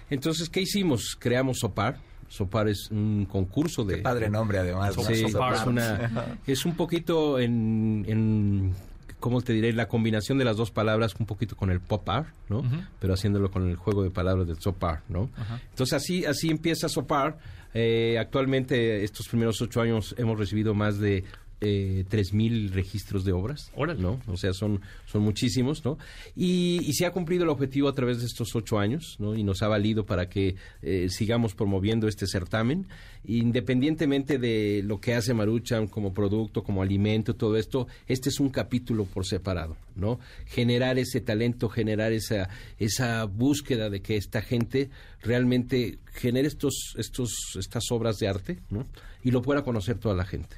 Entonces, 0.09 0.49
¿qué 0.49 0.61
hicimos? 0.61 1.15
Creamos 1.19 1.59
Sopar. 1.59 1.99
Sopar 2.27 2.67
es 2.69 2.89
un 2.91 3.25
concurso 3.25 3.83
de... 3.85 3.95
Qué 3.97 4.01
padre 4.01 4.29
nombre 4.29 4.59
además. 4.59 4.95
¿no? 4.97 5.03
Sí, 5.03 5.29
Sopar. 5.29 5.53
es, 5.55 5.65
una- 5.65 6.37
es 6.47 6.65
un 6.65 6.75
poquito 6.75 7.39
en, 7.39 8.05
en, 8.07 8.73
¿cómo 9.19 9.41
te 9.41 9.51
diré? 9.53 9.73
La 9.73 9.87
combinación 9.87 10.37
de 10.37 10.45
las 10.45 10.55
dos 10.57 10.69
palabras, 10.71 11.15
un 11.19 11.25
poquito 11.25 11.55
con 11.55 11.71
el 11.71 11.79
pop 11.81 12.07
art, 12.09 12.29
¿no? 12.47 12.63
Pero 12.99 13.13
haciéndolo 13.15 13.49
con 13.51 13.67
el 13.69 13.75
juego 13.75 14.03
de 14.03 14.11
palabras 14.11 14.47
del 14.47 14.59
sopar, 14.59 15.01
¿no? 15.09 15.29
Entonces 15.71 15.93
así, 15.93 16.25
así 16.25 16.49
empieza 16.49 16.87
Sopar. 16.87 17.37
Eh, 17.73 18.17
actualmente, 18.19 19.03
estos 19.03 19.27
primeros 19.27 19.61
ocho 19.61 19.81
años, 19.81 20.15
hemos 20.17 20.37
recibido 20.39 20.73
más 20.73 20.99
de 20.99 21.23
eh, 21.61 22.05
3.000 22.09 22.71
registros 22.71 23.25
de 23.25 23.31
obras, 23.33 23.71
Órale. 23.75 24.01
¿no? 24.01 24.21
O 24.27 24.37
sea, 24.37 24.53
son, 24.53 24.81
son 25.05 25.21
muchísimos, 25.23 25.83
¿no? 25.83 25.97
Y, 26.35 26.79
y 26.83 26.93
se 26.93 27.05
ha 27.05 27.11
cumplido 27.11 27.43
el 27.43 27.49
objetivo 27.49 27.89
a 27.89 27.93
través 27.93 28.19
de 28.19 28.25
estos 28.25 28.55
ocho 28.55 28.79
años, 28.79 29.17
¿no? 29.19 29.35
Y 29.35 29.43
nos 29.43 29.61
ha 29.61 29.67
valido 29.67 30.05
para 30.05 30.29
que 30.29 30.55
eh, 30.81 31.07
sigamos 31.09 31.55
promoviendo 31.55 32.07
este 32.07 32.27
certamen, 32.27 32.87
independientemente 33.25 34.37
de 34.37 34.81
lo 34.83 34.99
que 34.99 35.15
hace 35.15 35.33
Maruchan 35.33 35.87
como 35.87 36.13
producto, 36.13 36.63
como 36.63 36.81
alimento, 36.81 37.35
todo 37.35 37.57
esto, 37.57 37.87
este 38.07 38.29
es 38.29 38.39
un 38.39 38.49
capítulo 38.49 39.05
por 39.05 39.25
separado, 39.25 39.75
¿no? 39.95 40.19
Generar 40.45 40.97
ese 40.97 41.21
talento, 41.21 41.69
generar 41.69 42.11
esa, 42.11 42.49
esa 42.77 43.25
búsqueda 43.25 43.89
de 43.89 44.01
que 44.01 44.17
esta 44.17 44.41
gente 44.41 44.89
realmente 45.21 45.99
genere 46.13 46.47
estos, 46.47 46.95
estos, 46.97 47.31
estas 47.57 47.91
obras 47.91 48.17
de 48.17 48.27
arte, 48.27 48.59
¿no? 48.69 48.85
Y 49.23 49.31
lo 49.31 49.41
pueda 49.41 49.63
conocer 49.63 49.97
toda 49.97 50.15
la 50.15 50.25
gente, 50.25 50.55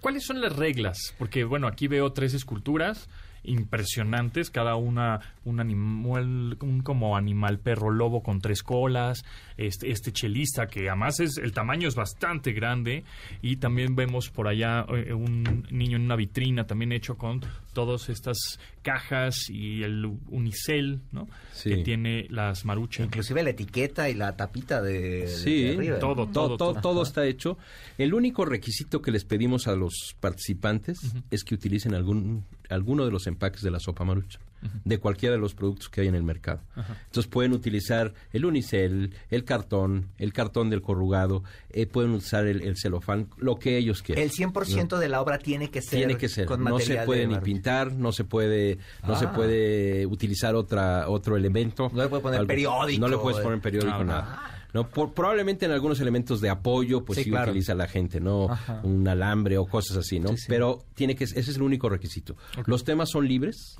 ¿Cuáles 0.00 0.24
son 0.24 0.40
las 0.40 0.54
reglas? 0.54 1.14
Porque, 1.18 1.44
bueno, 1.44 1.66
aquí 1.66 1.88
veo 1.88 2.12
tres 2.12 2.34
esculturas 2.34 3.08
impresionantes, 3.46 4.50
cada 4.50 4.76
una 4.76 5.20
un 5.44 5.60
animal, 5.60 6.58
un 6.60 6.82
como 6.82 7.16
animal 7.16 7.58
perro 7.58 7.90
lobo 7.90 8.22
con 8.22 8.40
tres 8.40 8.62
colas, 8.62 9.24
este, 9.56 9.90
este 9.90 10.12
chelista 10.12 10.66
que 10.66 10.88
además 10.88 11.20
es, 11.20 11.38
el 11.38 11.52
tamaño 11.52 11.88
es 11.88 11.94
bastante 11.94 12.52
grande 12.52 13.04
y 13.42 13.56
también 13.56 13.94
vemos 13.94 14.30
por 14.30 14.48
allá 14.48 14.84
eh, 14.88 15.12
un 15.12 15.66
niño 15.70 15.96
en 15.96 16.04
una 16.04 16.16
vitrina 16.16 16.66
también 16.66 16.92
hecho 16.92 17.16
con 17.16 17.40
todas 17.76 18.08
estas 18.08 18.58
cajas 18.80 19.50
y 19.50 19.82
el 19.82 20.06
unicel, 20.30 21.02
¿no? 21.12 21.28
Sí. 21.52 21.68
Que 21.68 21.76
tiene 21.84 22.26
las 22.30 22.64
maruchas. 22.64 23.04
Inclusive 23.04 23.42
la 23.42 23.50
etiqueta 23.50 24.08
y 24.08 24.14
la 24.14 24.34
tapita 24.34 24.80
de, 24.80 25.28
Sí, 25.28 25.62
de 25.64 25.74
arriba. 25.76 25.98
todo, 25.98 26.26
todo, 26.26 26.56
todo, 26.56 26.72
todo. 26.72 26.80
todo 26.80 27.02
está 27.02 27.26
hecho. 27.26 27.58
El 27.98 28.14
único 28.14 28.46
requisito 28.46 29.02
que 29.02 29.10
les 29.10 29.24
pedimos 29.26 29.68
a 29.68 29.76
los 29.76 30.16
participantes 30.20 30.98
es 31.30 31.44
que 31.44 31.54
utilicen 31.54 31.94
algún 31.94 32.44
alguno 32.70 33.04
de 33.04 33.12
los 33.12 33.26
empaques 33.26 33.60
de 33.60 33.70
la 33.70 33.78
sopa 33.78 34.04
marucha, 34.04 34.40
de 34.84 34.98
cualquiera 34.98 35.34
de 35.34 35.40
los 35.40 35.54
productos 35.54 35.88
que 35.88 36.00
hay 36.00 36.08
en 36.08 36.14
el 36.14 36.22
mercado. 36.22 36.60
Entonces 36.76 37.26
pueden 37.30 37.52
utilizar 37.52 38.14
el 38.32 38.44
unicel, 38.44 39.14
el 39.30 39.44
cartón, 39.44 40.08
el 40.18 40.32
cartón 40.32 40.70
del 40.70 40.82
corrugado, 40.82 41.44
eh, 41.70 41.86
pueden 41.86 42.10
usar 42.12 42.46
el, 42.46 42.62
el 42.62 42.76
celofán, 42.76 43.28
lo 43.36 43.56
que 43.58 43.76
ellos 43.76 44.02
quieran. 44.02 44.24
El 44.24 44.30
100% 44.30 44.98
de 44.98 45.08
la 45.08 45.20
obra 45.20 45.38
tiene 45.38 45.70
que 45.70 45.82
ser 45.82 45.98
Tiene 45.98 46.16
que 46.16 46.28
ser, 46.28 46.46
con 46.46 46.64
no 46.64 46.78
se 46.80 46.96
puede 47.04 47.20
de 47.20 47.26
ni 47.28 47.38
pintar, 47.38 47.92
no 47.92 48.12
se 48.12 48.24
puede, 48.24 48.78
no 49.06 49.16
se 49.16 49.26
Ah. 49.26 49.32
puede 49.32 50.06
utilizar 50.06 50.54
otra 50.54 51.08
otro 51.08 51.36
elemento. 51.36 51.90
No 51.92 52.02
le 52.02 52.08
puede 52.08 52.22
poner 52.22 52.46
periódico, 52.46 53.00
No 53.00 53.08
le 53.08 53.18
puedes 53.18 53.38
eh. 53.38 53.42
poner 53.42 53.60
periódico, 53.60 53.92
Ah, 53.94 54.04
nada. 54.04 54.55
No, 54.76 54.88
por- 54.88 55.12
probablemente 55.14 55.64
en 55.64 55.72
algunos 55.72 55.98
elementos 56.00 56.40
de 56.40 56.50
apoyo, 56.50 57.04
pues 57.04 57.18
Sí, 57.18 57.24
sí, 57.24 57.30
claro. 57.30 57.50
utiliza 57.50 57.74
la 57.74 57.88
gente, 57.88 58.20
¿no? 58.20 58.50
Ajá. 58.50 58.80
Un 58.84 59.08
alambre 59.08 59.56
o 59.58 59.66
cosas 59.66 59.96
así, 59.96 60.20
¿no? 60.20 60.28
Sí, 60.30 60.36
sí. 60.38 60.44
Pero 60.48 60.84
tiene 60.94 61.14
que, 61.16 61.24
ese 61.24 61.40
es 61.40 61.56
el 61.56 61.62
único 61.62 61.88
requisito. 61.88 62.36
Los 62.66 62.84
temas 62.84 63.10
son 63.10 63.26
libres. 63.26 63.74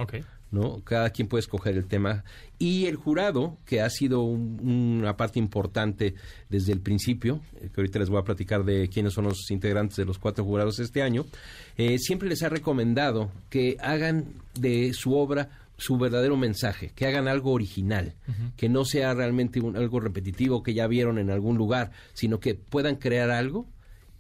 ¿no? 0.53 0.81
Cada 0.85 1.11
quien 1.11 1.27
puede 1.27 1.41
escoger 1.41 1.77
el 1.77 1.87
tema. 1.87 2.23
Y 2.59 2.87
el 2.87 2.95
jurado, 2.95 3.59
que 3.67 3.81
ha 3.83 3.91
sido 3.91 4.23
un- 4.23 4.61
una 5.01 5.17
parte 5.17 5.41
importante 5.41 6.15
desde 6.49 6.73
el 6.73 6.81
principio, 6.81 7.41
eh, 7.61 7.69
que 7.75 7.81
ahorita 7.81 7.99
les 7.99 8.09
voy 8.09 8.21
a 8.21 8.23
platicar 8.23 8.65
de 8.65 8.89
quiénes 8.89 9.13
son 9.13 9.25
los 9.25 9.51
integrantes 9.51 9.97
de 9.97 10.05
los 10.05 10.19
cuatro 10.21 10.45
jurados 10.45 10.79
este 10.79 11.03
año, 11.03 11.27
eh, 11.77 11.99
siempre 11.99 12.29
les 12.29 12.43
ha 12.45 12.49
recomendado 12.49 13.33
que 13.51 13.77
hagan 13.81 14.27
de 14.55 14.93
su 14.95 15.15
obra 15.17 15.51
su 15.79 15.99
verdadero 15.99 16.37
mensaje, 16.37 16.91
que 16.95 17.07
hagan 17.07 17.29
algo 17.29 17.53
original, 17.53 18.15
que 18.57 18.69
no 18.69 18.85
sea 18.85 19.13
realmente 19.15 19.61
un- 19.61 19.77
algo 19.77 20.01
repetitivo 20.01 20.63
que 20.63 20.73
ya 20.75 20.87
vieron 20.87 21.19
en 21.19 21.31
algún 21.31 21.57
lugar, 21.59 21.91
sino 22.15 22.41
que 22.41 22.55
puedan 22.55 22.97
crear 22.97 23.31
algo 23.31 23.67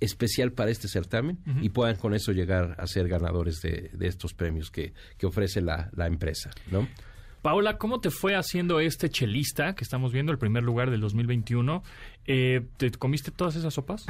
especial 0.01 0.53
para 0.53 0.71
este 0.71 0.89
certamen 0.89 1.39
y 1.63 1.71
puedan 1.71 1.97
con 1.97 2.13
eso 2.15 2.33
llegar 2.33 2.75
a 2.79 2.87
ser 2.87 3.09
ganadores 3.09 3.61
de, 3.63 3.91
de 3.95 4.07
estos 4.09 4.35
premios 4.35 4.71
que, 4.71 4.93
que 5.17 5.25
ofrece 5.27 5.63
la, 5.63 5.91
la 5.97 6.07
empresa, 6.07 6.51
¿no? 6.71 6.87
Paola, 7.43 7.79
¿cómo 7.79 8.01
te 8.01 8.11
fue 8.11 8.35
haciendo 8.35 8.81
este 8.81 9.09
chelista 9.09 9.75
que 9.77 9.85
estamos 9.85 10.13
viendo, 10.13 10.33
el 10.33 10.39
primer 10.39 10.65
lugar 10.65 10.91
del 10.91 11.01
2021? 11.01 11.83
Eh, 12.27 12.63
¿Te 12.77 12.91
comiste 12.91 13.31
todas 13.31 13.55
esas 13.55 13.73
sopas? 13.75 14.05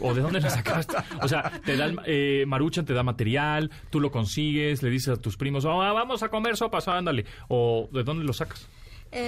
¿O, 0.00 0.08
o 0.08 0.14
de 0.14 0.22
dónde 0.22 0.40
las 0.40 0.54
sacaste? 0.54 0.96
O 1.22 1.28
sea, 1.28 1.52
te 1.64 1.76
da 1.76 1.92
eh, 2.06 2.44
Maruchan 2.48 2.84
te 2.84 2.92
da 2.92 3.04
material, 3.04 3.70
tú 3.90 4.00
lo 4.00 4.10
consigues, 4.10 4.82
le 4.82 4.90
dices 4.90 5.08
a 5.10 5.16
tus 5.20 5.36
primos, 5.36 5.64
"Ah, 5.66 5.92
vamos 5.92 6.22
a 6.24 6.28
comer 6.30 6.56
sopas, 6.56 6.88
ándale. 6.88 7.26
¿O 7.48 7.88
de 7.92 8.02
dónde 8.02 8.24
lo 8.24 8.32
sacas? 8.32 8.66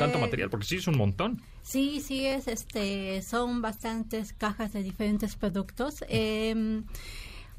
Tanto 0.00 0.18
Eh, 0.18 0.20
material, 0.20 0.50
porque 0.50 0.66
sí 0.66 0.76
es 0.76 0.88
un 0.88 0.96
montón. 0.96 1.40
Sí, 1.62 2.00
sí 2.00 2.26
es, 2.26 2.48
este, 2.48 3.22
son 3.22 3.62
bastantes 3.62 4.32
cajas 4.32 4.72
de 4.72 4.82
diferentes 4.82 5.36
productos. 5.36 6.04
Em, 6.08 6.82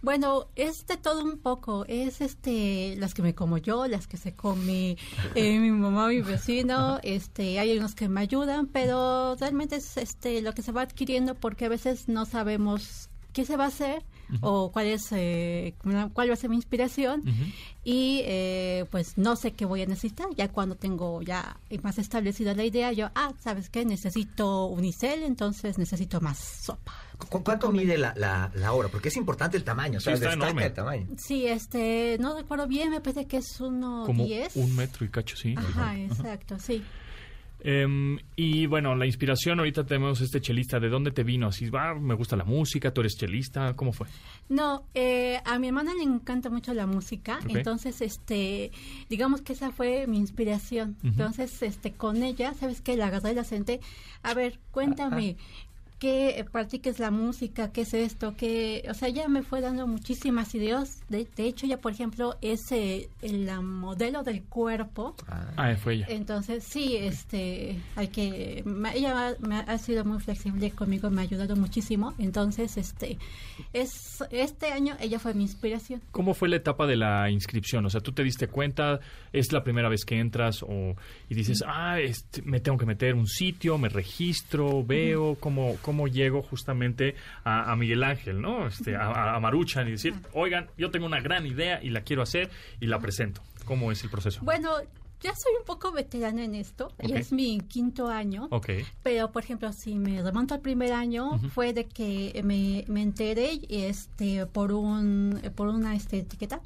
bueno, 0.02 0.48
es 0.56 0.86
de 0.88 0.98
todo 0.98 1.24
un 1.24 1.40
poco. 1.40 1.86
Es 1.88 2.22
este, 2.22 2.96
las 2.98 3.14
que 3.14 3.22
me 3.22 3.34
como 3.36 3.58
yo, 3.58 3.88
las 3.88 4.08
que 4.08 4.18
se 4.18 4.36
come 4.36 4.98
eh, 5.36 5.60
mi 5.60 5.72
mamá, 5.72 6.08
mi 6.10 6.22
vecino. 6.22 7.00
Este, 7.04 7.60
hay 7.60 7.78
unos 7.78 7.96
que 7.96 8.08
me 8.08 8.22
ayudan, 8.22 8.68
pero 8.68 9.36
realmente 9.36 9.78
es 9.78 9.98
este 9.98 10.42
lo 10.42 10.54
que 10.54 10.62
se 10.62 10.72
va 10.72 10.82
adquiriendo 10.82 11.36
porque 11.36 11.66
a 11.66 11.70
veces 11.70 12.08
no 12.08 12.26
sabemos 12.26 13.10
qué 13.38 13.46
se 13.46 13.56
va 13.56 13.66
a 13.66 13.68
hacer 13.68 14.04
o 14.42 14.72
cuál 14.74 14.88
es 14.88 15.08
eh, 15.12 15.76
cuál 16.14 16.30
va 16.30 16.34
a 16.34 16.36
ser 16.36 16.50
mi 16.50 16.56
inspiración. 16.58 17.22
Y 17.84 18.22
eh, 18.26 18.86
pues 18.92 19.18
no 19.18 19.36
sé 19.38 19.52
qué 19.54 19.64
voy 19.66 19.82
a 19.84 19.86
necesitar. 19.86 20.28
Ya 20.36 20.50
cuando 20.50 20.76
tengo 20.76 21.22
ya 21.22 21.58
más 21.84 21.98
establecida 22.00 22.54
la 22.56 22.66
idea 22.66 22.92
yo 22.92 23.10
ah 23.16 23.32
sabes 23.40 23.70
qué 23.70 23.86
necesito 23.86 24.66
unicel 24.66 25.24
entonces 25.24 25.78
necesito 25.78 26.20
más 26.22 26.38
sopa 26.40 26.94
¿Cu- 27.30 27.44
¿Cuánto 27.44 27.72
mide 27.72 27.98
la, 27.98 28.14
la, 28.18 28.52
la 28.56 28.74
obra? 28.74 28.88
Porque 28.90 29.10
es 29.10 29.18
importante 29.18 29.58
el 29.58 29.64
tamaño, 29.64 29.98
o 29.98 30.02
sea, 30.02 30.16
Sí, 30.16 30.24
está 30.24 30.30
destaca 30.30 30.50
enorme. 30.52 30.66
el 30.68 30.74
tamaño. 30.74 31.08
sí 31.18 31.48
este 31.48 32.18
no 32.20 32.36
recuerdo 32.36 32.68
bien 32.68 32.90
me 32.90 33.00
parece 33.02 33.26
que 33.28 33.38
es 33.38 33.60
uno 33.62 34.04
Como 34.06 34.26
diez. 34.26 34.56
un 34.56 34.76
metro 34.76 35.06
y 35.06 35.10
cacho, 35.10 35.36
sí. 35.38 35.54
ajá 35.58 35.98
exacto 36.00 36.58
sí 36.60 36.84
Em, 37.60 38.20
y 38.36 38.68
bueno, 38.68 38.96
la 38.96 39.06
inspiración, 39.06 39.60
ahorita 39.60 39.84
tenemos 39.86 40.22
este 40.22 40.40
chelista, 40.42 40.80
¿de 40.80 40.90
dónde 40.90 41.12
te 41.12 41.24
vino? 41.24 41.48
Así, 41.48 41.70
va, 41.70 41.96
me 41.96 42.14
gusta 42.14 42.36
la 42.36 42.44
música, 42.44 42.92
tú 42.94 43.02
eres 43.02 43.18
chelista, 43.18 43.76
¿cómo 43.76 43.94
fue? 43.94 44.08
No, 44.48 44.86
eh, 44.94 45.42
a 45.44 45.58
mi 45.60 45.68
hermana 45.68 45.94
le 45.96 46.04
encanta 46.04 46.50
mucho 46.50 46.74
la 46.74 46.86
música, 46.86 47.40
Ok. 47.44 47.56
entonces, 47.56 48.02
este, 48.02 48.72
digamos 49.10 49.42
que 49.42 49.54
esa 49.54 49.72
fue 49.72 50.06
mi 50.08 50.18
inspiración. 50.18 50.96
Entonces, 51.04 51.62
este, 51.64 51.94
con 51.94 52.22
ella, 52.24 52.54
¿sabes 52.54 52.82
qué? 52.82 52.96
La 52.96 53.08
agarré 53.08 53.32
y 53.32 53.36
la 53.36 53.44
senté. 53.44 53.82
A 54.24 54.34
ver, 54.34 54.60
cuéntame, 54.72 55.36
¿qué 55.36 55.38
eh, 56.02 56.46
practiques 56.52 57.00
la 57.00 57.10
música? 57.12 57.72
¿Qué 57.72 57.82
es 57.82 57.94
esto? 57.94 58.36
¿Qué? 58.38 58.84
O 58.90 58.94
sea, 58.94 59.08
ella 59.08 59.28
me 59.28 59.42
fue 59.42 59.62
dando 59.62 59.88
muchísimas 59.88 60.54
ideas. 60.56 61.02
De, 61.10 61.28
de 61.36 61.46
hecho, 61.48 61.66
ella, 61.66 61.80
por 61.82 61.92
ejemplo, 61.92 62.36
es 62.42 62.72
eh, 62.72 63.10
el 63.22 63.46
la 63.46 63.62
modelo 63.62 64.24
del 64.24 64.44
cuerpo. 64.44 65.16
Ah, 65.28 65.76
fue 65.82 65.96
ella. 65.96 66.06
Entonces, 66.10 66.64
sí, 66.64 66.96
este, 66.96 67.80
hay 67.96 68.10
que, 68.10 68.62
me- 68.66 68.96
ella 68.96 69.36
me 69.40 69.56
ha, 69.56 69.60
ha 69.62 69.78
sido 69.78 70.06
muy 70.06 70.20
flexible 70.20 70.70
conmigo, 70.72 71.10
me 71.10 71.22
ha 71.22 71.24
ayudado 71.24 71.56
muchísimo. 71.56 72.14
Entonces, 72.20 72.78
este, 72.78 73.18
es, 73.74 74.24
este 74.32 74.72
año 74.72 74.96
ella 75.00 75.20
fue 75.20 75.34
mi 75.34 75.44
inspiración. 75.44 76.02
¿Cómo 76.12 76.34
fue 76.34 76.50
la 76.50 76.58
etapa 76.58 76.86
de 76.88 76.96
la 76.96 77.30
inscripción? 77.32 77.86
O 77.86 77.90
sea, 77.90 78.02
tú 78.02 78.12
te 78.12 78.24
diste 78.24 78.48
cuenta, 78.48 79.00
es 79.34 79.52
la 79.52 79.64
primera 79.64 79.90
vez 79.90 80.06
que 80.06 80.20
entras 80.20 80.62
o, 80.64 80.96
y 81.30 81.36
dices, 81.36 81.64
ah, 81.66 82.00
este, 82.00 82.42
me 82.44 82.60
tengo 82.60 82.78
que 82.78 82.86
meter 82.86 83.16
un 83.16 83.28
sitio, 83.28 83.78
me 83.78 83.90
registro, 83.90 84.84
veo 84.84 85.36
cómo, 85.40 85.76
cómo 85.88 86.10
llego 86.10 86.44
justamente 86.44 87.16
a, 87.46 87.72
a 87.72 87.76
Miguel 87.78 88.04
Ángel, 88.04 88.42
¿no? 88.42 88.68
Este, 88.68 88.98
a, 88.98 89.36
a 89.36 89.40
Maruchan 89.40 89.88
y 89.88 89.92
decir, 89.92 90.14
oigan, 90.34 90.68
yo 90.78 90.92
tengo 90.92 91.06
una 91.06 91.22
gran 91.22 91.46
idea 91.48 91.82
y 91.82 91.92
la 91.92 92.02
quiero 92.02 92.22
hacer 92.24 92.50
y 92.82 92.88
la 92.88 93.00
presento. 93.00 93.42
¿Cómo 93.64 93.90
es 93.94 94.04
el 94.04 94.10
proceso? 94.10 94.42
Bueno, 94.44 94.70
ya 95.22 95.34
soy 95.34 95.54
un 95.58 95.66
poco 95.66 95.94
veterana 95.94 96.44
en 96.44 96.56
esto, 96.56 96.88
Ok. 97.00 97.08
ya 97.08 97.16
es 97.20 97.32
mi 97.32 97.60
quinto 97.62 98.10
año. 98.10 98.50
Ok. 98.52 98.70
Pero, 99.02 99.32
por 99.32 99.44
ejemplo, 99.46 99.72
si 99.72 99.96
me 99.98 100.22
remonto 100.22 100.54
al 100.56 100.60
primer 100.62 100.92
año, 100.92 101.40
fue 101.54 101.72
de 101.72 101.86
que 101.86 102.42
me, 102.44 102.84
me 102.90 103.02
enteré 103.02 103.62
este, 103.70 104.46
por, 104.46 104.74
un, 104.74 105.40
por 105.56 105.70
una 105.70 105.96
este, 105.96 106.20
etiqueta. 106.20 106.60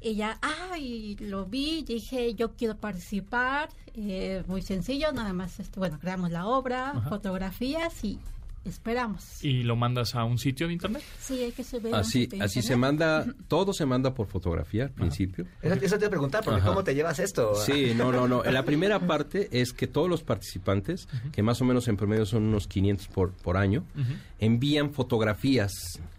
Y 0.00 0.14
ya, 0.14 0.38
ay, 0.70 1.16
lo 1.18 1.46
vi, 1.46 1.82
dije, 1.82 2.34
yo 2.34 2.54
quiero 2.54 2.76
participar. 2.76 3.70
eh, 3.94 4.44
muy 4.46 4.60
sencillo, 4.62 5.10
nada 5.12 5.32
más, 5.32 5.58
este, 5.58 5.80
bueno, 5.80 5.98
creamos 5.98 6.30
la 6.30 6.46
obra, 6.46 6.92
fotografías 7.08 8.04
y 8.04 8.18
esperamos. 8.68 9.42
¿Y 9.44 9.62
lo 9.62 9.76
mandas 9.76 10.14
a 10.14 10.24
un 10.24 10.38
sitio 10.38 10.66
de 10.66 10.74
internet? 10.74 11.02
Sí, 11.20 11.40
hay 11.40 11.52
que 11.52 11.64
subir. 11.64 11.94
Así, 11.94 12.28
así 12.40 12.62
se 12.62 12.74
internet. 12.74 12.78
manda, 12.78 13.26
todo 13.48 13.72
se 13.72 13.86
manda 13.86 14.14
por 14.14 14.26
fotografía 14.26 14.84
al 14.84 14.90
principio. 14.90 15.46
Eso, 15.62 15.74
eso 15.74 15.98
te 15.98 16.04
iba 16.04 16.06
a 16.08 16.10
preguntar, 16.10 16.44
porque 16.44 16.60
Ajá. 16.60 16.68
¿cómo 16.68 16.84
te 16.84 16.94
llevas 16.94 17.18
esto? 17.18 17.54
Sí, 17.54 17.92
no, 17.96 18.12
no, 18.12 18.26
no. 18.28 18.42
La 18.44 18.64
primera 18.64 19.00
parte 19.00 19.48
es 19.52 19.72
que 19.72 19.86
todos 19.86 20.08
los 20.08 20.22
participantes, 20.22 21.08
que 21.32 21.42
más 21.42 21.60
o 21.60 21.64
menos 21.64 21.88
en 21.88 21.96
promedio 21.96 22.26
son 22.26 22.44
unos 22.44 22.66
500 22.66 23.08
por, 23.08 23.32
por 23.32 23.56
año, 23.56 23.84
envían 24.38 24.92
fotografías 24.92 25.72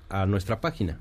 a 0.10 0.26
nuestra 0.26 0.62
página, 0.62 1.00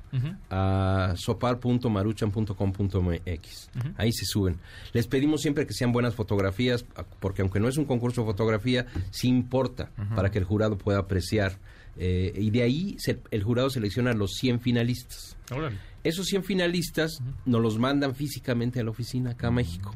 a 0.51 1.15
sopar.maruchan.com.mx. 1.17 3.71
Ahí 3.97 4.13
se 4.13 4.25
suben. 4.27 4.59
Les 4.93 5.07
pedimos 5.07 5.43
siempre 5.43 5.67
que 5.67 5.75
sean 5.75 5.93
buenas 5.93 6.15
fotografías, 6.15 6.85
a- 6.97 7.05
porque 7.05 7.43
aunque 7.43 7.61
no 7.61 7.69
es 7.69 7.77
un 7.77 7.85
concurso 7.85 8.23
de 8.23 8.27
fotografía, 8.27 8.87
sí 9.11 9.29
importa 9.29 9.91
para 10.15 10.31
que 10.31 10.39
el 10.39 10.45
jurado 10.45 10.77
pueda 10.79 10.99
apreciar. 10.99 11.59
Eh, 11.99 12.33
y 12.37 12.51
de 12.51 12.63
ahí 12.63 12.97
se- 12.99 13.23
el 13.31 13.43
jurado 13.43 13.71
selecciona 13.71 14.13
los 14.13 14.35
100 14.35 14.61
finalistas. 14.61 15.37
Órale. 15.51 15.79
Esos 16.05 16.27
100 16.27 16.45
finalistas 16.45 17.21
nos 17.47 17.63
los 17.63 17.79
mandan 17.79 18.15
físicamente 18.15 18.81
a 18.81 18.85
la 18.85 18.91
oficina 18.91 19.31
acá 19.31 19.49
a 19.49 19.51
México 19.51 19.95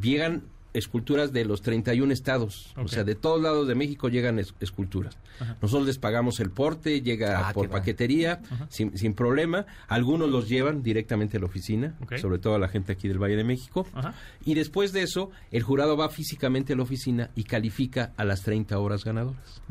llegan 0.00 0.44
esculturas 0.78 1.32
de 1.32 1.44
los 1.44 1.62
31 1.62 2.12
estados. 2.12 2.72
O 2.76 2.88
sea, 2.88 3.04
de 3.04 3.14
todos 3.14 3.40
lados 3.42 3.66
de 3.68 3.74
México 3.74 4.08
llegan 4.08 4.38
es- 4.38 4.54
esculturas. 4.60 5.16
Nosotros 5.62 5.86
les 5.86 5.98
pagamos 5.98 6.40
el 6.40 6.50
porte, 6.50 7.02
llega 7.02 7.48
Ah, 7.48 7.52
por 7.52 7.68
paquetería, 7.68 8.40
sin, 8.68 8.96
sin 8.96 9.14
problema. 9.14 9.66
Algunos 9.88 10.30
los 10.30 10.48
llevan 10.48 10.82
directamente 10.82 11.36
a 11.36 11.40
la 11.40 11.46
oficina, 11.46 11.94
sobre 12.20 12.38
todo 12.38 12.54
a 12.54 12.58
la 12.58 12.68
gente 12.68 12.92
aquí 12.92 13.08
del 13.08 13.18
Valle 13.22 13.36
de 13.36 13.44
México. 13.44 13.86
Ajá. 13.94 14.14
Y 14.44 14.54
después 14.54 14.92
de 14.92 15.02
eso, 15.02 15.30
el 15.50 15.62
jurado 15.62 15.96
va 15.96 16.08
físicamente 16.08 16.72
a 16.72 16.76
la 16.76 16.82
oficina 16.82 17.30
y 17.34 17.44
califica 17.44 18.12
a 18.16 18.24
las 18.24 18.42
30 18.42 18.78
horas 18.78 19.04
ganadoras. 19.04 19.62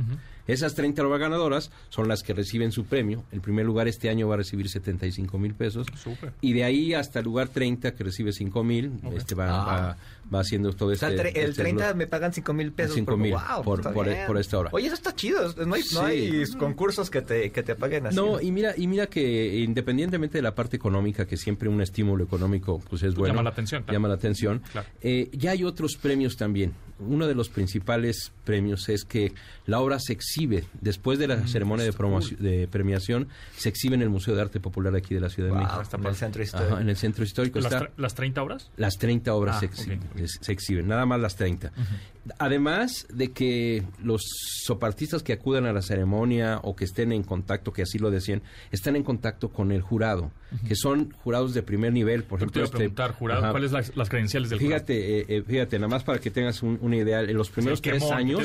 Esas 0.48 0.76
30 0.76 1.06
horas 1.06 1.20
ganadoras 1.20 1.72
son 1.90 2.08
las 2.08 2.22
que 2.24 2.34
reciben 2.34 2.72
su 2.72 2.86
premio. 2.86 3.24
El 3.32 3.42
primer 3.42 3.66
lugar 3.66 3.88
este 3.88 4.10
año 4.10 4.28
va 4.28 4.36
a 4.36 4.38
recibir 4.38 4.70
75 4.70 5.38
mil 5.40 5.54
pesos. 5.56 5.88
Y 6.42 6.54
de 6.54 6.64
ahí 6.64 6.94
hasta 6.94 7.20
el 7.20 7.26
lugar 7.26 7.50
30, 7.50 7.94
que 7.96 8.04
recibe 8.04 8.32
5 8.32 8.64
mil, 8.64 8.92
este 9.16 9.34
va, 9.36 9.46
Ah. 9.50 9.66
va, 9.66 9.98
va 10.34 10.40
haciendo 10.42 10.74
todo 10.74 10.90
O 10.92 10.96
sea, 10.96 11.10
este... 11.10 11.22
el, 11.30 11.34
tre- 11.34 11.38
el 11.40 11.50
este 11.52 11.62
30 11.64 11.86
blog. 11.86 11.98
me 11.98 12.08
pagan 12.08 12.34
5 12.34 12.54
mil 12.54 12.72
pesos. 12.72 12.96
Cinco 12.96 13.12
por- 13.14 13.20
mil 13.20 13.32
wow, 13.34 13.64
por- 13.64 13.82
por- 13.94 14.08
por 14.28 14.38
esta 14.38 14.60
obra. 14.60 14.70
Oye, 14.74 14.86
eso 14.88 14.96
está 14.96 15.16
chido. 15.16 15.54
No 15.66 15.76
hay, 15.76 15.82
no 15.94 16.00
Sí. 16.02 16.06
hay 16.06 16.46
concursos 16.58 17.10
que 17.10 17.22
te, 17.22 17.52
que 17.52 17.64
te 17.64 17.76
paguen 17.76 18.08
así. 18.08 18.16
No, 18.16 18.40
y 18.42 18.52
mira, 18.52 18.74
y 18.78 18.88
mira 18.88 19.08
que 19.08 19.58
independientemente 19.60 20.38
de 20.38 20.42
la 20.42 20.54
parte 20.56 20.76
económica, 20.78 21.26
que 21.26 21.38
siempre 21.38 21.70
un 21.70 21.82
estímulo 21.82 22.24
económico 22.24 22.80
pues 22.90 23.04
es 23.04 23.16
bueno. 23.16 23.34
Llama 23.34 23.44
la 23.44 23.50
atención, 23.52 23.84
claro. 23.84 23.94
Llama 23.96 24.08
la 24.10 24.14
atención. 24.16 24.62
Claro. 24.72 24.88
eh, 25.02 25.30
ya 25.34 25.52
hay 25.52 25.64
otros 25.64 25.96
premios 25.98 26.38
también. 26.38 26.74
Uno 27.00 27.28
de 27.28 27.36
los 27.36 27.50
principales 27.50 28.32
premios 28.46 28.88
es 28.90 29.04
que 29.04 29.34
la 29.66 29.80
obra 29.82 30.00
se 30.00 30.14
exhibe, 30.36 30.64
después 30.82 31.18
de 31.20 31.28
la 31.28 31.38
Mm, 31.38 31.48
ceremonia 31.48 31.86
de, 31.86 31.94
promoci- 31.94 32.38
de 32.38 32.68
premiación, 32.68 33.28
se 33.56 33.70
exhibe 33.70 33.96
en 33.96 34.02
el 34.02 34.10
Museo 34.10 34.36
de 34.36 34.42
Arte 34.42 34.60
Popular 34.60 34.96
aquí 34.96 35.14
de 35.14 35.22
la 35.22 35.30
Ciudad 35.30 35.50
de 35.50 35.56
México. 35.56 35.82
está 35.82 35.98
en 35.98 36.06
el 36.06 36.16
centro 36.16 36.44
histórico. 36.44 36.74
Ajá, 36.74 36.82
en 36.82 36.90
el 36.90 36.98
centro 36.98 37.24
histórico 37.24 37.60
¿Las, 37.60 37.72
está. 37.74 37.90
las 37.98 38.16
30 38.16 38.44
horas? 38.44 38.72
Las 38.78 38.98
30 38.98 39.34
obras 39.34 39.56
Ah, 39.58 39.60
se, 39.62 39.70
exhi- 39.70 39.98
ok. 39.98 40.20
es- 40.20 40.38
se 40.42 40.52
exhiben, 40.52 40.88
nada 40.88 41.06
más 41.06 41.20
las 41.20 41.36
30. 41.36 41.72
Además 42.40 43.06
de 43.14 43.32
que 43.32 43.84
los 44.04 44.22
sopartistas 44.66 45.22
que 45.22 45.32
acudan 45.34 45.68
a 45.68 45.74
la 45.74 45.84
ceremonia 45.84 46.60
o 46.64 46.76
que 46.76 46.84
estén 46.86 47.12
en 47.12 47.22
contacto, 47.24 47.72
que 47.72 47.84
así 47.84 48.00
lo 48.00 48.10
decían, 48.10 48.42
están 48.72 48.96
en 48.96 49.04
contacto 49.04 49.50
con 49.50 49.72
el 49.72 49.82
jurado, 49.82 50.32
que 50.68 50.76
son 50.76 51.12
jurados 51.12 51.54
de 51.54 51.62
primer 51.62 51.94
nivel, 51.94 52.24
por 52.24 52.40
Yo 52.40 52.48
te 52.48 52.60
ejemplo. 52.60 52.60
iba 52.60 52.64
a 52.64 52.66
este- 52.66 52.78
preguntar, 52.78 53.12
jurado. 53.12 53.52
¿cuáles 53.52 53.72
las, 53.72 53.96
las 53.96 54.10
credenciales 54.10 54.50
del 54.50 54.58
jurado? 54.60 54.80
Fíjate, 54.80 55.20
eh, 55.20 55.26
eh, 55.28 55.44
fíjate, 55.46 55.78
nada 55.78 55.88
más 55.90 56.04
para 56.04 56.18
que 56.20 56.32
tengas 56.32 56.64
un- 56.64 56.80
una 56.82 56.96
idea, 56.98 57.22
en 57.22 57.38
los 57.38 57.52
primeros 57.52 57.80
tres 57.82 58.02
quemón, 58.02 58.18
años, 58.18 58.42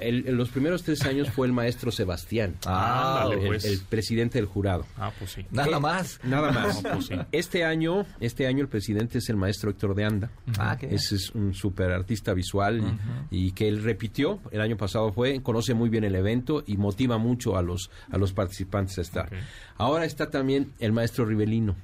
el 0.00 0.36
Los 0.42 0.50
primeros 0.50 0.82
tres 0.82 1.02
años 1.04 1.30
fue 1.30 1.46
el 1.46 1.52
maestro 1.52 1.92
Sebastián, 1.92 2.56
Ah, 2.66 3.28
el, 3.30 3.46
pues. 3.46 3.64
el 3.64 3.78
presidente 3.78 4.38
del 4.38 4.46
jurado. 4.46 4.84
Ah, 4.96 5.12
pues 5.16 5.30
sí. 5.30 5.46
Nada 5.52 5.78
más. 5.78 6.18
Nada 6.24 6.50
más. 6.50 6.82
No, 6.82 6.90
pues 6.94 7.06
sí. 7.06 7.14
Este 7.30 7.64
año, 7.64 8.04
este 8.18 8.48
año 8.48 8.60
el 8.62 8.68
presidente 8.68 9.18
es 9.18 9.28
el 9.28 9.36
maestro 9.36 9.70
Héctor 9.70 9.94
de 9.94 10.04
Anda. 10.04 10.30
Ah, 10.58 10.76
qué 10.76 10.86
bien. 10.86 10.98
Ese 10.98 11.14
es 11.14 11.30
un 11.30 11.54
super 11.54 11.92
artista 11.92 12.34
visual 12.34 12.82
y, 13.30 13.46
y 13.46 13.52
que 13.52 13.68
él 13.68 13.84
repitió, 13.84 14.40
el 14.50 14.60
año 14.60 14.76
pasado 14.76 15.12
fue, 15.12 15.40
conoce 15.42 15.74
muy 15.74 15.88
bien 15.90 16.02
el 16.02 16.16
evento 16.16 16.64
y 16.66 16.76
motiva 16.76 17.18
mucho 17.18 17.56
a 17.56 17.62
los, 17.62 17.88
a 18.10 18.18
los 18.18 18.32
participantes 18.32 18.98
a 18.98 19.02
estar. 19.02 19.30
Ahora 19.76 20.04
está 20.06 20.28
también 20.28 20.72
el 20.80 20.90
maestro 20.92 21.24
Rivelino, 21.24 21.76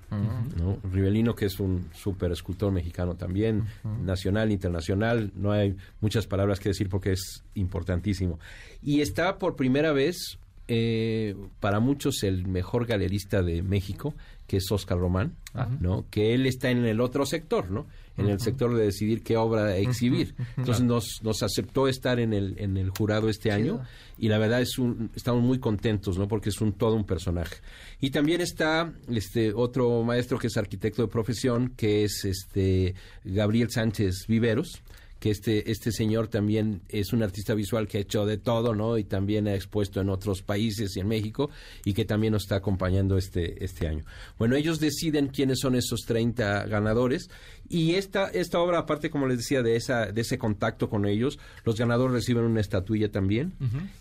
¿no? 0.56 0.78
Rivelino 0.92 1.34
que 1.36 1.46
es 1.46 1.60
un 1.60 1.88
super 1.94 2.32
escultor 2.32 2.72
mexicano 2.72 3.14
también, 3.14 3.66
nacional, 4.02 4.50
internacional, 4.50 5.32
no 5.36 5.52
hay 5.52 5.76
muchas 6.00 6.26
palabras 6.26 6.58
que 6.60 6.70
decir 6.70 6.88
porque 6.88 7.12
es 7.12 7.44
importantísimo. 7.54 8.38
Y 8.82 9.00
está 9.00 9.38
por 9.38 9.56
primera 9.56 9.92
vez, 9.92 10.38
eh, 10.68 11.34
para 11.60 11.80
muchos, 11.80 12.22
el 12.22 12.46
mejor 12.46 12.86
galerista 12.86 13.42
de 13.42 13.62
México, 13.62 14.14
que 14.46 14.56
es 14.56 14.72
Oscar 14.72 14.98
Román, 14.98 15.36
¿no? 15.80 16.06
Que 16.10 16.34
él 16.34 16.46
está 16.46 16.70
en 16.70 16.84
el 16.86 17.00
otro 17.00 17.26
sector, 17.26 17.70
¿no? 17.70 17.86
En 18.16 18.28
el 18.28 18.40
sector 18.40 18.74
de 18.74 18.84
decidir 18.84 19.22
qué 19.22 19.36
obra 19.36 19.76
exhibir. 19.76 20.34
Entonces 20.56 20.82
nos, 20.82 21.22
nos 21.22 21.42
aceptó 21.42 21.86
estar 21.86 22.18
en 22.18 22.32
el, 22.32 22.54
en 22.58 22.76
el 22.78 22.90
jurado 22.90 23.28
este 23.28 23.52
año 23.52 23.80
y 24.16 24.28
la 24.28 24.38
verdad 24.38 24.62
es 24.62 24.78
un, 24.78 25.10
estamos 25.14 25.44
muy 25.44 25.58
contentos, 25.58 26.18
¿no? 26.18 26.28
Porque 26.28 26.48
es 26.48 26.60
un 26.62 26.72
todo 26.72 26.94
un 26.94 27.04
personaje. 27.04 27.56
Y 28.00 28.10
también 28.10 28.40
está 28.40 28.92
este 29.08 29.52
otro 29.52 30.02
maestro 30.02 30.38
que 30.38 30.46
es 30.46 30.56
arquitecto 30.56 31.02
de 31.02 31.08
profesión, 31.08 31.74
que 31.76 32.04
es 32.04 32.24
este 32.24 32.94
Gabriel 33.24 33.70
Sánchez 33.70 34.26
Viveros 34.26 34.82
que 35.18 35.30
este, 35.30 35.70
este 35.70 35.92
señor 35.92 36.28
también 36.28 36.82
es 36.88 37.12
un 37.12 37.22
artista 37.22 37.54
visual 37.54 37.88
que 37.88 37.98
ha 37.98 38.00
hecho 38.00 38.24
de 38.24 38.38
todo, 38.38 38.74
¿no? 38.74 38.98
Y 38.98 39.04
también 39.04 39.48
ha 39.48 39.54
expuesto 39.54 40.00
en 40.00 40.08
otros 40.10 40.42
países 40.42 40.96
y 40.96 41.00
en 41.00 41.08
México 41.08 41.50
y 41.84 41.94
que 41.94 42.04
también 42.04 42.32
nos 42.32 42.42
está 42.42 42.56
acompañando 42.56 43.16
este, 43.16 43.64
este 43.64 43.88
año. 43.88 44.04
Bueno, 44.38 44.56
ellos 44.56 44.78
deciden 44.78 45.28
quiénes 45.28 45.58
son 45.60 45.74
esos 45.74 46.00
30 46.06 46.66
ganadores 46.66 47.30
y 47.68 47.94
esta, 47.94 48.28
esta 48.28 48.60
obra, 48.60 48.78
aparte, 48.78 49.10
como 49.10 49.26
les 49.26 49.38
decía, 49.38 49.62
de, 49.62 49.76
esa, 49.76 50.06
de 50.06 50.20
ese 50.20 50.38
contacto 50.38 50.88
con 50.88 51.06
ellos, 51.06 51.38
los 51.64 51.76
ganadores 51.76 52.14
reciben 52.14 52.44
una 52.44 52.60
estatuilla 52.60 53.10
también 53.10 53.54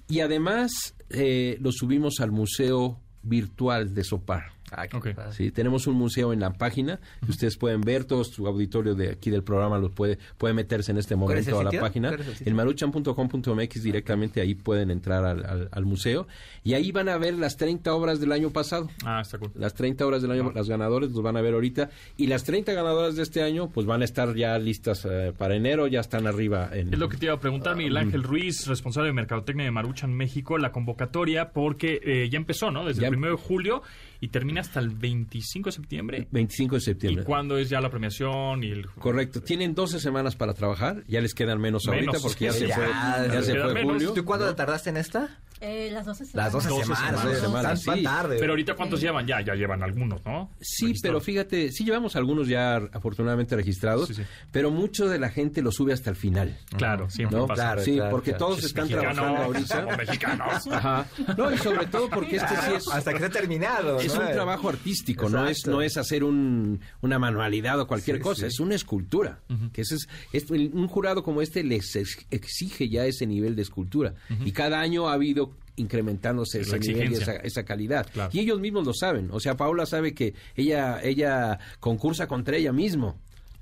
y 0.07 0.19
además 0.19 0.95
eh, 1.09 1.57
lo 1.61 1.71
subimos 1.71 2.19
al 2.19 2.31
Museo 2.31 2.99
Virtual 3.23 3.93
de 3.93 4.03
Sopar. 4.03 4.56
Ah. 4.71 4.85
Sí, 5.31 5.51
tenemos 5.51 5.87
un 5.87 5.95
museo 5.95 6.33
en 6.33 6.41
la 6.41 6.51
página 6.51 6.99
que 7.23 7.31
ustedes 7.31 7.55
pueden 7.57 7.81
ver, 7.81 8.03
todo 8.03 8.23
su 8.25 8.45
auditorio 8.47 8.95
de 8.95 9.11
aquí 9.11 9.29
del 9.29 9.43
programa 9.43 9.77
los 9.77 9.91
puede, 9.91 10.17
puede 10.37 10.53
meterse 10.53 10.91
en 10.91 10.97
este 10.97 11.15
¿Cuál 11.15 11.37
es 11.37 11.47
el 11.47 11.53
momento 11.53 11.69
a 11.69 11.73
la 11.73 11.81
página. 11.81 12.11
En 12.45 12.55
maruchan.com.mx 12.55 13.83
directamente 13.83 14.41
ahí 14.41 14.55
pueden 14.55 14.91
entrar 14.91 15.23
al, 15.25 15.45
al- 15.45 15.69
al 15.71 15.85
museo 15.85 16.27
y 16.63 16.73
ahí 16.73 16.91
van 16.91 17.09
a 17.09 17.17
ver 17.17 17.35
las 17.35 17.57
30 17.57 17.93
obras 17.93 18.19
del 18.19 18.31
año 18.31 18.49
pasado. 18.51 18.89
Ah, 19.05 19.21
está 19.21 19.37
cool. 19.37 19.51
Las 19.55 19.73
30 19.73 20.05
obras 20.05 20.21
del 20.21 20.31
año, 20.31 20.51
las 20.53 20.67
ganadores 20.67 21.11
los 21.11 21.21
van 21.21 21.37
a 21.37 21.41
ver 21.41 21.53
ahorita 21.53 21.89
y 22.17 22.27
las 22.27 22.43
30 22.43 22.73
ganadoras 22.73 23.15
de 23.15 23.23
este 23.23 23.43
año 23.43 23.69
pues 23.69 23.85
van 23.85 24.01
a 24.01 24.05
estar 24.05 24.35
ya 24.35 24.57
listas 24.59 25.05
eh, 25.09 25.33
para 25.37 25.55
enero, 25.55 25.87
ya 25.87 26.01
están 26.01 26.27
arriba. 26.27 26.69
En, 26.73 26.93
Es 26.93 26.99
lo 26.99 27.09
que 27.09 27.17
te 27.17 27.25
iba 27.25 27.35
a 27.35 27.39
preguntar, 27.39 27.75
Miguel 27.75 27.97
Ángel 27.97 28.23
Ruiz, 28.23 28.67
responsable 28.67 29.07
de 29.07 29.13
Mercadotecnia 29.13 29.65
de 29.65 29.71
Maruchan 29.71 30.13
México, 30.13 30.57
la 30.57 30.71
convocatoria, 30.71 31.51
porque 31.51 31.99
eh, 32.03 32.29
ya 32.29 32.37
empezó, 32.37 32.71
¿no? 32.71 32.85
Desde 32.85 33.01
Ya- 33.03 33.07
el 33.07 33.15
1 33.15 33.27
de 33.29 33.35
julio 33.37 33.81
y 34.19 34.29
termina 34.29 34.61
hasta 34.61 34.79
el 34.79 34.89
25 34.89 35.67
de 35.69 35.71
septiembre. 35.71 36.27
25 36.31 36.75
de 36.75 36.77
¿Y 36.79 36.81
septiembre. 36.81 37.23
cuándo 37.25 37.57
es 37.57 37.69
ya 37.69 37.81
la 37.81 37.89
premiación? 37.89 38.63
y 38.63 38.71
el... 38.71 38.87
Correcto, 38.87 39.41
tienen 39.41 39.75
12 39.75 39.99
semanas 39.99 40.35
para 40.35 40.53
trabajar, 40.53 41.03
ya 41.07 41.21
les 41.21 41.33
quedan 41.33 41.59
menos, 41.59 41.85
Menos. 41.87 42.07
ahorita 42.15 42.19
porque 42.21 42.45
ya 42.45 42.53
se 42.53 42.67
fue, 42.67 42.85
ya 42.87 43.27
ya 43.33 43.41
se 43.43 43.53
quedan 43.53 43.65
fue 43.71 43.73
menos. 43.75 43.93
julio. 43.93 44.13
¿Tú 44.13 44.25
cuándo 44.25 44.53
tardaste 44.55 44.89
en 44.89 44.97
esta? 44.97 45.39
Eh, 45.61 45.89
las 45.91 46.05
12 46.05 46.25
Las 46.33 46.51
12 46.51 46.69
12 46.69 46.83
semanas. 46.83 46.99
semanas. 46.99 47.25
oye, 47.25 47.33
Doce 47.33 47.45
semanas, 47.45 47.63
tan- 47.83 47.85
tan 47.85 47.97
sí. 47.97 48.03
tarde. 48.03 48.37
Pero 48.39 48.51
ahorita, 48.53 48.73
¿cuántos 48.75 49.01
llevan? 49.01 49.25
Ya, 49.27 49.41
ya 49.41 49.55
llevan 49.55 49.83
algunos, 49.83 50.23
¿no? 50.25 50.51
Sí, 50.61 50.93
pero 51.01 51.19
fíjate, 51.19 51.71
sí 51.71 51.83
llevamos 51.83 52.15
algunos 52.15 52.47
ya 52.47 52.75
afortunadamente 52.93 53.55
registrados, 53.55 54.07
Sí, 54.09 54.13
sí. 54.15 54.21
pero 54.51 54.71
mucho 54.71 55.07
de 55.07 55.19
la 55.19 55.29
gente 55.29 55.61
lo 55.61 55.71
sube 55.71 55.93
hasta 55.93 56.09
el 56.09 56.15
final. 56.15 56.57
Claro, 56.77 57.09
siempre 57.09 57.37
¿no? 57.39 57.47
pasa. 57.47 57.61
Claro, 57.63 57.81
sí, 57.83 57.95
claro, 57.95 58.11
porque 58.11 58.31
claro. 58.31 58.45
todos 58.45 58.59
Es 58.59 58.65
están 58.65 58.83
mexicano, 58.87 59.13
trabajando 59.13 59.43
ahorita. 59.43 59.75
somos 59.81 59.97
mexicanos. 59.97 60.67
Ajá. 60.67 61.05
No, 61.37 61.51
y 61.51 61.57
sobre 61.57 61.85
todo 61.87 62.09
porque 62.09 62.35
este 62.37 62.55
sí 62.55 62.71
es 62.75 62.87
Hasta 62.87 63.11
que 63.11 63.17
esté 63.17 63.29
terminado. 63.29 63.99
es 63.99 64.13
¿no? 64.13 64.21
un 64.21 64.31
trabajo 64.31 64.69
artístico, 64.69 65.29
no 65.29 65.47
es 65.47 65.65
no 65.65 65.81
es 65.81 65.97
hacer 65.97 66.23
un, 66.23 66.79
una 67.01 67.19
manualidad 67.19 67.79
o 67.79 67.87
cualquier 67.87 68.17
Sí, 68.17 68.23
cosa, 68.23 68.41
sí. 68.41 68.47
es 68.47 68.59
una 68.59 68.75
escultura. 68.75 69.39
Que 69.73 69.81
ese 69.81 69.95
es, 69.95 70.07
es- 70.33 70.49
un 70.51 70.87
jurado 70.87 71.23
como 71.23 71.41
este 71.41 71.63
les 71.63 71.95
ex- 71.95 72.25
exige 72.31 72.89
ya 72.89 73.05
ese 73.05 73.25
nivel 73.25 73.55
de 73.55 73.61
escultura 73.63 74.13
y 74.45 74.51
cada 74.51 74.79
año 74.79 75.09
ha 75.09 75.13
habido 75.13 75.46
incrementándose 75.75 76.61
ese 76.61 76.79
nivel 76.79 77.11
y 77.11 77.15
esa, 77.15 77.63
calidad. 77.63 78.07
Claro. 78.11 78.29
Y 78.33 78.39
ellos 78.39 78.59
mismos 78.59 78.85
lo 78.85 78.93
saben. 78.93 79.29
O 79.31 79.39
sea, 79.39 79.55
Paula 79.55 79.85
sabe 79.85 80.13
que 80.13 80.33
ella 80.55 80.99
ella 81.03 81.59
concursa 81.79 82.27
contra 82.27 82.57
ella 82.57 82.71
mismo. 82.73 83.19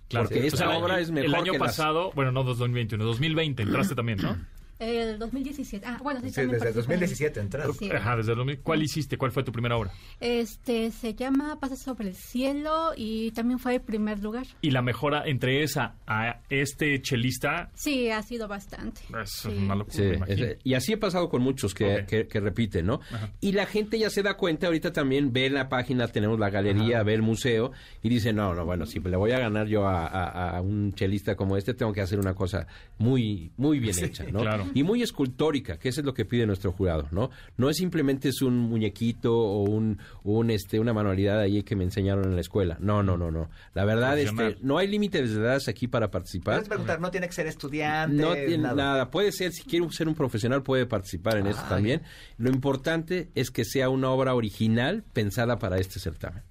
Claro. 0.08 0.28
Porque 0.28 0.44
O 0.44 0.48
esta 0.48 0.58
sea, 0.58 0.78
obra 0.78 0.98
el- 0.98 1.04
es 1.04 1.12
mejor 1.12 1.30
El 1.30 1.36
año 1.36 1.52
que 1.54 1.60
las- 1.60 1.68
pasado, 1.68 2.12
bueno, 2.16 2.32
no 2.32 2.44
2021, 2.44 3.04
2020 3.04 3.64
entraste 3.64 3.96
también, 3.96 4.20
¿no? 4.22 4.38
El 4.78 5.18
2017. 5.20 5.86
Ah, 5.88 5.98
bueno, 6.04 6.20
sí, 6.22 6.30
Sí, 6.32 6.42
desde 6.48 6.68
en- 6.70 6.74
2017 6.76 7.40
entraste. 7.40 7.74
Sí. 7.74 7.90
Ajá, 7.92 8.18
desde 8.18 8.32
el 8.34 8.38
2000. 8.40 8.60
¿Cuál 8.60 8.84
hiciste? 8.84 9.18
¿Cuál 9.18 9.32
fue 9.32 9.44
tu 9.44 9.52
primera 9.54 9.78
obra? 9.78 9.92
Este 10.20 10.92
se 10.92 11.14
llama 11.14 11.58
Pasa 11.60 11.76
sobre 11.76 12.10
el 12.10 12.16
cielo 12.16 12.92
y 12.98 13.32
también 13.32 13.58
fue 13.60 13.76
el 13.76 13.82
primer 13.82 14.20
lugar. 14.20 14.46
Y 14.62 14.72
la 14.72 14.82
mejora 14.82 15.24
entre 15.26 15.64
esa 15.64 15.96
a 16.06 16.42
este 16.50 17.02
chelista 17.02 17.70
Sí, 17.74 18.10
ha 18.10 18.22
sido 18.22 18.48
bastante. 18.48 19.02
es 19.24 19.30
Sí. 19.32 19.50
una 19.50 19.76
locura, 19.76 19.96
Sí, 19.96 20.02
me 20.04 20.16
imagino. 20.16 20.46
es- 20.46 20.58
y 20.64 20.74
así 20.74 20.94
ha 20.94 21.00
pasado 21.00 21.30
con 21.30 21.42
muchos 21.42 21.74
que, 21.74 22.06
que- 22.08 22.28
que 22.28 22.40
repiten, 22.42 22.86
¿no? 22.88 23.00
Ajá. 23.14 23.30
Y 23.40 23.54
la 23.54 23.66
gente 23.68 23.98
ya 23.98 24.10
se 24.10 24.24
da 24.24 24.36
cuenta, 24.36 24.68
ahorita 24.68 24.92
también 24.92 25.32
ve 25.32 25.46
en 25.46 25.54
la 25.54 25.70
página, 25.70 26.08
tenemos 26.10 26.38
la 26.40 26.50
galería, 26.50 27.02
ve 27.04 27.14
el 27.14 27.22
museo, 27.22 27.72
y 28.04 28.10
dice, 28.10 28.34
no, 28.34 28.54
no, 28.54 28.66
bueno, 28.66 28.86
si 28.86 29.00
le 29.00 29.16
voy 29.16 29.32
a 29.32 29.40
ganar 29.40 29.68
yo 29.68 29.88
a, 29.88 30.06
a- 30.06 30.58
a 30.58 30.62
un 30.62 30.94
chelista 30.94 31.36
como 31.36 31.56
este, 31.56 31.74
tengo 31.74 31.94
que 31.94 32.02
hacer 32.02 32.20
una 32.20 32.34
cosa 32.34 32.68
muy, 32.98 33.52
muy 33.58 33.80
bien 33.80 33.98
hecha, 34.04 34.26
¿no? 34.32 34.40
claro. 34.42 34.65
Y 34.74 34.84
muy 34.84 35.02
escultórica, 35.02 35.78
que 35.78 35.90
eso 35.90 36.02
es 36.02 36.06
lo 36.06 36.14
que 36.14 36.26
pide 36.26 36.46
nuestro 36.46 36.72
jurado, 36.72 37.08
¿no? 37.12 37.30
No 37.58 37.70
es 37.70 37.78
simplemente 37.78 38.30
es 38.30 38.42
un 38.42 38.58
muñequito 38.58 39.38
o 39.38 39.64
un, 39.64 40.00
un 40.24 40.50
este, 40.50 40.80
una 40.80 40.94
manualidad 40.94 41.40
ahí 41.40 41.64
que 41.64 41.76
me 41.76 41.84
enseñaron 41.84 42.26
en 42.26 42.36
la 42.36 42.42
escuela. 42.42 42.78
No, 42.80 43.04
no, 43.04 43.18
no, 43.18 43.32
no. 43.32 43.50
La 43.74 43.86
verdad, 43.86 44.18
este, 44.18 44.58
no 44.62 44.78
hay 44.78 44.88
límites 44.88 45.34
de 45.34 45.42
edades 45.42 45.68
aquí 45.68 45.88
para 45.88 46.12
participar. 46.12 46.56
Puedes 46.56 46.70
preguntar, 46.70 47.00
no 47.00 47.12
tiene 47.12 47.28
que 47.28 47.34
ser 47.34 47.48
estudiante. 47.48 48.16
No 48.16 48.34
tiene 48.34 48.58
nada. 48.58 48.76
nada. 48.76 49.12
Puede 49.12 49.32
ser, 49.32 49.52
si 49.52 49.64
quiere 49.64 49.90
ser 49.92 50.08
un 50.08 50.16
profesional, 50.16 50.64
puede 50.64 50.86
participar 50.86 51.38
en 51.38 51.48
esto 51.48 51.62
Ah, 51.66 51.70
también. 51.70 52.02
Lo 52.38 52.50
importante 52.50 53.30
es 53.36 53.52
que 53.52 53.66
sea 53.66 53.90
una 53.90 54.10
obra 54.10 54.34
original 54.36 55.04
pensada 55.14 55.58
para 55.60 55.78
este 55.78 56.00
certamen. 56.00 56.44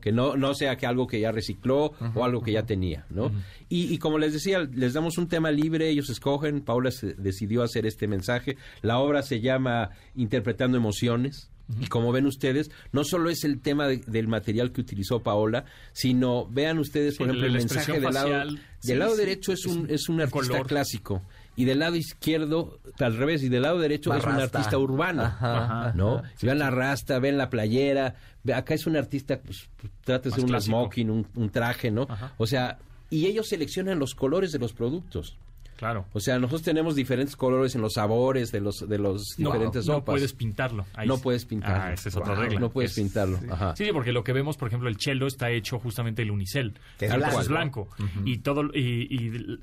Que 0.00 0.12
no, 0.12 0.36
no 0.36 0.54
sea 0.54 0.76
que 0.76 0.86
algo 0.86 1.06
que 1.06 1.20
ya 1.20 1.30
recicló 1.32 1.92
o 2.14 2.24
algo 2.24 2.42
que 2.42 2.52
ya 2.52 2.64
tenía, 2.64 3.04
¿no? 3.10 3.30
y, 3.68 3.92
y 3.92 3.98
como 3.98 4.18
les 4.18 4.32
decía, 4.32 4.60
les 4.60 4.94
damos 4.94 5.18
un 5.18 5.28
tema 5.28 5.50
libre, 5.50 5.88
ellos 5.90 6.08
escogen, 6.10 6.62
Paula 6.62 6.90
se- 6.90 7.14
decidió 7.14 7.62
hacer 7.62 7.84
este 7.86 8.06
mensaje, 8.08 8.56
la 8.82 8.98
obra 8.98 9.22
se 9.22 9.40
llama 9.40 9.90
Interpretando 10.16 10.76
Emociones, 10.78 11.50
y 11.80 11.86
como 11.86 12.12
ven 12.12 12.26
ustedes, 12.26 12.70
no 12.92 13.04
solo 13.04 13.30
es 13.30 13.42
el 13.44 13.60
tema 13.60 13.86
de- 13.88 13.98
del 14.06 14.28
material 14.28 14.70
que 14.72 14.82
utilizó 14.82 15.20
Paola, 15.22 15.64
sino 15.92 16.46
vean 16.46 16.78
ustedes, 16.78 17.16
por 17.16 17.26
Sí, 17.26 17.30
ejemplo, 17.30 17.46
el 17.46 17.52
mensaje 17.54 17.92
del 17.92 18.02
lado, 18.02 18.12
facial. 18.28 18.48
del 18.56 18.60
Sí, 18.80 18.94
lado 18.94 19.12
sí, 19.12 19.18
derecho 19.18 19.52
es 19.52 19.64
un, 19.66 19.88
es 19.90 20.08
un 20.10 20.20
artista 20.20 20.48
color. 20.48 20.66
clásico. 20.66 21.22
Y 21.56 21.64
del 21.66 21.78
lado 21.78 21.94
izquierdo, 21.96 22.78
al 22.98 23.16
revés, 23.16 23.42
y 23.42 23.48
del 23.48 23.62
lado 23.62 23.78
derecho 23.78 24.10
La 24.10 24.18
es 24.18 24.24
un 24.24 24.32
artista 24.32 24.76
urbano. 24.78 25.22
Ajá, 25.22 25.92
¿no? 25.94 26.18
ajá. 26.18 26.30
Vean 26.42 26.58
la 26.58 26.70
rasta, 26.70 27.18
ven 27.20 27.38
la 27.38 27.48
playera, 27.50 28.16
ve- 28.42 28.54
acá 28.54 28.74
es 28.74 28.86
un 28.86 28.96
artista, 28.96 29.38
pues, 29.40 29.68
trata 30.04 30.28
de 30.30 30.34
ser 30.34 30.44
un 30.44 30.50
clásico. 30.50 30.76
smoking, 30.80 31.10
un, 31.10 31.26
un 31.36 31.50
traje, 31.50 31.90
¿no? 31.92 32.06
Ajá. 32.08 32.32
O 32.38 32.46
sea, 32.46 32.78
y 33.10 33.26
ellos 33.26 33.48
seleccionan 33.48 33.98
los 34.00 34.14
colores 34.16 34.50
de 34.50 34.58
los 34.58 34.72
productos. 34.72 35.36
Claro. 35.76 36.06
O 36.12 36.20
sea, 36.20 36.38
nosotros 36.38 36.62
tenemos 36.62 36.94
diferentes 36.94 37.36
colores 37.36 37.74
en 37.74 37.80
los 37.82 37.94
sabores 37.94 38.52
de 38.52 38.60
los 38.60 38.88
de 38.88 38.98
los 38.98 39.38
No, 39.38 39.50
diferentes 39.52 39.86
no 39.86 39.94
sopas. 39.94 40.12
puedes 40.14 40.32
pintarlo. 40.32 40.86
Ahí 40.94 41.06
No 41.08 41.16
sí. 41.16 41.22
puedes 41.22 41.44
pintarlo. 41.44 41.82
Ah, 41.82 41.92
esa 41.92 42.08
es 42.08 42.16
otra 42.16 42.34
Wow, 42.34 42.42
regla. 42.42 42.60
no 42.60 42.70
puedes 42.70 42.90
Es- 42.92 42.96
pintarlo. 43.04 43.38
Ajá. 43.50 43.74
Sí, 43.76 43.88
porque 43.92 44.12
lo 44.12 44.22
que 44.24 44.32
vemos, 44.32 44.56
por 44.56 44.68
ejemplo, 44.68 44.88
el 44.88 44.96
chelo 44.96 45.26
está 45.26 45.50
hecho 45.50 45.78
justamente 45.78 46.22
el 46.22 46.30
unicel. 46.30 46.78
Que 46.98 47.06
es 47.06 47.14
blanco. 47.14 47.32
cual, 47.32 47.42
es 47.42 47.48
blanco. 47.48 47.88
Y 48.24 48.38
todo 48.38 48.62
y, 48.74 49.06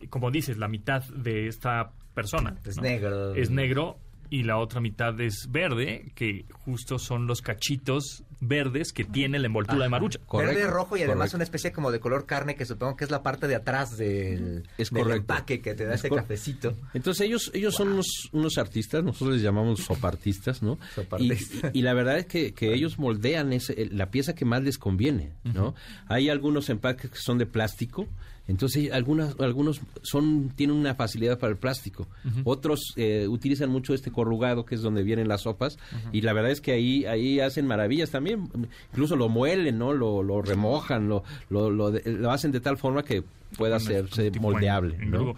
y, 0.01 0.07
como 0.07 0.31
dices, 0.31 0.57
la 0.57 0.67
mitad 0.67 1.03
de 1.05 1.47
esta 1.47 1.91
persona 2.13 2.55
Es 2.65 2.75
¿no? 2.77 2.83
negro. 2.83 3.33
Es 3.35 3.49
negro 3.49 3.97
y 4.31 4.43
la 4.43 4.57
otra 4.57 4.79
mitad 4.79 5.19
es 5.21 5.47
verde, 5.51 6.11
que 6.15 6.45
justo 6.65 6.97
son 6.97 7.27
los 7.27 7.41
cachitos 7.41 8.23
verdes 8.39 8.91
que 8.93 9.03
tiene 9.03 9.37
la 9.37 9.45
envoltura 9.47 9.83
de 9.83 9.89
marucha. 9.89 10.17
Correcto, 10.25 10.55
Verde, 10.55 10.71
rojo 10.71 10.97
y 10.97 11.03
además 11.03 11.33
una 11.35 11.43
especie 11.43 11.71
como 11.71 11.91
de 11.91 11.99
color 11.99 12.25
carne 12.25 12.55
que 12.55 12.65
supongo 12.65 12.95
que 12.95 13.03
es 13.03 13.11
la 13.11 13.21
parte 13.21 13.47
de 13.47 13.55
atrás 13.55 13.97
del, 13.97 14.63
Es 14.79 14.89
del 14.89 15.11
empaque 15.11 15.61
que 15.61 15.75
te 15.75 15.85
da 15.85 15.93
Es 15.93 15.99
ese 16.05 16.09
cafecito. 16.15 16.75
Entonces 16.95 17.27
ellos 17.27 17.51
ellos 17.53 17.75
son 17.75 17.89
unos, 17.89 18.29
unos 18.31 18.57
artistas, 18.57 19.03
nosotros 19.03 19.35
les 19.35 19.43
llamamos 19.43 19.81
sopartistas, 19.81 20.63
¿no? 20.63 20.79
Y, 20.81 20.95
Sopartistas. 20.95 21.71
y- 21.75 21.79
y 21.79 21.81
la 21.83 21.93
verdad 21.93 22.17
es 22.17 22.25
que, 22.25 22.53
que 22.53 22.73
ellos 22.73 22.97
moldean 22.97 23.53
ese- 23.53 23.89
la 23.91 24.09
pieza 24.09 24.33
que 24.33 24.45
más 24.45 24.63
les 24.63 24.77
conviene, 24.79 25.33
¿no? 25.43 25.75
Hay 26.07 26.29
algunos 26.29 26.69
empaques 26.69 27.11
que 27.11 27.17
son 27.19 27.37
de 27.37 27.45
plástico, 27.45 28.07
entonces 28.51 28.91
algunas, 28.91 29.35
algunos 29.39 29.81
son 30.03 30.49
tienen 30.55 30.75
una 30.75 30.93
facilidad 30.93 31.39
para 31.39 31.51
el 31.51 31.57
plástico, 31.57 32.07
otros 32.43 32.93
eh, 32.97 33.27
utilizan 33.27 33.69
mucho 33.71 33.93
este 33.95 34.11
corrugado 34.11 34.65
que 34.65 34.75
es 34.75 34.81
donde 34.81 35.01
vienen 35.03 35.27
las 35.27 35.41
sopas 35.41 35.79
y 36.11 36.21
la 36.21 36.33
verdad 36.33 36.51
es 36.51 36.61
que 36.61 36.73
ahí 36.73 37.05
ahí 37.05 37.39
hacen 37.39 37.65
maravillas 37.65 38.11
también, 38.11 38.49
incluso 38.91 39.15
lo 39.15 39.27
muelen, 39.29 39.77
¿no? 39.79 39.93
Lo, 39.93 40.21
lo 40.21 40.41
remojan, 40.43 41.07
lo, 41.09 41.23
lo, 41.49 41.71
lo, 41.71 41.89
de- 41.91 42.03
lo 42.11 42.29
hacen 42.31 42.51
de 42.51 42.59
tal 42.59 42.77
forma 42.77 43.03
que 43.03 43.23
pueda 43.57 43.77
hacerse 43.77 44.27
en- 44.27 44.41
moldeable, 44.41 44.95
en 44.95 45.11
¿no? 45.11 45.35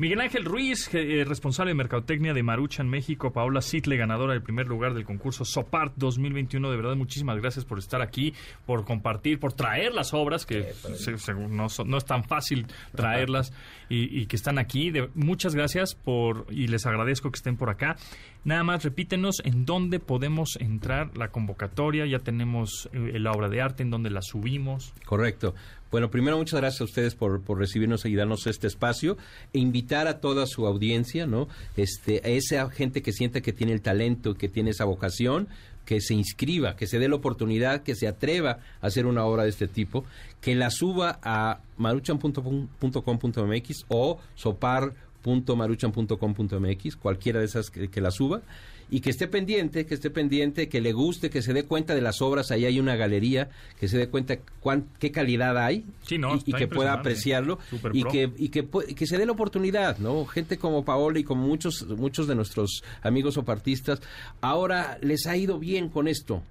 Miguel 0.00 0.22
Ángel 0.22 0.46
Ruiz, 0.46 0.88
eh, 0.94 1.24
responsable 1.26 1.72
de 1.72 1.74
Mercadotecnia 1.74 2.32
de 2.32 2.42
Maruchan 2.42 2.88
México, 2.88 3.34
Paola 3.34 3.60
Sitle, 3.60 3.98
ganadora 3.98 4.32
del 4.32 4.40
primer 4.42 4.66
lugar 4.66 4.94
del 4.94 5.04
concurso 5.04 5.44
Sopart 5.44 5.92
2021. 5.96 6.70
De 6.70 6.76
verdad, 6.78 6.96
muchísimas 6.96 7.36
gracias 7.38 7.66
por 7.66 7.78
estar 7.78 8.00
aquí, 8.00 8.32
por 8.64 8.86
compartir, 8.86 9.38
por 9.38 9.52
traer 9.52 9.92
las 9.92 10.14
obras, 10.14 10.46
que 10.46 10.72
se- 10.72 11.18
según 11.18 11.54
no, 11.54 11.66
no 11.84 11.98
es 11.98 12.04
tan 12.06 12.24
fácil 12.24 12.66
traerlas 12.96 13.52
y, 13.90 14.20
y 14.22 14.24
que 14.24 14.36
están 14.36 14.58
aquí. 14.58 14.90
De- 14.90 15.10
muchas 15.14 15.54
gracias 15.54 15.94
por 15.94 16.46
y 16.50 16.68
les 16.68 16.86
agradezco 16.86 17.30
que 17.30 17.36
estén 17.36 17.58
por 17.58 17.68
acá. 17.68 17.96
Nada 18.42 18.64
más 18.64 18.82
repítenos 18.82 19.42
en 19.44 19.66
dónde 19.66 20.00
podemos 20.00 20.56
entrar 20.60 21.14
la 21.14 21.28
convocatoria. 21.28 22.06
Ya 22.06 22.20
tenemos 22.20 22.88
eh, 22.94 23.18
la 23.18 23.32
obra 23.32 23.50
de 23.50 23.60
arte, 23.60 23.82
en 23.82 23.90
dónde 23.90 24.08
la 24.08 24.22
subimos. 24.22 24.94
Correcto. 25.04 25.54
Bueno, 25.90 26.10
primero 26.10 26.38
muchas 26.38 26.60
gracias 26.60 26.82
a 26.82 26.84
ustedes 26.84 27.14
por, 27.14 27.40
por 27.42 27.58
recibirnos 27.58 28.04
y 28.04 28.14
darnos 28.14 28.46
este 28.46 28.66
espacio 28.68 29.16
e 29.52 29.58
invitar 29.58 30.06
a 30.06 30.20
toda 30.20 30.46
su 30.46 30.66
audiencia, 30.66 31.26
¿no? 31.26 31.48
Este, 31.76 32.20
a 32.24 32.28
esa 32.28 32.70
gente 32.70 33.02
que 33.02 33.12
sienta 33.12 33.40
que 33.40 33.52
tiene 33.52 33.72
el 33.72 33.82
talento, 33.82 34.34
que 34.34 34.48
tiene 34.48 34.70
esa 34.70 34.84
vocación, 34.84 35.48
que 35.84 36.00
se 36.00 36.14
inscriba, 36.14 36.76
que 36.76 36.86
se 36.86 37.00
dé 37.00 37.08
la 37.08 37.16
oportunidad, 37.16 37.82
que 37.82 37.96
se 37.96 38.06
atreva 38.06 38.60
a 38.80 38.86
hacer 38.86 39.06
una 39.06 39.24
obra 39.24 39.42
de 39.42 39.48
este 39.48 39.66
tipo, 39.66 40.04
que 40.40 40.54
la 40.54 40.70
suba 40.70 41.18
a 41.22 41.58
maruchan.com.mx 41.76 43.84
o 43.88 44.20
sopar.maruchan.com.mx, 44.36 46.96
cualquiera 46.96 47.40
de 47.40 47.46
esas 47.46 47.70
que, 47.70 47.88
que 47.88 48.00
la 48.00 48.12
suba 48.12 48.42
y 48.90 49.00
que 49.00 49.10
esté 49.10 49.28
pendiente, 49.28 49.86
que 49.86 49.94
esté 49.94 50.10
pendiente, 50.10 50.68
que 50.68 50.80
le 50.80 50.92
guste, 50.92 51.30
que 51.30 51.42
se 51.42 51.52
dé 51.52 51.64
cuenta 51.64 51.94
de 51.94 52.00
las 52.00 52.20
obras. 52.20 52.50
Ahí 52.50 52.64
hay 52.64 52.80
una 52.80 52.96
galería, 52.96 53.48
que 53.78 53.88
se 53.88 53.96
dé 53.98 54.08
cuenta 54.08 54.38
cuán- 54.60 54.86
qué 54.98 55.10
calidad 55.12 55.56
hay 55.58 55.84
Sí, 56.02 56.18
no, 56.18 56.36
y, 56.36 56.42
y 56.46 56.52
que 56.52 56.66
pueda 56.68 56.92
apreciarlo 56.92 57.58
y 57.92 58.04
que, 58.04 58.30
y 58.36 58.48
que, 58.48 58.68
pu- 58.68 58.94
que 58.94 59.06
se 59.06 59.16
dé 59.18 59.26
la 59.26 59.32
oportunidad, 59.32 59.98
¿no? 59.98 60.24
Gente 60.26 60.58
como 60.58 60.84
Paola 60.84 61.18
y 61.18 61.24
como 61.24 61.46
muchos, 61.46 61.86
muchos 61.88 62.26
de 62.26 62.34
nuestros 62.34 62.82
amigos 63.02 63.36
opartistas, 63.36 64.00
ahora 64.40 64.98
les 65.02 65.26
ha 65.26 65.36
ido 65.36 65.58
bien 65.58 65.88
con 65.88 66.08
esto. 66.08 66.42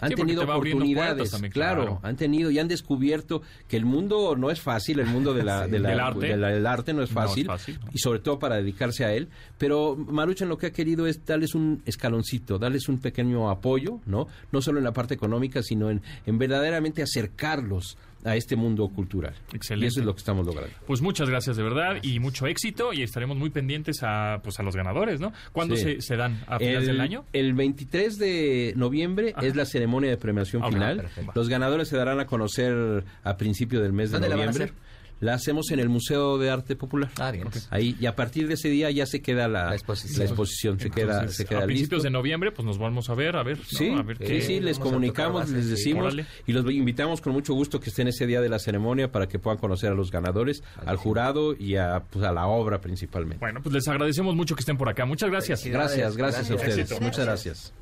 Han 0.00 0.08
Sí, 0.10 0.14
tenido 0.16 0.44
te 0.44 0.50
oportunidades, 0.50 1.30
también, 1.30 1.52
claro, 1.52 1.82
claro. 1.82 2.00
han 2.02 2.16
tenido 2.16 2.50
y 2.50 2.58
han 2.58 2.66
descubierto 2.68 3.42
que 3.68 3.76
el 3.76 3.84
mundo 3.84 4.34
no 4.36 4.50
es 4.50 4.60
fácil, 4.60 4.98
el 4.98 5.06
mundo 5.06 5.32
de 5.34 5.44
la, 5.44 5.66
de 5.68 5.78
la- 5.78 5.90
Del 5.90 6.00
arte. 6.00 6.26
de 6.26 6.36
la- 6.36 6.48
del 6.48 6.66
arte 6.66 6.92
no 6.92 7.02
es 7.02 7.12
No 7.12 7.22
es 7.24 7.28
fácil, 7.46 7.46
no. 7.46 7.90
y 7.92 7.98
sobre 7.98 8.18
todo 8.18 8.38
para 8.38 8.56
dedicarse 8.56 9.04
a 9.04 9.12
él, 9.14 9.28
pero 9.58 9.94
Maruchan 9.96 10.48
lo 10.48 10.58
que 10.58 10.66
ha 10.66 10.72
querido 10.72 11.06
es 11.06 11.24
darles 11.24 11.54
un 11.54 11.71
escaloncito, 11.86 12.58
darles 12.58 12.88
un 12.88 12.98
pequeño 12.98 13.50
apoyo, 13.50 14.00
¿no? 14.06 14.26
No 14.50 14.60
solo 14.60 14.78
en 14.78 14.84
la 14.84 14.92
parte 14.92 15.14
económica, 15.14 15.62
sino 15.62 15.90
en, 15.90 16.02
en 16.26 16.38
verdaderamente 16.38 17.02
acercarlos 17.02 17.96
a 18.24 18.36
este 18.36 18.54
mundo 18.54 18.88
cultural. 18.88 19.34
Excelente. 19.52 19.86
Y 19.86 19.88
eso 19.88 20.00
es 20.00 20.06
lo 20.06 20.12
que 20.14 20.18
estamos 20.20 20.46
logrando. 20.46 20.72
Pues 20.86 21.00
muchas 21.02 21.28
gracias 21.28 21.56
de 21.56 21.62
verdad 21.64 21.96
y 22.02 22.20
mucho 22.20 22.46
éxito 22.46 22.92
y 22.92 23.02
estaremos 23.02 23.36
muy 23.36 23.50
pendientes 23.50 23.98
a 24.04 24.38
pues 24.44 24.60
a 24.60 24.62
los 24.62 24.76
ganadores, 24.76 25.20
¿no? 25.20 25.32
¿Cuándo 25.52 25.74
Sí. 25.76 25.82
se, 25.82 26.00
se 26.02 26.16
dan? 26.16 26.40
¿A 26.46 26.58
finales 26.58 26.82
el, 26.82 26.86
del 26.86 27.00
año? 27.00 27.24
El 27.32 27.52
23 27.54 28.18
de 28.18 28.74
noviembre 28.76 29.32
Ajá. 29.36 29.44
es 29.44 29.56
la 29.56 29.64
ceremonia 29.64 30.10
de 30.10 30.18
premiación 30.18 30.62
Ah, 30.64 30.68
final. 30.70 30.96
perfecto. 30.98 31.32
Los 31.34 31.48
ganadores 31.48 31.88
se 31.88 31.96
darán 31.96 32.20
a 32.20 32.26
conocer 32.26 33.04
a 33.24 33.36
principio 33.36 33.80
del 33.80 33.92
mes 33.92 34.10
de 34.10 34.18
¿Dónde 34.20 34.28
la 34.28 34.36
van 34.36 34.48
a 34.48 34.52
noviembre. 34.52 34.64
hacer? 34.76 34.91
La 35.22 35.34
hacemos 35.34 35.70
en 35.70 35.78
el 35.80 35.88
Museo 35.88 36.36
de 36.36 36.50
Arte 36.50 36.76
Popular. 36.76 37.10
Ah, 37.18 37.30
bien. 37.30 37.46
Ahí, 37.70 37.96
y 37.98 38.06
a 38.06 38.14
partir 38.16 38.48
de 38.48 38.54
ese 38.54 38.68
día 38.68 38.90
ya 38.90 39.06
se 39.06 39.22
queda 39.22 39.46
la, 39.48 39.66
La 39.70 39.74
exposición. 39.74 40.18
la 40.18 40.24
exposición, 40.24 40.80
se 40.80 40.90
queda, 40.90 41.28
se 41.28 41.44
queda 41.46 41.60
a 41.60 41.64
principios 41.64 41.98
listo. 41.98 42.02
de 42.02 42.10
noviembre 42.10 42.50
pues 42.52 42.66
nos 42.66 42.76
vamos 42.76 43.08
a 43.08 43.14
ver, 43.14 43.36
a 43.36 43.42
ver, 43.44 43.56
¿no? 43.58 43.64
Sí, 43.64 43.88
a 43.88 44.02
ver 44.02 44.18
sí, 44.18 44.24
qué- 44.24 44.42
sí, 44.42 44.60
les 44.60 44.78
comunicamos, 44.80 45.48
les 45.48 45.70
decimos 45.70 46.06
Órale. 46.06 46.26
y 46.46 46.52
los 46.52 46.68
invitamos 46.70 47.20
con 47.20 47.32
mucho 47.32 47.54
gusto 47.54 47.78
que 47.78 47.90
estén 47.90 48.08
ese 48.08 48.26
día 48.26 48.40
de 48.40 48.48
la 48.48 48.58
ceremonia 48.58 49.12
para 49.12 49.28
que 49.28 49.38
puedan 49.38 49.58
conocer 49.58 49.92
a 49.92 49.94
los 49.94 50.10
ganadores, 50.10 50.64
al 50.84 50.96
jurado 50.96 51.54
y 51.56 51.76
a, 51.76 52.02
pues, 52.10 52.24
a 52.24 52.32
la 52.32 52.46
obra 52.48 52.80
principalmente. 52.80 53.38
Bueno, 53.38 53.60
pues 53.62 53.72
les 53.74 53.86
agradecemos 53.86 54.34
mucho 54.34 54.56
que 54.56 54.60
estén 54.60 54.76
por 54.76 54.88
acá. 54.88 55.04
Muchas 55.06 55.30
gracias. 55.30 55.64
Gracias, 55.64 56.16
gracias 56.16 56.50
a 56.50 56.54
ustedes. 56.56 56.78
Éxito. 56.78 57.00
Muchas 57.00 57.24
gracias. 57.26 57.72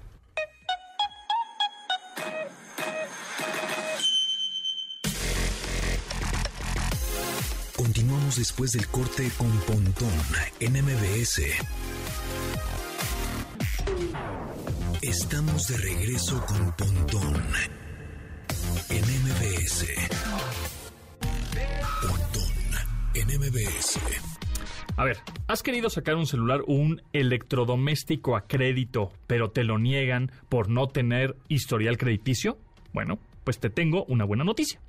Después 8.40 8.72
del 8.72 8.88
corte 8.88 9.30
con 9.36 9.50
Pontón 9.66 10.08
en 10.60 10.72
MBS. 10.72 11.42
Estamos 15.02 15.68
de 15.68 15.76
regreso 15.76 16.42
con 16.46 16.74
Pontón 16.74 17.34
en 18.88 19.02
MBS. 19.02 19.86
Pontón 22.00 22.52
en 23.12 23.28
MBS. 23.40 24.00
A 24.96 25.04
ver, 25.04 25.18
¿has 25.46 25.62
querido 25.62 25.90
sacar 25.90 26.14
un 26.16 26.26
celular 26.26 26.62
o 26.62 26.72
un 26.72 27.02
electrodoméstico 27.12 28.36
a 28.36 28.46
crédito, 28.46 29.12
pero 29.26 29.50
te 29.50 29.64
lo 29.64 29.78
niegan 29.78 30.32
por 30.48 30.70
no 30.70 30.88
tener 30.88 31.36
historial 31.48 31.98
crediticio? 31.98 32.56
Bueno, 32.94 33.18
pues 33.44 33.58
te 33.58 33.68
tengo 33.68 34.06
una 34.06 34.24
buena 34.24 34.44
noticia. 34.44 34.80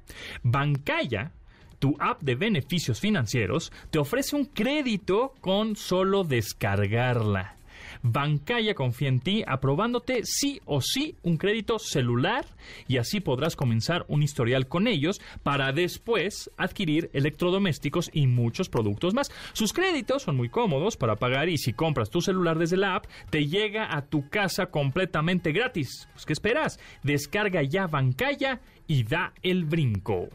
Bancaya, 0.42 1.34
tu 1.82 1.98
app 2.00 2.22
de 2.22 2.36
beneficios 2.36 3.00
financieros, 3.00 3.74
te 3.90 3.98
ofrece 3.98 4.36
un 4.36 4.46
crédito 4.46 5.34
con 5.42 5.76
solo 5.76 6.24
descargarla. 6.24 7.58
Bancaya 8.04 8.76
confía 8.76 9.10
en 9.10 9.20
ti 9.20 9.44
aprobándote 9.46 10.22
sí 10.24 10.62
o 10.66 10.80
sí 10.82 11.16
un 11.24 11.38
crédito 11.38 11.80
celular 11.80 12.46
y 12.88 12.98
así 12.98 13.20
podrás 13.20 13.56
comenzar 13.56 14.06
un 14.08 14.22
historial 14.22 14.68
con 14.68 14.88
ellos 14.88 15.22
para 15.42 15.72
después 15.72 16.52
adquirir 16.56 17.10
electrodomésticos 17.14 18.12
y 18.14 18.28
muchos 18.28 18.70
productos 18.70 19.16
más. 19.16 19.32
Sus 19.54 19.74
créditos 19.74 20.24
son 20.24 20.38
muy 20.38 20.50
cómodos 20.50 20.98
para 20.98 21.16
pagar 21.16 21.50
y 21.50 21.58
si 21.58 21.74
compras 21.74 22.12
tu 22.12 22.22
celular 22.22 22.60
desde 22.60 22.78
la 22.78 22.96
app 22.96 23.06
te 23.32 23.48
llega 23.48 23.96
a 23.96 24.04
tu 24.06 24.30
casa 24.30 24.68
completamente 24.68 25.52
gratis. 25.52 26.08
Pues 26.14 26.26
¿qué 26.28 26.34
esperas? 26.34 26.80
Descarga 27.02 27.64
ya 27.64 27.88
Bancaya 27.88 28.62
y 28.88 29.04
da 29.04 29.34
el 29.42 29.66
brinco. 29.66 30.30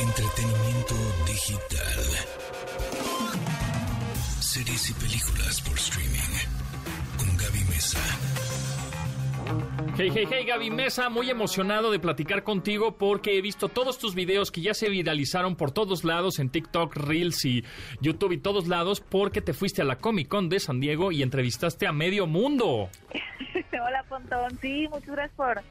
Entretenimiento 0.00 0.94
digital. 1.26 2.04
Series 4.40 4.90
y 4.90 4.92
películas 4.94 5.60
por 5.60 5.76
streaming. 5.76 6.18
Con 7.16 7.36
Gaby 7.36 7.64
Mesa. 7.68 7.98
Hey, 9.96 10.10
hey, 10.14 10.28
hey, 10.30 10.44
Gaby 10.44 10.70
Mesa, 10.70 11.08
muy 11.08 11.28
emocionado 11.28 11.90
de 11.90 11.98
platicar 11.98 12.44
contigo 12.44 12.96
porque 12.96 13.36
he 13.36 13.42
visto 13.42 13.68
todos 13.68 13.98
tus 13.98 14.14
videos 14.14 14.52
que 14.52 14.60
ya 14.60 14.72
se 14.72 14.88
viralizaron 14.88 15.56
por 15.56 15.72
todos 15.72 16.04
lados 16.04 16.38
en 16.38 16.50
TikTok, 16.50 16.94
Reels 16.94 17.44
y 17.44 17.64
YouTube 18.00 18.32
y 18.32 18.38
todos 18.38 18.68
lados 18.68 19.00
porque 19.00 19.40
te 19.40 19.52
fuiste 19.52 19.82
a 19.82 19.84
la 19.84 19.96
Comic 19.96 20.28
Con 20.28 20.48
de 20.48 20.60
San 20.60 20.78
Diego 20.78 21.10
y 21.10 21.22
entrevistaste 21.22 21.88
a 21.88 21.92
medio 21.92 22.28
mundo. 22.28 22.88
Hola, 23.72 24.04
Pontón. 24.08 24.56
Sí, 24.60 24.86
muchas 24.88 25.10
gracias 25.10 25.36
por, 25.36 25.62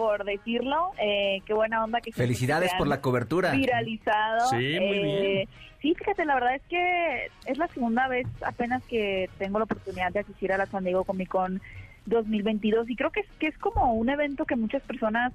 por 0.00 0.24
decirlo. 0.24 0.92
Eh, 0.98 1.42
qué 1.44 1.52
buena 1.52 1.84
onda 1.84 2.00
que 2.00 2.10
Felicidades 2.12 2.70
se 2.70 2.78
por 2.78 2.88
la 2.88 3.02
cobertura. 3.02 3.52
Viralizado. 3.52 4.48
Sí, 4.48 4.56
muy 4.56 4.96
Eh, 4.96 5.20
bien. 5.20 5.48
Sí, 5.82 5.94
fíjate, 5.94 6.24
la 6.24 6.34
verdad 6.34 6.54
es 6.54 6.62
que 6.68 7.26
es 7.46 7.58
la 7.58 7.68
segunda 7.68 8.08
vez 8.08 8.26
apenas 8.42 8.82
que 8.84 9.28
tengo 9.38 9.58
la 9.58 9.64
oportunidad 9.64 10.10
de 10.12 10.20
asistir 10.20 10.52
a 10.52 10.58
la 10.58 10.66
San 10.66 10.84
Diego 10.84 11.04
Comic 11.04 11.28
Con 11.28 11.60
2022 12.06 12.88
y 12.90 12.96
creo 12.96 13.10
que 13.10 13.20
es, 13.20 13.26
que 13.38 13.46
es 13.48 13.58
como 13.58 13.92
un 13.94 14.08
evento 14.08 14.44
que 14.46 14.56
muchas 14.56 14.82
personas 14.82 15.32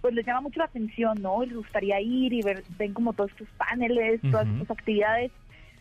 pues 0.00 0.14
les 0.14 0.26
llama 0.26 0.40
mucho 0.42 0.58
la 0.60 0.66
atención, 0.66 1.20
¿no? 1.20 1.42
Y 1.42 1.46
les 1.46 1.56
gustaría 1.56 2.00
ir 2.00 2.32
y 2.32 2.42
ver, 2.42 2.62
ven 2.78 2.92
como 2.94 3.12
todos 3.12 3.30
estos 3.32 3.48
paneles, 3.58 4.20
todas 4.30 4.46
Ujú. 4.46 4.62
estas 4.62 4.78
actividades. 4.78 5.30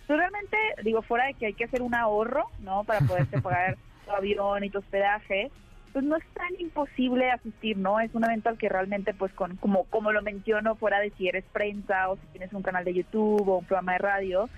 Pues 0.08 0.19
realmente, 0.19 0.58
digo, 0.84 1.02
fuera 1.02 1.26
de 1.28 1.34
que 1.36 1.48
hay 1.48 1.54
que 1.54 1.65
hacer 1.65 1.82
un 1.82 1.93
ahorro, 1.95 2.45
¿no? 2.60 2.84
Para 2.84 3.00
poderte 3.02 3.41
pagar 3.41 3.78
tu 4.06 4.12
avión 4.12 4.63
y 4.63 4.69
tu 4.69 4.80
hospedaje, 4.80 5.52
pues 5.96 6.04
no 6.04 6.18
es 6.18 6.26
tan 6.34 6.50
imposible 6.60 7.32
asistir, 7.32 7.78
¿no? 7.78 8.02
Es 8.02 8.14
un 8.14 8.26
evento 8.26 8.50
al 8.50 8.58
que 8.58 8.68
realmente, 8.68 9.14
pues, 9.14 9.32
con 9.32 9.56
como 9.56 9.86
como 9.86 10.12
lo 10.12 10.22
menciono, 10.22 10.76
fuera 10.76 11.00
de 11.00 11.12
si 11.12 11.30
eres 11.30 11.46
prensa 11.54 12.10
o 12.10 12.18
si 12.18 12.28
tienes 12.34 12.52
un 12.52 12.64
canal 12.64 12.84
de 12.84 12.96
YouTube 12.96 13.48
o 13.48 13.60
un 13.60 13.66
programa 13.66 13.94
de 13.94 14.00
radio, 14.00 14.50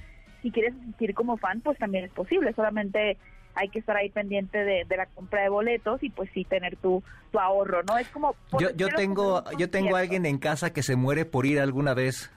si 0.41 0.49
quieres 0.49 0.73
asistir 0.81 1.13
como 1.13 1.37
fan, 1.37 1.61
pues 1.61 1.77
también 1.77 2.05
es 2.05 2.11
posible. 2.11 2.53
Solamente 2.53 3.19
hay 3.53 3.69
que 3.69 3.77
estar 3.77 3.95
ahí 3.95 4.09
pendiente 4.09 4.57
de, 4.57 4.85
de 4.85 4.97
la 4.97 5.05
compra 5.05 5.43
de 5.43 5.49
boletos 5.49 6.01
y 6.01 6.09
pues 6.09 6.27
sí 6.33 6.43
tener 6.43 6.75
tu, 6.77 7.03
tu 7.31 7.39
ahorro, 7.39 7.83
¿no? 7.83 7.99
Es 7.99 8.09
como... 8.09 8.35
Yo, 8.59 8.71
yo 8.75 8.89
tengo 8.89 9.43
yo 9.59 9.69
tengo 9.69 9.95
a 9.95 9.99
alguien 9.99 10.25
en 10.25 10.39
casa 10.39 10.73
que 10.73 10.81
se 10.81 10.95
muere 10.95 11.25
por 11.25 11.45
ir 11.45 11.59
alguna 11.59 11.93
vez. 11.93 12.31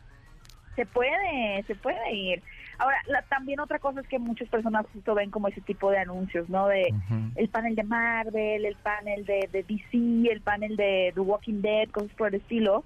Se 0.77 0.85
puede, 0.85 1.63
se 1.67 1.75
puede 1.75 2.15
ir. 2.15 2.43
Ahora, 2.81 2.97
la- 3.07 3.23
también 3.23 3.61
otra 3.61 3.79
cosa 3.79 4.01
es 4.01 4.09
que 4.09 4.19
muchas 4.19 4.49
personas 4.49 4.87
justo 4.93 5.15
ven 5.15 5.31
como 5.31 5.49
ese 5.49 5.61
tipo 5.61 5.91
de 5.91 5.99
anuncios, 5.99 6.49
¿no? 6.49 6.67
De 6.69 6.93
el 7.37 7.49
panel 7.49 7.75
de 7.77 7.83
Marvel, 7.83 8.65
el 8.65 8.77
panel 8.77 9.25
de, 9.27 9.49
de 9.53 9.63
DC, 9.63 10.33
el 10.33 10.41
panel 10.41 10.77
de 10.77 11.13
The 11.15 11.21
Walking 11.21 11.61
Dead, 11.63 11.89
cosas 11.91 12.11
por 12.17 12.29
el 12.29 12.37
estilo. 12.37 12.85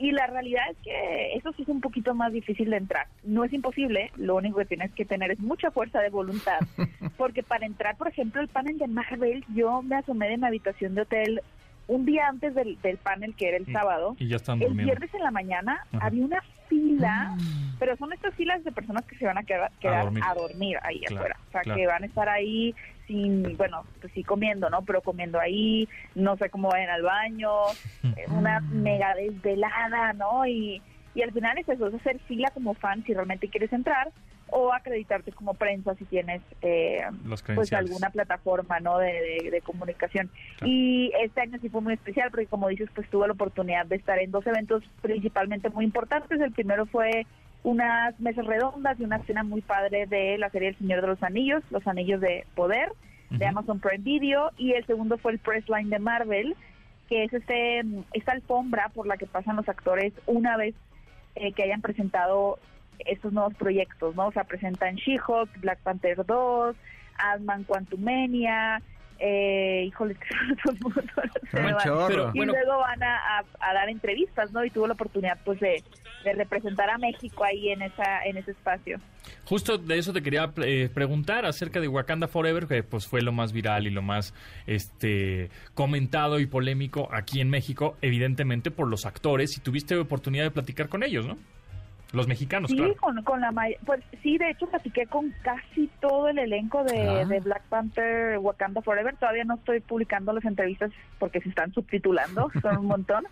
Y 0.00 0.12
la 0.12 0.26
realidad 0.28 0.62
es 0.70 0.76
que 0.84 1.34
eso 1.34 1.52
sí 1.54 1.62
es 1.62 1.68
un 1.68 1.80
poquito 1.80 2.14
más 2.14 2.32
difícil 2.32 2.70
de 2.70 2.76
entrar. 2.76 3.06
No 3.24 3.42
es 3.44 3.52
imposible, 3.52 4.12
lo 4.16 4.36
único 4.36 4.58
que 4.58 4.64
tienes 4.66 4.92
que 4.92 5.04
tener 5.04 5.30
es 5.32 5.40
mucha 5.40 5.70
fuerza 5.72 6.00
de 6.00 6.10
voluntad. 6.10 6.58
Porque 7.16 7.42
para 7.42 7.66
entrar, 7.66 7.96
por 7.96 8.06
ejemplo, 8.08 8.40
el 8.40 8.46
panel 8.48 8.78
de 8.78 8.86
Marvel, 8.86 9.44
yo 9.54 9.82
me 9.82 9.96
asomé 9.96 10.28
de 10.28 10.36
mi 10.36 10.46
habitación 10.46 10.94
de 10.94 11.02
hotel 11.02 11.40
un 11.88 12.04
día 12.04 12.28
antes 12.28 12.54
del, 12.54 12.80
del 12.82 12.98
panel, 12.98 13.34
que 13.34 13.48
era 13.48 13.56
el 13.56 13.66
sábado. 13.72 14.14
Y 14.18 14.28
ya 14.28 14.36
están 14.36 14.60
El 14.62 14.74
viernes 14.74 15.12
en 15.14 15.22
la 15.22 15.30
mañana 15.30 15.80
Ajá. 15.92 16.06
había 16.06 16.24
una 16.24 16.42
fila, 16.68 17.36
pero 17.78 17.96
son 17.96 18.12
estas 18.12 18.34
filas 18.34 18.62
de 18.64 18.72
personas 18.72 19.04
que 19.04 19.16
se 19.16 19.24
van 19.26 19.38
a 19.38 19.42
quedar, 19.42 19.70
quedar 19.80 20.04
dormir. 20.04 20.22
a 20.26 20.34
dormir 20.34 20.78
ahí 20.82 21.00
Claro, 21.00 21.16
afuera. 21.16 21.36
O 21.48 21.50
sea, 21.52 21.60
claro. 21.62 21.78
que 21.78 21.86
van 21.86 22.02
a 22.02 22.06
estar 22.06 22.28
ahí 22.28 22.74
sin, 23.06 23.56
bueno, 23.56 23.84
pues 24.00 24.12
sí 24.12 24.22
comiendo, 24.22 24.68
¿no? 24.70 24.82
Pero 24.82 25.00
comiendo 25.00 25.40
ahí, 25.40 25.88
no 26.14 26.36
sé 26.36 26.50
cómo 26.50 26.68
vayan 26.68 26.90
al 26.90 27.02
baño, 27.02 27.50
una 28.28 28.60
mega 28.60 29.14
desvelada, 29.14 30.12
¿no? 30.12 30.46
Y, 30.46 30.82
y 31.14 31.22
al 31.22 31.32
final 31.32 31.56
es 31.58 31.68
eso, 31.68 31.86
es 31.88 31.94
hacer 31.94 32.18
fila 32.28 32.50
como 32.52 32.74
fan 32.74 33.02
si 33.04 33.14
realmente 33.14 33.48
quieres 33.48 33.72
entrar 33.72 34.10
o 34.50 34.72
acreditarte 34.72 35.32
como 35.32 35.54
prensa 35.54 35.94
si 35.96 36.04
tienes 36.06 36.42
eh, 36.62 37.02
pues 37.54 37.72
alguna 37.72 38.10
plataforma 38.10 38.80
no 38.80 38.98
de, 38.98 39.12
de- 39.42 39.50
de 39.50 39.60
comunicación. 39.60 40.30
Claro. 40.58 40.72
y 40.72 41.12
este 41.22 41.40
año 41.40 41.58
sí 41.60 41.68
fue 41.68 41.80
muy 41.80 41.94
especial 41.94 42.30
porque 42.30 42.46
como 42.46 42.68
dices 42.68 42.88
pues 42.94 43.08
tuve 43.10 43.26
la 43.26 43.32
oportunidad 43.34 43.86
de 43.86 43.96
estar 43.96 44.18
en 44.18 44.30
dos 44.30 44.46
eventos 44.46 44.82
principalmente 45.02 45.70
muy 45.70 45.84
importantes. 45.84 46.40
El 46.40 46.52
primero 46.52 46.86
fue 46.86 47.26
unas 47.64 48.18
mesas 48.20 48.46
redondas 48.46 48.98
y 49.00 49.04
una 49.04 49.16
escena 49.16 49.42
muy 49.42 49.60
padre 49.62 50.06
de 50.06 50.38
la 50.38 50.48
serie 50.50 50.68
El 50.68 50.78
Señor 50.78 51.00
de 51.00 51.08
los 51.08 51.22
Anillos 51.22 51.62
los 51.70 51.86
Anillos 51.86 52.20
de 52.20 52.44
Poder 52.54 52.92
de. 53.30 53.44
Amazon 53.46 53.78
Prime 53.80 54.02
Video. 54.04 54.52
Y 54.56 54.72
el 54.72 54.86
segundo 54.86 55.18
fue 55.18 55.32
el 55.32 55.38
press 55.38 55.68
line 55.68 55.90
de 55.90 55.98
Marvel 55.98 56.56
que 57.08 57.24
es 57.24 57.32
este 57.32 57.82
esta 58.12 58.32
alfombra 58.32 58.90
por 58.94 59.06
la 59.06 59.16
que 59.16 59.26
pasan 59.26 59.56
los 59.56 59.68
actores 59.68 60.12
una 60.26 60.56
vez 60.56 60.74
eh, 61.36 61.52
que 61.52 61.62
hayan 61.62 61.80
presentado 61.80 62.58
estos 63.06 63.32
nuevos 63.32 63.54
proyectos, 63.54 64.14
¿no? 64.16 64.28
O 64.28 64.32
sea, 64.32 64.44
presentan 64.44 64.96
She-Hulk, 64.96 65.60
Black 65.60 65.78
Panther 65.80 66.24
2, 66.24 66.76
Ant-Man 67.18 67.64
Quantumania, 67.64 68.80
eh, 69.20 69.84
híjole, 69.88 70.14
todo 70.64 70.72
el 70.74 70.80
mundo. 70.80 71.02
Pero, 71.50 72.30
Y 72.34 72.38
bueno, 72.38 72.52
luego 72.52 72.78
van 72.78 73.02
a, 73.02 73.16
a- 73.38 73.44
a 73.60 73.74
dar 73.74 73.88
entrevistas, 73.88 74.52
¿no? 74.52 74.64
Y 74.64 74.70
tuvo 74.70 74.86
la 74.86 74.92
oportunidad, 74.94 75.38
pues, 75.44 75.58
de, 75.58 75.82
de 76.24 76.32
representar 76.34 76.88
a 76.90 76.98
México 76.98 77.42
ahí 77.44 77.70
en 77.70 77.82
esa 77.82 78.22
en 78.24 78.36
ese 78.36 78.52
espacio. 78.52 79.00
Justo 79.44 79.76
de 79.78 79.98
eso 79.98 80.12
te 80.12 80.22
quería 80.22 80.52
eh, 80.64 80.88
preguntar 80.92 81.46
acerca 81.46 81.80
de 81.80 81.88
Wakanda 81.88 82.28
Forever, 82.28 82.66
que 82.66 82.82
pues 82.82 83.06
fue 83.06 83.20
lo 83.22 83.32
más 83.32 83.52
viral 83.52 83.86
y 83.86 83.90
lo 83.90 84.02
más 84.02 84.34
este 84.66 85.50
comentado 85.74 86.38
y 86.38 86.46
polémico 86.46 87.08
aquí 87.12 87.40
en 87.40 87.50
México, 87.50 87.96
evidentemente 88.02 88.70
por 88.70 88.88
los 88.88 89.04
actores, 89.06 89.56
y 89.56 89.60
tuviste 89.60 89.96
oportunidad 89.96 90.44
de 90.44 90.50
platicar 90.50 90.88
con 90.88 91.02
ellos, 91.02 91.26
¿no? 91.26 91.36
Los 92.12 92.26
mexicanos, 92.26 92.70
Sí, 92.70 92.76
claro. 92.76 92.96
con, 92.96 93.22
con 93.22 93.40
la 93.42 93.52
pues 93.84 94.02
sí, 94.22 94.38
de 94.38 94.50
hecho 94.50 94.66
platiqué 94.66 95.06
con 95.06 95.30
casi 95.42 95.88
todo 96.00 96.28
el 96.28 96.38
elenco 96.38 96.82
de, 96.84 97.06
Ah. 97.08 97.24
de 97.26 97.40
Black 97.40 97.62
Panther 97.68 98.38
Wakanda 98.38 98.80
Forever. 98.80 99.14
Todavía 99.16 99.44
no 99.44 99.54
estoy 99.56 99.80
publicando 99.80 100.32
las 100.32 100.44
entrevistas 100.44 100.90
porque 101.18 101.40
se 101.40 101.50
están 101.50 101.72
subtitulando, 101.74 102.50
son 102.62 102.78
un 102.78 102.86
montón. 102.86 103.24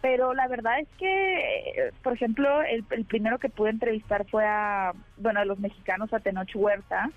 Pero 0.00 0.34
la 0.34 0.48
verdad 0.48 0.80
es 0.80 0.88
que, 0.98 1.90
por 2.02 2.12
ejemplo, 2.14 2.62
el, 2.62 2.84
el 2.90 3.04
primero 3.04 3.38
que 3.38 3.48
pude 3.48 3.70
entrevistar 3.70 4.26
fue 4.28 4.44
a, 4.44 4.92
bueno, 5.18 5.38
a 5.38 5.44
los 5.44 5.60
mexicanos, 5.60 6.12
a 6.12 6.18
Tenoch 6.18 6.50
Huerta, 6.56 7.08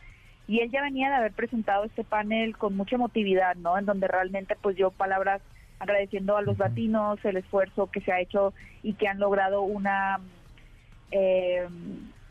y 0.48 0.60
él 0.60 0.70
ya 0.70 0.84
venía 0.84 1.10
de 1.10 1.16
haber 1.16 1.32
presentado 1.32 1.86
este 1.86 2.04
panel 2.04 2.56
con 2.56 2.78
mucha 2.78 2.96
emotividad, 2.98 3.56
¿no? 3.56 3.80
En 3.80 3.86
donde 3.88 4.08
realmente 4.08 4.56
pues 4.62 4.76
dio 4.76 4.92
palabras 4.92 5.42
agradeciendo 5.80 6.38
a 6.38 6.44
los 6.44 6.60
latinos 6.60 7.18
el 7.26 7.38
esfuerzo 7.38 7.90
que 7.90 8.02
se 8.02 8.12
ha 8.12 8.20
hecho 8.22 8.54
y 8.84 8.94
que 8.94 9.08
han 9.08 9.20
logrado 9.20 9.64
una 9.64 10.20
eh, 11.12 11.68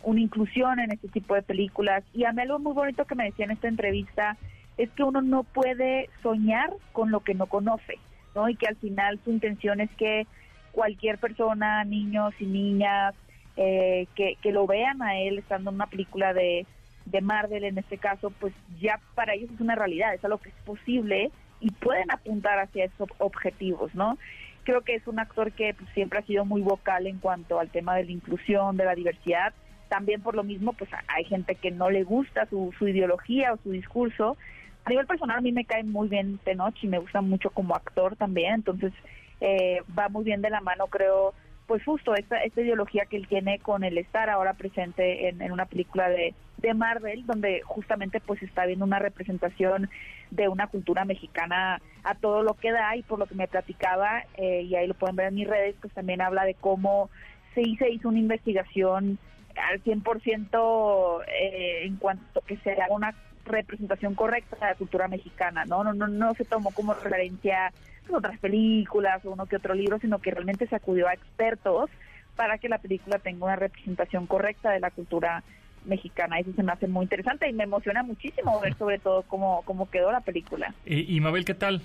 una 0.03 0.21
inclusión 0.21 0.79
en 0.81 0.93
este 0.93 1.09
tipo 1.09 1.35
de 1.35 1.43
películas. 1.43 2.05
Y 2.13 2.25
a 2.25 2.33
mí 2.33 2.43
algo 2.43 2.59
muy 2.59 2.73
bonito 2.73 3.05
que 3.05 3.15
me 3.15 3.25
decía 3.25 3.45
en 3.45 3.53
esta 3.53 3.69
entrevista 3.69 4.37
es 4.77 4.91
que 4.91 5.03
uno 5.03 5.23
no 5.23 5.45
puede 5.45 6.11
soñar 6.23 6.73
con 6.93 7.11
lo 7.11 7.21
que 7.21 7.35
no 7.35 7.47
conoce, 7.47 7.99
¿no? 8.35 8.49
Y 8.49 8.57
que 8.57 8.67
al 8.67 8.77
final 8.77 9.21
su 9.25 9.31
intención 9.31 9.81
es 9.81 9.91
que 9.93 10.27
cualquier 10.73 11.19
persona, 11.19 11.85
niños 11.85 12.35
y 12.41 12.47
niñas, 12.47 13.15
eh, 13.57 14.09
que, 14.17 14.37
que 14.43 14.51
lo 14.51 14.67
vean 14.67 15.01
a 15.01 15.19
él 15.19 15.39
estando 15.39 15.71
en 15.71 15.77
una 15.77 15.87
película 15.87 16.35
de, 16.35 16.67
de 17.07 17.21
Marvel 17.21 17.65
en 17.65 17.79
este 17.79 17.99
caso, 17.99 18.31
pues 18.41 18.53
ya 18.81 19.01
para 19.15 19.35
ellos 19.35 19.51
es 19.55 19.61
una 19.61 19.77
realidad, 19.77 20.15
es 20.15 20.25
algo 20.25 20.39
que 20.39 20.49
es 20.49 20.55
posible 20.65 21.31
y 21.61 21.71
pueden 21.71 22.11
apuntar 22.11 22.59
hacia 22.59 22.87
esos 22.87 23.09
objetivos, 23.19 23.95
¿no? 23.95 24.19
Creo 24.65 24.83
que 24.83 24.95
es 24.95 25.07
un 25.07 25.19
actor 25.19 25.53
que 25.53 25.75
pues, 25.75 25.89
siempre 25.95 26.19
ha 26.19 26.23
sido 26.23 26.45
muy 26.45 26.63
vocal 26.63 27.07
en 27.07 27.19
cuanto 27.19 27.61
al 27.61 27.71
tema 27.71 27.97
de 27.97 28.05
la 28.05 28.13
inclusión, 28.13 28.77
de 28.77 28.85
la 28.85 28.95
diversidad. 28.95 29.53
También 29.89 30.23
por 30.23 30.35
lo 30.35 30.43
mismo, 30.43 30.73
pues 30.73 30.91
hay 31.09 31.25
gente 31.25 31.55
que 31.55 31.71
no 31.71 31.91
le 31.91 32.03
gusta 32.03 32.47
su, 32.47 32.75
su 32.79 32.89
ideología 32.89 33.53
o 33.53 33.59
su 33.59 33.71
discurso. 33.71 34.37
A 34.85 34.91
nivel 34.91 35.07
personal, 35.07 35.39
a 35.39 35.43
mí 35.43 35.53
me 35.53 35.65
cae 35.65 35.85
muy 35.85 36.09
bien 36.09 36.39
Tenoch 36.45 36.75
y 36.83 36.89
me 36.89 36.99
gusta 36.99 37.21
mucho 37.21 37.51
como 37.51 37.75
actor 37.75 38.17
también. 38.17 38.55
Entonces, 38.55 38.93
eh, 39.41 39.83
va 39.97 40.09
muy 40.09 40.25
bien 40.25 40.43
de 40.43 40.51
la 40.51 40.61
mano, 40.61 40.87
creo, 40.87 41.35
pues 41.67 41.85
justo 41.85 42.15
esta, 42.15 42.43
esta 42.43 42.63
ideología 42.63 43.07
que 43.07 43.17
él 43.17 43.29
tiene 43.29 43.59
con 43.59 43.85
el 43.85 43.99
estar 43.99 44.31
ahora 44.31 44.55
presente 44.55 45.29
en, 45.29 45.43
en 45.43 45.53
una 45.53 45.67
película 45.67 46.09
de, 46.09 46.35
de 46.65 46.75
Marvel, 46.75 47.27
donde 47.27 47.61
justamente 47.65 48.21
pues 48.21 48.43
está 48.43 48.67
viendo 48.67 48.85
una 48.85 48.99
representación 48.99 49.91
de 50.31 50.49
una 50.49 50.67
cultura 50.67 51.05
mexicana 51.05 51.81
a 52.03 52.15
todo 52.15 52.43
lo 52.43 52.55
que 52.55 52.73
da 52.73 52.97
y 52.97 53.03
por 53.03 53.19
lo 53.19 53.27
que 53.27 53.35
me 53.35 53.49
platicaba, 53.49 54.25
eh, 54.37 54.63
y 54.63 54.75
ahí 54.75 54.87
lo 54.87 54.95
pueden 54.95 55.17
ver 55.17 55.29
en 55.29 55.35
mis 55.35 55.49
redes, 55.49 55.77
pues 55.81 55.93
también 55.93 56.21
habla 56.21 56.45
de 56.45 56.55
cómo 56.55 57.11
se 57.55 57.63
hizo, 57.63 58.09
una 58.09 58.19
investigación 58.19 59.19
al 59.57 59.83
100% 59.85 61.23
eh, 61.29 61.85
en 61.85 61.97
cuanto 61.97 62.41
que 62.41 62.57
se 62.59 62.73
haga 62.73 62.89
una 62.91 63.15
representación 63.45 64.15
correcta 64.15 64.57
de 64.57 64.67
la 64.67 64.75
cultura 64.75 65.07
mexicana, 65.07 65.65
¿no? 65.67 65.85
No, 65.85 65.93
no, 65.93 66.09
no 66.09 66.35
se 66.35 66.45
tomó 66.45 66.73
como 66.73 66.95
referencia 66.95 67.73
otras 68.11 68.39
películas 68.39 69.25
o 69.25 69.31
uno 69.31 69.47
que 69.47 69.57
otro 69.57 69.75
libro, 69.75 69.99
sino 69.99 70.19
que 70.19 70.31
realmente 70.31 70.67
se 70.67 70.77
acudió 70.77 71.09
a 71.09 71.15
expertos 71.15 71.91
para 72.37 72.59
que 72.59 72.69
la 72.69 72.79
película 72.79 73.19
tenga 73.19 73.45
una 73.45 73.57
representación 73.57 74.27
correcta 74.27 74.71
de 74.73 74.81
la 74.81 74.91
cultura 74.91 75.37
mexicana. 75.37 75.64
Eso 75.87 76.53
se 76.57 76.63
me 76.63 76.73
hace 76.73 76.87
muy 76.87 77.05
interesante 77.05 77.49
y 77.49 77.53
me 77.53 77.65
emociona 77.65 78.03
muchísimo 78.03 78.59
ver 78.61 78.75
sobre 78.77 78.99
todo 78.99 79.23
cómo, 79.23 79.63
cómo 79.65 79.91
quedó 79.91 80.11
la 80.11 80.21
película. 80.21 80.75
Y, 80.87 81.15
y 81.17 81.21
Mabel, 81.21 81.45
¿qué 81.45 81.55
tal? 81.55 81.83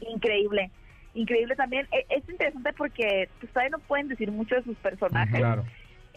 Increíble, 0.00 0.70
increíble 1.14 1.56
también. 1.56 1.86
E- 1.92 2.06
Es 2.10 2.28
interesante 2.28 2.72
porque 2.76 3.28
pues, 3.40 3.52
todavía 3.52 3.70
no 3.70 3.78
pueden 3.78 4.08
decir 4.08 4.30
mucho 4.30 4.56
de 4.56 4.62
sus 4.62 4.76
personajes. 4.76 5.38
Claro. 5.38 5.64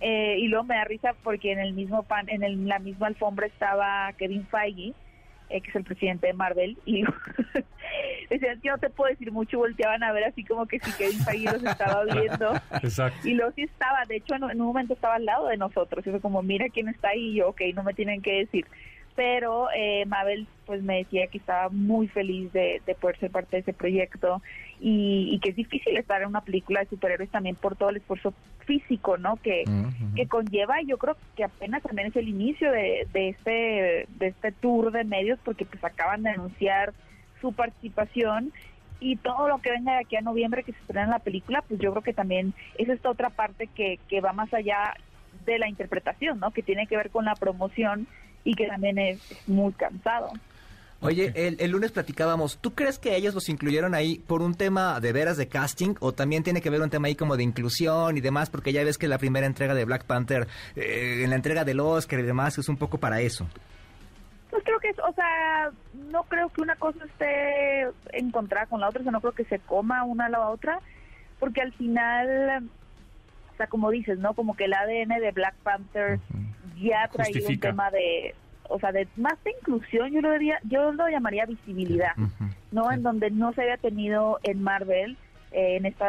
Eh, 0.02 0.38
y 0.40 0.48
luego 0.48 0.66
me 0.66 0.76
da 0.76 0.84
risa 0.84 1.16
porque 1.24 1.54
en 1.54 1.60
el 1.60 1.74
mismo 1.74 2.04
pan, 2.04 2.28
en 2.30 2.44
el- 2.44 2.68
la 2.68 2.80
misma 2.80 3.08
alfombra 3.08 3.48
estaba 3.48 4.12
Kevin 4.18 4.46
Feige, 4.48 4.94
eh, 5.50 5.62
que 5.62 5.70
es 5.70 5.76
el 5.76 5.84
presidente 5.84 6.28
de 6.28 6.34
Marvel, 6.34 6.78
y 6.86 7.04
decían 8.30 8.60
que 8.62 8.70
no 8.70 8.78
te 8.78 8.90
puedo 8.90 9.10
decir 9.10 9.32
mucho, 9.32 9.60
volteaban 9.60 10.04
a 10.04 10.12
ver 10.12 10.26
así 10.26 10.44
como 10.44 10.66
que 10.66 10.80
si 10.80 10.92
Kevin 10.94 11.20
Feige 11.20 11.52
los 11.52 11.64
estaba 11.64 12.04
viendo. 12.14 12.54
Exacto. 12.82 13.28
Y 13.28 13.34
luego 13.34 13.52
sí 13.56 13.64
estaba, 13.64 14.06
de 14.06 14.18
hecho 14.18 14.36
en, 14.36 14.44
en 14.44 14.62
un 14.62 14.68
momento 14.68 14.94
estaba 14.94 15.16
al 15.16 15.26
lado 15.26 15.48
de 15.48 15.58
nosotros, 15.58 16.06
y 16.06 16.10
fue 16.10 16.22
como, 16.22 16.42
mira 16.42 16.70
quién 16.70 16.88
está 16.88 17.10
ahí, 17.10 17.32
y 17.32 17.36
yo, 17.36 17.50
ok, 17.50 17.62
no 17.74 17.84
me 17.84 17.94
tienen 17.94 18.22
que 18.22 18.40
decir. 18.40 18.66
Pero 19.16 19.70
eh, 19.74 20.06
Mabel 20.08 20.46
pues 20.66 20.84
me 20.84 20.98
decía 20.98 21.28
que 21.28 21.38
estaba 21.38 21.70
muy 21.70 22.08
feliz 22.10 22.52
de, 22.52 22.82
de 22.86 22.96
poder 22.96 23.18
ser 23.18 23.32
parte 23.32 23.56
de 23.56 23.62
ese 23.62 23.72
proyecto 23.72 24.42
y, 24.80 25.30
y 25.34 25.40
que 25.40 25.50
es 25.50 25.56
difícil 25.56 25.98
estar 25.98 26.22
en 26.22 26.30
una 26.30 26.42
película 26.42 26.82
de 26.82 26.88
superhéroes 26.88 27.32
también 27.32 27.56
por 27.56 27.76
todo 27.76 27.90
el 27.90 27.98
esfuerzo 27.98 28.34
físico, 28.66 29.18
¿no? 29.18 29.38
Que, 29.38 29.66
Ujú. 29.68 30.16
que 30.16 30.28
conlleva, 30.28 30.76
yo 30.86 30.98
creo 30.98 31.18
que 31.36 31.44
apenas 31.44 31.84
también 31.84 32.10
es 32.10 32.16
el 32.16 32.28
inicio 32.28 32.72
de, 32.72 33.08
de 33.12 33.30
este 33.30 34.06
de 34.10 34.28
este 34.28 34.52
tour 34.52 34.92
de 34.92 35.04
medios 35.04 35.40
porque 35.44 35.66
pues 35.66 35.84
acaban 35.84 36.24
de 36.24 36.32
anunciar 36.32 36.94
su 37.42 37.54
participación 37.54 38.52
y 39.00 39.18
todo 39.18 39.50
lo 39.50 39.60
que 39.60 39.72
venga 39.72 39.94
de 39.94 40.00
aquí 40.00 40.16
a 40.16 40.22
noviembre 40.22 40.64
que 40.64 40.72
se 40.74 40.80
estrena 40.80 41.08
la 41.08 41.20
película, 41.20 41.64
pues 41.68 41.80
yo 41.80 41.92
creo 41.92 42.04
que 42.04 42.14
también 42.14 42.54
es 42.78 42.90
esta 42.90 43.10
otra 43.10 43.30
parte 43.30 43.68
que, 43.68 44.00
que 44.08 44.22
va 44.22 44.34
más 44.34 44.54
allá 44.54 44.94
de 45.46 45.60
la 45.60 45.68
interpretación, 45.68 46.40
¿no? 46.40 46.52
Que 46.52 46.64
tiene 46.64 46.88
que 46.88 46.98
ver 46.98 47.12
con 47.12 47.26
la 47.26 47.36
promoción 47.36 48.08
y 48.44 48.54
que 48.56 48.68
también 48.68 48.98
es 48.98 49.20
muy 49.46 49.74
cansado. 49.74 50.32
Oye, 51.06 51.32
el, 51.36 51.58
el, 51.60 51.72
lunes 51.72 51.92
platicábamos, 51.92 52.58
¿tú 52.60 52.74
crees 52.74 53.00
que 53.00 53.16
ellos 53.16 53.34
los 53.34 53.50
incluyeron 53.50 53.94
ahí 53.94 54.20
por 54.28 54.42
un 54.42 54.56
tema 54.56 55.00
de 55.00 55.14
veras 55.14 55.38
de 55.38 55.48
casting 55.48 55.96
o 56.00 56.14
también 56.14 56.44
tiene 56.44 56.62
que 56.62 56.70
ver 56.70 56.82
un 56.82 56.90
tema 56.90 57.08
ahí 57.08 57.16
como 57.16 57.38
de 57.38 57.44
inclusión 57.44 58.18
y 58.18 58.22
demás? 58.22 58.50
Porque 58.50 58.74
ya 58.74 58.84
ves 58.84 58.98
que 58.98 59.08
la 59.08 59.18
primera 59.18 59.46
entrega 59.46 59.74
de 59.74 59.86
Black 59.86 60.06
Panther, 60.06 60.48
eh, 60.76 61.22
en 61.24 61.30
la 61.30 61.36
entrega 61.36 61.64
del 61.64 61.80
Oscar 61.80 62.20
y 62.20 62.24
demás, 62.24 62.58
es 62.58 62.70
un 62.70 62.78
poco 62.78 62.98
para 62.98 63.22
eso. 63.22 63.48
Pues 64.50 64.64
creo 64.64 64.80
que 64.80 64.90
es, 64.90 65.00
o 65.00 65.14
sea, 65.14 65.72
no 66.12 66.24
creo 66.24 66.50
que 66.50 66.62
una 66.62 66.76
cosa 66.76 67.04
esté 67.06 67.88
encontrada 68.14 68.68
con 68.68 68.80
la 68.80 68.90
otra, 68.90 69.02
o 69.02 69.04
sea, 69.04 69.12
no 69.12 69.22
creo 69.22 69.34
que 69.34 69.46
se 69.46 69.60
coma 69.60 70.04
una 70.04 70.28
a 70.28 70.30
la 70.30 70.50
otra, 70.50 70.80
porque 71.40 71.62
al 71.62 71.74
final, 71.74 72.70
o 73.54 73.58
sea, 73.58 73.68
como 73.68 73.92
dices, 73.92 74.20
¿no? 74.20 74.34
Como 74.34 74.56
que 74.56 74.66
el 74.66 74.74
ADN 74.74 75.20
de 75.20 75.32
Black 75.32 75.56
Panther 75.64 76.20
ya 76.78 77.10
traía 77.12 77.48
un 77.48 77.60
tema 77.60 77.92
de, 77.92 78.36
o 78.70 78.80
sea, 78.80 78.92
de 78.92 79.08
más 79.16 79.42
de 79.44 79.52
inclusión, 79.52 80.12
yo 80.12 80.22
lo 80.22 80.32
diría, 80.32 80.60
yo 80.64 80.92
lo 80.92 81.08
llamaría 81.08 81.46
visibilidad, 81.46 82.14
¿no? 82.72 82.92
En 82.92 83.04
donde 83.04 83.32
no 83.32 83.54
se 83.54 83.62
había 83.62 83.78
tenido 83.78 84.40
en 84.44 84.62
Marvel, 84.62 85.18
eh, 85.52 85.78
en 85.78 85.86
este 85.86 86.06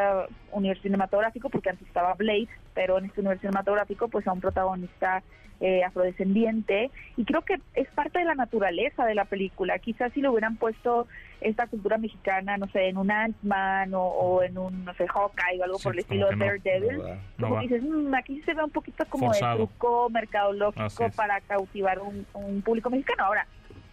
universo 0.53 0.83
cinematográfico, 0.83 1.51
porque 1.51 1.71
antes 1.71 1.87
estaba 1.87 2.15
Blade, 2.15 2.49
pero 2.75 2.99
en 2.99 3.07
este 3.07 3.21
universo 3.21 3.43
cinematográfico, 3.43 4.09
pues 4.09 4.27
a 4.27 4.33
un 4.33 4.41
protagonista 4.41 5.23
eh, 5.61 5.83
afrodescendiente, 5.85 6.91
y 7.17 7.25
creo 7.25 7.43
que 7.43 7.61
es 7.75 7.89
parte 7.91 8.19
de 8.19 8.25
la 8.25 8.35
naturaleza 8.35 9.05
de 9.07 9.15
la 9.15 9.25
película. 9.25 9.79
Quizás 9.79 10.13
si 10.13 10.21
le 10.21 10.29
hubieran 10.29 10.57
puesto 10.57 11.07
esta 11.41 11.67
cultura 11.67 11.99
mexicana, 11.99 12.57
no 12.57 12.67
sé, 12.69 12.89
en 12.89 12.97
un 12.97 13.11
Ant-Man 13.11 13.93
o, 13.95 14.03
o 14.03 14.43
en 14.43 14.57
un, 14.59 14.85
no 14.85 14.95
sé, 14.95 15.07
Hawkeye 15.07 15.61
o 15.61 15.65
algo 15.65 15.79
Sí, 15.79 15.85
por 15.85 15.93
el 15.95 15.99
estilo 16.01 16.33
no. 16.33 16.39
Daredevil, 16.45 16.99
No 17.39 17.49
No 17.51 17.61
dices, 17.61 17.83
"Mm, 17.83 18.15
aquí 18.15 18.41
se 18.43 18.55
ve 18.55 18.65
un 18.65 18.71
poquito 18.71 19.05
como 19.09 19.27
Forzado. 19.27 19.59
de 19.59 19.67
truco 19.67 20.09
mercadológico 20.11 21.11
para 21.15 21.41
cautivar 21.43 21.99
un, 22.01 22.27
un 22.35 22.63
público 22.63 22.89
mexicano. 22.91 23.25
Ahora, 23.25 23.47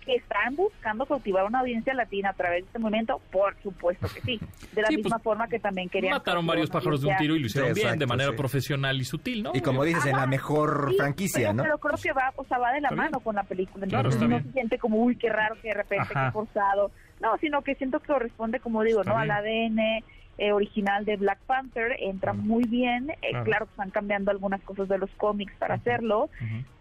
que 0.05 0.15
están 0.15 0.55
buscando 0.55 1.05
cautivar 1.05 1.45
una 1.45 1.59
audiencia 1.59 1.93
latina 1.93 2.29
a 2.29 2.33
través 2.33 2.61
de 2.63 2.67
este 2.67 2.79
movimiento, 2.79 3.21
por 3.31 3.55
supuesto 3.63 4.07
que 4.13 4.21
sí. 4.21 4.39
De 4.73 4.81
la 4.81 4.87
Sí, 4.89 4.97
misma 4.97 5.17
pues, 5.17 5.23
forma 5.23 5.47
que 5.47 5.59
también 5.59 5.89
querían 5.89 6.13
Mataron 6.13 6.45
varios 6.45 6.69
pájaros 6.69 7.01
de 7.01 7.07
un 7.07 7.17
tiro 7.17 7.35
y 7.35 7.39
lo 7.39 7.45
hicieron 7.47 7.73
Sí, 7.75 7.81
bien, 7.81 7.97
de 7.99 8.05
manera 8.05 8.31
sí. 8.31 8.37
profesional 8.37 8.99
y 8.99 9.05
sutil, 9.05 9.43
¿no? 9.43 9.51
Y 9.53 9.61
como 9.61 9.83
dices, 9.83 10.05
en 10.05 10.15
la 10.17 10.25
mejor 10.27 10.87
Sí, 10.91 10.97
franquicia, 10.97 11.39
pero, 11.49 11.53
¿no? 11.53 11.63
pero 11.63 11.77
creo 11.79 11.97
que 12.01 12.11
va, 12.13 12.31
o 12.35 12.43
sea, 12.45 12.57
va 12.57 12.71
de 12.73 12.81
la 12.81 12.89
Está 12.89 12.95
mano 12.95 13.11
bien. 13.17 13.23
con 13.23 13.35
la 13.35 13.43
película. 13.43 13.85
Claro, 13.87 14.09
Entonces 14.09 14.21
está 14.21 14.27
no 14.27 14.37
bien. 14.39 14.43
se 14.47 14.51
siente 14.53 14.77
como, 14.77 14.97
uy, 14.97 15.15
qué 15.15 15.29
raro 15.29 15.55
que 15.61 15.69
de 15.69 15.73
repente, 15.73 16.07
Ajá. 16.11 16.25
qué 16.27 16.31
forzado. 16.33 16.91
No, 17.21 17.37
sino 17.37 17.61
que 17.61 17.75
siento 17.75 17.99
que 17.99 18.07
corresponde, 18.07 18.59
como 18.59 18.83
digo, 18.83 19.01
Está 19.01 19.13
¿no? 19.13 19.19
bien. 19.19 19.31
Al 19.31 19.45
ADN 19.45 20.03
eh, 20.37 20.51
original 20.51 21.05
de 21.05 21.15
Black 21.17 21.39
Panther. 21.45 21.95
Entra 21.99 22.33
muy 22.33 22.63
bien. 22.63 23.09
Eh, 23.21 23.29
Claro. 23.29 23.45
claro. 23.45 23.65
que 23.65 23.71
están 23.71 23.91
cambiando 23.91 24.31
algunas 24.31 24.61
cosas 24.63 24.87
de 24.89 24.97
los 24.97 25.09
cómics 25.11 25.53
para 25.59 25.75
hacerlo. 25.75 26.29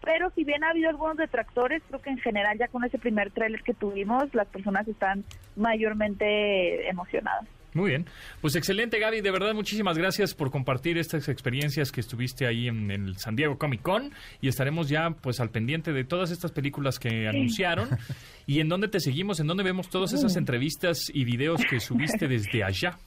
Pero 0.03 0.31
si 0.35 0.43
bien 0.43 0.63
ha 0.63 0.69
habido 0.69 0.89
algunos 0.89 1.17
detractores, 1.17 1.81
creo 1.87 2.01
que 2.01 2.09
en 2.09 2.17
general 2.17 2.57
ya 2.57 2.67
con 2.67 2.83
ese 2.83 2.97
primer 2.97 3.31
tráiler 3.31 3.61
que 3.63 3.73
tuvimos, 3.73 4.33
las 4.33 4.47
personas 4.47 4.87
están 4.87 5.23
mayormente 5.55 6.87
emocionadas. 6.89 7.45
Muy 7.73 7.89
bien. 7.89 8.05
Pues 8.39 8.55
excelente, 8.55 8.99
Gaby. 8.99 9.21
De 9.21 9.31
verdad, 9.31 9.53
muchísimas 9.55 9.97
gracias 9.97 10.35
por 10.35 10.51
compartir 10.51 10.97
estas 10.99 11.27
experiencias 11.27 11.91
que 11.91 12.01
estuviste 12.01 12.45
ahí 12.45 12.67
en 12.67 12.91
el 12.91 13.17
San 13.17 13.35
Diego 13.35 13.57
Comic 13.57 13.81
Con. 13.81 14.11
Y 14.41 14.47
estaremos 14.47 14.89
ya 14.89 15.09
pues 15.09 15.39
al 15.39 15.49
pendiente 15.49 15.91
de 15.91 16.03
todas 16.03 16.29
estas 16.29 16.51
películas 16.51 16.99
que 16.99 17.27
anunciaron. 17.27 17.89
¿Y 18.45 18.59
en 18.59 18.69
dónde 18.69 18.89
te 18.89 18.99
seguimos? 18.99 19.39
¿En 19.39 19.47
dónde 19.47 19.63
vemos 19.63 19.89
todas 19.89 20.13
esas 20.13 20.35
entrevistas 20.35 21.09
y 21.11 21.25
videos 21.25 21.61
que 21.67 21.79
subiste 21.79 22.27
desde 22.27 22.63
allá? 22.63 22.97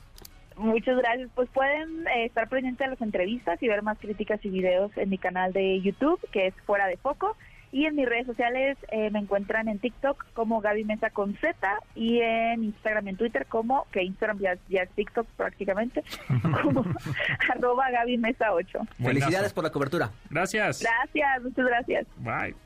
Muchas 0.56 0.96
gracias. 0.96 1.30
Pues 1.34 1.48
pueden 1.50 2.06
eh, 2.08 2.24
estar 2.24 2.48
pendientes 2.48 2.84
de 2.84 2.90
las 2.90 3.00
entrevistas 3.00 3.62
y 3.62 3.68
ver 3.68 3.82
más 3.82 3.98
críticas 3.98 4.44
y 4.44 4.48
videos 4.48 4.90
en 4.96 5.10
mi 5.10 5.18
canal 5.18 5.52
de 5.52 5.80
YouTube, 5.80 6.20
que 6.32 6.48
es 6.48 6.54
Fuera 6.64 6.86
de 6.86 6.96
Foco. 6.96 7.36
Y 7.72 7.84
en 7.84 7.96
mis 7.96 8.08
redes 8.08 8.26
sociales 8.26 8.78
eh, 8.90 9.10
me 9.10 9.18
encuentran 9.18 9.68
en 9.68 9.78
TikTok 9.78 10.24
como 10.32 10.60
Gaby 10.60 10.84
Mesa 10.84 11.10
con 11.10 11.36
Z 11.36 11.56
y 11.94 12.20
en 12.20 12.64
Instagram 12.64 13.06
y 13.06 13.10
en 13.10 13.16
Twitter 13.16 13.44
como, 13.46 13.86
que 13.90 14.02
Instagram 14.02 14.38
ya, 14.38 14.56
ya 14.68 14.82
es 14.82 14.90
TikTok 14.90 15.26
prácticamente, 15.36 16.02
como 16.62 16.84
arroba 17.50 17.90
Gaby 17.90 18.18
Mesa 18.18 18.52
8. 18.52 18.78
Felicidades 19.02 19.52
por 19.52 19.64
la 19.64 19.70
cobertura. 19.70 20.10
Gracias. 20.30 20.82
Gracias, 20.82 21.42
muchas 21.42 21.66
gracias. 21.66 22.06
Bye. 22.18 22.65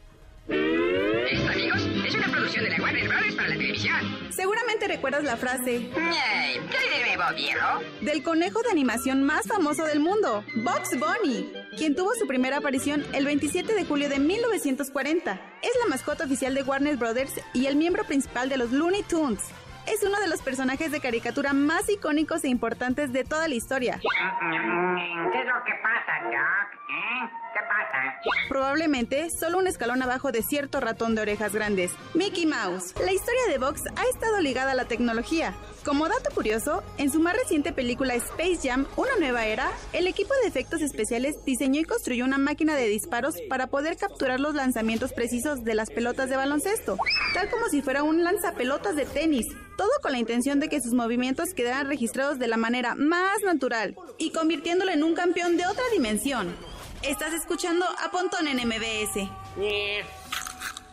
Esto, 0.50 1.48
amigos, 1.48 1.80
es 2.06 2.14
una 2.14 2.28
producción 2.28 2.64
de 2.64 2.70
la 2.70 2.82
Warner 2.82 3.08
Brothers 3.08 3.34
para 3.36 3.48
la 3.48 3.54
televisión. 3.56 3.96
Seguramente 4.30 4.88
recuerdas 4.88 5.22
la 5.22 5.36
frase 5.36 5.88
¿Qué 5.92 6.00
de 6.00 7.16
nuevo, 7.16 7.34
viejo? 7.36 7.66
del 8.00 8.22
conejo 8.22 8.60
de 8.62 8.70
animación 8.70 9.22
más 9.22 9.46
famoso 9.46 9.84
del 9.84 10.00
mundo, 10.00 10.44
Bugs 10.56 10.98
Bunny, 10.98 11.52
quien 11.76 11.94
tuvo 11.94 12.14
su 12.14 12.26
primera 12.26 12.56
aparición 12.58 13.04
el 13.12 13.24
27 13.26 13.74
de 13.74 13.84
julio 13.84 14.08
de 14.08 14.18
1940. 14.18 15.32
Es 15.62 15.70
la 15.84 15.88
mascota 15.88 16.24
oficial 16.24 16.54
de 16.54 16.62
Warner 16.62 16.96
Brothers 16.96 17.34
y 17.54 17.66
el 17.66 17.76
miembro 17.76 18.04
principal 18.04 18.48
de 18.48 18.56
los 18.56 18.72
Looney 18.72 19.02
Tunes. 19.04 19.40
Es 19.86 20.02
uno 20.02 20.20
de 20.20 20.28
los 20.28 20.40
personajes 20.42 20.92
de 20.92 21.00
caricatura 21.00 21.52
más 21.52 21.88
icónicos 21.88 22.44
e 22.44 22.48
importantes 22.48 23.12
de 23.12 23.24
toda 23.24 23.48
la 23.48 23.54
historia. 23.54 24.00
¿Qué 24.00 25.38
es 25.38 25.46
lo 25.46 25.64
que 25.64 25.72
pasa, 25.82 26.12
Doc? 26.24 26.80
¿Eh? 26.90 27.30
¿Qué 27.52 27.60
pasa? 27.68 28.48
Probablemente 28.48 29.28
solo 29.30 29.58
un 29.58 29.66
escalón 29.66 30.02
abajo 30.02 30.32
de 30.32 30.42
cierto 30.42 30.80
ratón 30.80 31.14
de 31.14 31.22
orejas 31.22 31.54
grandes, 31.54 31.92
Mickey 32.14 32.46
Mouse. 32.46 32.94
La 33.04 33.12
historia 33.12 33.40
de 33.48 33.58
Vox 33.58 33.82
ha 33.96 34.04
estado 34.12 34.40
ligada 34.40 34.72
a 34.72 34.74
la 34.74 34.84
tecnología. 34.84 35.54
Como 35.84 36.06
dato 36.08 36.28
curioso, 36.34 36.82
en 36.98 37.10
su 37.10 37.20
más 37.20 37.34
reciente 37.34 37.72
película 37.72 38.14
Space 38.14 38.58
Jam, 38.62 38.86
Una 38.96 39.16
nueva 39.18 39.46
era, 39.46 39.70
el 39.94 40.06
equipo 40.06 40.34
de 40.42 40.48
efectos 40.48 40.82
especiales 40.82 41.36
diseñó 41.46 41.80
y 41.80 41.84
construyó 41.84 42.26
una 42.26 42.36
máquina 42.36 42.76
de 42.76 42.86
disparos 42.86 43.36
para 43.48 43.68
poder 43.68 43.96
capturar 43.96 44.40
los 44.40 44.54
lanzamientos 44.54 45.14
precisos 45.14 45.64
de 45.64 45.74
las 45.74 45.88
pelotas 45.88 46.28
de 46.28 46.36
baloncesto, 46.36 46.98
tal 47.32 47.48
como 47.48 47.66
si 47.68 47.80
fuera 47.80 48.02
un 48.02 48.22
lanzapelotas 48.24 48.94
de 48.94 49.06
tenis, 49.06 49.46
todo 49.78 49.90
con 50.02 50.12
la 50.12 50.18
intención 50.18 50.60
de 50.60 50.68
que 50.68 50.82
sus 50.82 50.92
movimientos 50.92 51.54
quedaran 51.54 51.88
registrados 51.88 52.38
de 52.38 52.48
la 52.48 52.58
manera 52.58 52.94
más 52.94 53.40
natural 53.42 53.96
y 54.18 54.32
convirtiéndolo 54.32 54.92
en 54.92 55.02
un 55.02 55.14
campeón 55.14 55.56
de 55.56 55.66
otra 55.66 55.84
dimensión. 55.94 56.54
Estás 57.02 57.32
escuchando 57.32 57.86
a 57.86 58.10
Pontón 58.10 58.46
en 58.48 58.58
MBS. 58.58 59.30
Eh, 59.58 60.04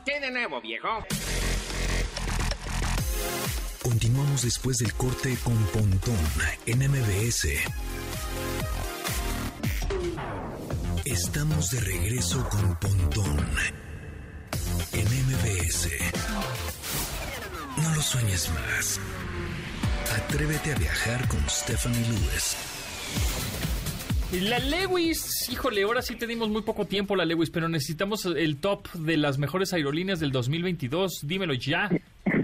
¿Qué 0.06 0.20
de 0.22 0.32
nuevo, 0.32 0.62
viejo? 0.62 1.04
Después 4.44 4.78
del 4.78 4.94
corte 4.94 5.36
con 5.44 5.58
Pontón 5.74 6.16
en 6.68 6.80
MBS. 6.80 7.48
Estamos 11.06 11.72
de 11.72 11.80
regreso 11.80 12.48
con 12.48 12.76
Pontón 12.76 13.46
en 14.94 15.06
MBS. 15.06 15.90
No 17.82 17.96
lo 17.96 18.02
sueñes 18.02 18.50
más. 18.52 19.00
Atrévete 20.16 20.74
a 20.74 20.78
viajar 20.78 21.28
con 21.28 21.40
Stephanie 21.50 22.06
Lewis. 22.08 22.56
La 24.44 24.60
Lewis, 24.60 25.50
híjole, 25.50 25.82
ahora 25.82 26.04
sí 26.04 26.16
te 26.16 26.28
dimos 26.28 26.50
muy 26.50 26.62
poco 26.62 26.86
tiempo 26.86 27.16
la 27.16 27.26
Lewis, 27.26 27.50
pero 27.50 27.70
necesitamos 27.70 28.26
el 28.26 28.58
top 28.58 28.88
de 28.94 29.18
las 29.18 29.40
mejores 29.40 29.74
aerolíneas 29.74 30.20
del 30.20 30.32
2022. 30.32 31.22
Dímelo 31.24 31.56
ya. 31.56 31.90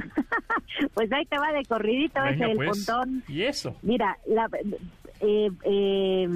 Pues 0.93 1.11
ahí 1.11 1.25
te 1.25 1.37
va 1.39 1.51
de 1.51 1.63
corridito 1.65 2.21
Venga, 2.21 2.31
ese 2.45 2.51
el 2.51 2.55
pues. 2.57 2.85
pontón. 2.85 3.23
Y 3.27 3.43
eso. 3.43 3.75
Mira, 3.81 4.17
la, 4.27 4.47
eh, 5.21 5.49
eh, 5.63 6.27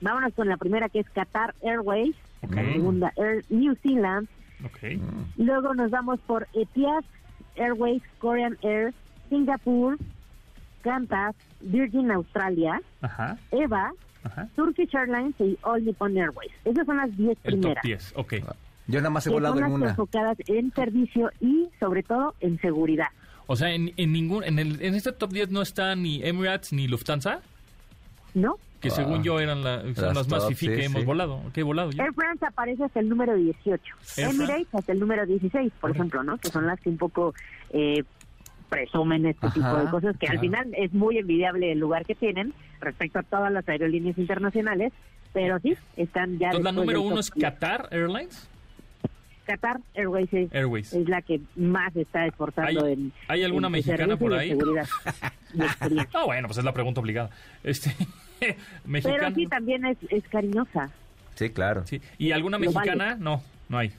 vámonos 0.00 0.32
con 0.34 0.48
la 0.48 0.56
primera 0.56 0.88
que 0.88 1.00
es 1.00 1.10
Qatar 1.10 1.54
Airways, 1.62 2.14
Ok. 2.42 2.54
la 2.54 2.72
segunda 2.72 3.12
Air 3.16 3.44
New 3.48 3.74
Zealand, 3.82 4.28
Ok. 4.64 5.00
luego 5.36 5.74
nos 5.74 5.90
vamos 5.90 6.20
por 6.20 6.46
Etihad 6.54 7.02
Airways, 7.56 8.02
Korean 8.18 8.56
Air, 8.62 8.94
Singapur, 9.28 9.96
Qantas, 10.82 11.34
Virgin 11.60 12.10
Australia, 12.12 12.80
Ajá. 13.00 13.36
EVA, 13.50 13.90
Ajá. 14.22 14.48
Turkish 14.54 14.94
Airlines 14.94 15.34
y 15.40 15.58
All 15.62 15.84
Nippon 15.84 16.16
Airways. 16.16 16.52
Esas 16.64 16.86
son 16.86 16.98
las 16.98 17.16
10 17.16 17.38
El 17.44 17.54
top 17.60 17.60
primeras. 17.74 17.82
10. 17.84 18.12
Ok. 18.16 18.34
Yo 18.88 19.00
nada 19.00 19.10
más 19.10 19.26
he 19.26 19.30
volado 19.30 19.54
son 19.54 19.64
en 19.64 19.70
las 19.70 19.80
una. 19.80 19.90
enfocadas 19.90 20.38
en 20.46 20.70
servicio 20.72 21.30
y 21.40 21.68
sobre 21.80 22.02
todo 22.04 22.34
en 22.40 22.60
seguridad. 22.60 23.08
O 23.46 23.56
sea, 23.56 23.70
en, 23.72 23.92
en 23.96 24.12
ningún 24.12 24.44
en, 24.44 24.58
el, 24.58 24.82
en 24.82 24.94
este 24.94 25.12
top 25.12 25.32
10 25.32 25.50
no 25.50 25.62
está 25.62 25.94
ni 25.94 26.22
Emirates 26.22 26.72
ni 26.72 26.88
Lufthansa, 26.88 27.40
¿No? 28.34 28.56
que 28.80 28.90
según 28.90 29.22
yo 29.24 29.40
eran 29.40 29.62
la- 29.64 29.80
son 29.80 29.94
Las 29.94 30.16
las 30.16 30.28
más 30.28 30.40
top, 30.42 30.48
fifi 30.50 30.66
sí, 30.66 30.72
que 30.72 30.84
hemos 30.84 31.04
volado. 31.04 31.40
Que 31.54 31.60
he 31.60 31.62
volado 31.64 31.90
yo. 31.90 32.02
Air 32.02 32.12
France 32.12 32.44
aparece 32.44 32.84
hasta 32.84 33.00
el 33.00 33.08
número 33.08 33.34
18. 33.34 33.82
Air 34.18 34.28
Emirates 34.30 34.66
hasta 34.74 34.92
el 34.92 35.00
número 35.00 35.24
16, 35.26 35.72
por 35.80 35.90
ejemplo, 35.90 36.22
¿no? 36.22 36.36
Que 36.38 36.48
son 36.50 36.66
las 36.66 36.78
que 36.80 36.88
un 36.90 36.98
poco 36.98 37.34
eh, 37.70 38.04
presumen 38.68 39.26
este 39.26 39.46
Ajá, 39.46 39.54
tipo 39.54 39.76
de 39.84 39.90
cosas, 39.90 40.16
que 40.18 40.26
al 40.26 40.38
final 40.40 40.68
es 40.76 40.92
muy 40.92 41.18
envidiable 41.18 41.72
el 41.72 41.78
lugar 41.78 42.04
que 42.04 42.14
tienen 42.14 42.52
respecto 42.80 43.18
a 43.20 43.22
todas 43.22 43.50
las 43.52 43.66
aerolíneas 43.68 44.18
internacionales, 44.18 44.92
pero 45.32 45.58
sí, 45.60 45.76
están 45.96 46.38
ya... 46.38 46.48
Entonces, 46.48 46.64
la 46.64 46.72
número 46.72 47.00
uno 47.00 47.20
es 47.20 47.30
10. 47.32 47.44
Qatar 47.44 47.88
Airlines. 47.92 48.48
Qatar 49.46 49.80
Airways 49.94 50.32
es, 50.32 50.52
Airways. 50.52 50.92
es 50.92 51.08
la 51.08 51.22
que 51.22 51.40
más 51.56 51.94
está 51.96 52.26
exportando 52.26 52.84
¿Hay- 52.84 52.92
en. 52.92 53.12
hay 53.28 53.44
alguna 53.44 53.68
en 53.68 53.72
mexicana 53.72 54.16
por 54.16 54.34
ahí? 54.34 54.56
Ah, 56.12 56.24
bueno, 56.26 56.48
pues 56.48 56.58
es 56.58 56.64
la 56.64 56.72
pregunta 56.72 57.00
obligada. 57.00 57.30
Este, 57.62 57.90
Pero 58.40 58.54
mexicana. 58.84 59.34
sí, 59.34 59.46
también 59.46 59.86
es, 59.86 59.96
es 60.10 60.22
cariñosa. 60.28 60.90
Sí, 61.34 61.50
claro. 61.50 61.86
Sí. 61.86 62.00
¿Y 62.18 62.32
alguna 62.32 62.58
Lo 62.58 62.70
vale. 62.72 62.90
mexicana? 62.92 63.16
No, 63.18 63.42
no 63.68 63.78
hay. 63.78 63.92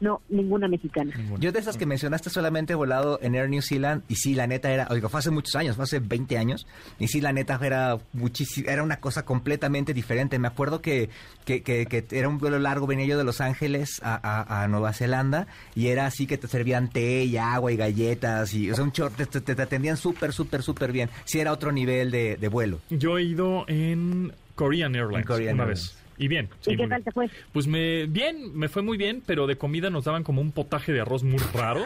No, 0.00 0.20
ninguna 0.28 0.68
mexicana. 0.68 1.12
Yo 1.38 1.52
de 1.52 1.58
esas 1.58 1.76
que 1.76 1.86
mencionaste 1.86 2.28
solamente 2.28 2.72
he 2.72 2.76
volado 2.76 3.18
en 3.22 3.34
Air 3.34 3.48
New 3.48 3.62
Zealand 3.62 4.02
y 4.08 4.16
sí, 4.16 4.34
la 4.34 4.46
neta 4.46 4.70
era, 4.72 4.86
oiga, 4.90 5.08
fue 5.08 5.20
hace 5.20 5.30
muchos 5.30 5.54
años, 5.54 5.76
fue 5.76 5.84
hace 5.84 6.00
20 6.00 6.36
años 6.36 6.66
y 6.98 7.08
sí, 7.08 7.20
la 7.20 7.32
neta 7.32 7.58
era 7.62 7.98
muchísimo, 8.12 8.68
era 8.68 8.82
una 8.82 8.98
cosa 9.00 9.24
completamente 9.24 9.94
diferente. 9.94 10.38
Me 10.38 10.48
acuerdo 10.48 10.82
que, 10.82 11.08
que, 11.44 11.62
que, 11.62 11.86
que 11.86 12.04
era 12.10 12.28
un 12.28 12.38
vuelo 12.38 12.58
largo, 12.58 12.86
venía 12.86 13.06
yo 13.06 13.16
de 13.16 13.24
Los 13.24 13.40
Ángeles 13.40 14.00
a, 14.02 14.14
a- 14.22 14.64
a 14.64 14.68
Nueva 14.68 14.92
Zelanda 14.92 15.46
y 15.74 15.86
era 15.86 16.06
así 16.06 16.26
que 16.26 16.38
te 16.38 16.48
servían 16.48 16.88
té 16.90 17.24
y 17.24 17.36
agua 17.36 17.72
y 17.72 17.76
galletas 17.76 18.52
y, 18.52 18.70
o 18.70 18.74
sea, 18.74 18.84
un 18.84 18.90
short, 18.90 19.14
te, 19.16 19.26
te- 19.26 19.54
te 19.54 19.62
atendían 19.62 19.96
súper, 19.96 20.32
súper, 20.32 20.62
súper 20.62 20.92
bien. 20.92 21.08
Sí, 21.24 21.38
era 21.40 21.52
otro 21.52 21.72
nivel 21.72 22.10
de, 22.10 22.36
de 22.36 22.48
vuelo. 22.48 22.80
Yo 22.90 23.16
he 23.16 23.22
ido 23.22 23.64
en 23.68 24.32
Korean 24.54 24.94
Airlines 24.94 25.22
En 25.22 25.26
Korean 25.26 25.54
una 25.54 25.62
Airlines. 25.64 25.94
vez. 25.94 26.03
Y 26.16 26.28
bien. 26.28 26.48
sí, 26.60 26.72
¿Y 26.72 26.76
qué 26.76 26.82
tal 26.86 27.00
bien. 27.00 27.02
te 27.04 27.10
fue? 27.12 27.28
Pues 27.52 27.66
me 27.66 28.06
bien, 28.06 28.56
me 28.56 28.68
fue 28.68 28.82
muy 28.82 28.96
bien, 28.96 29.22
pero 29.26 29.46
de 29.46 29.56
comida 29.56 29.90
nos 29.90 30.04
daban 30.04 30.22
como 30.22 30.40
un 30.40 30.52
potaje 30.52 30.92
de 30.92 31.00
arroz 31.00 31.24
muy 31.24 31.38
raro, 31.52 31.84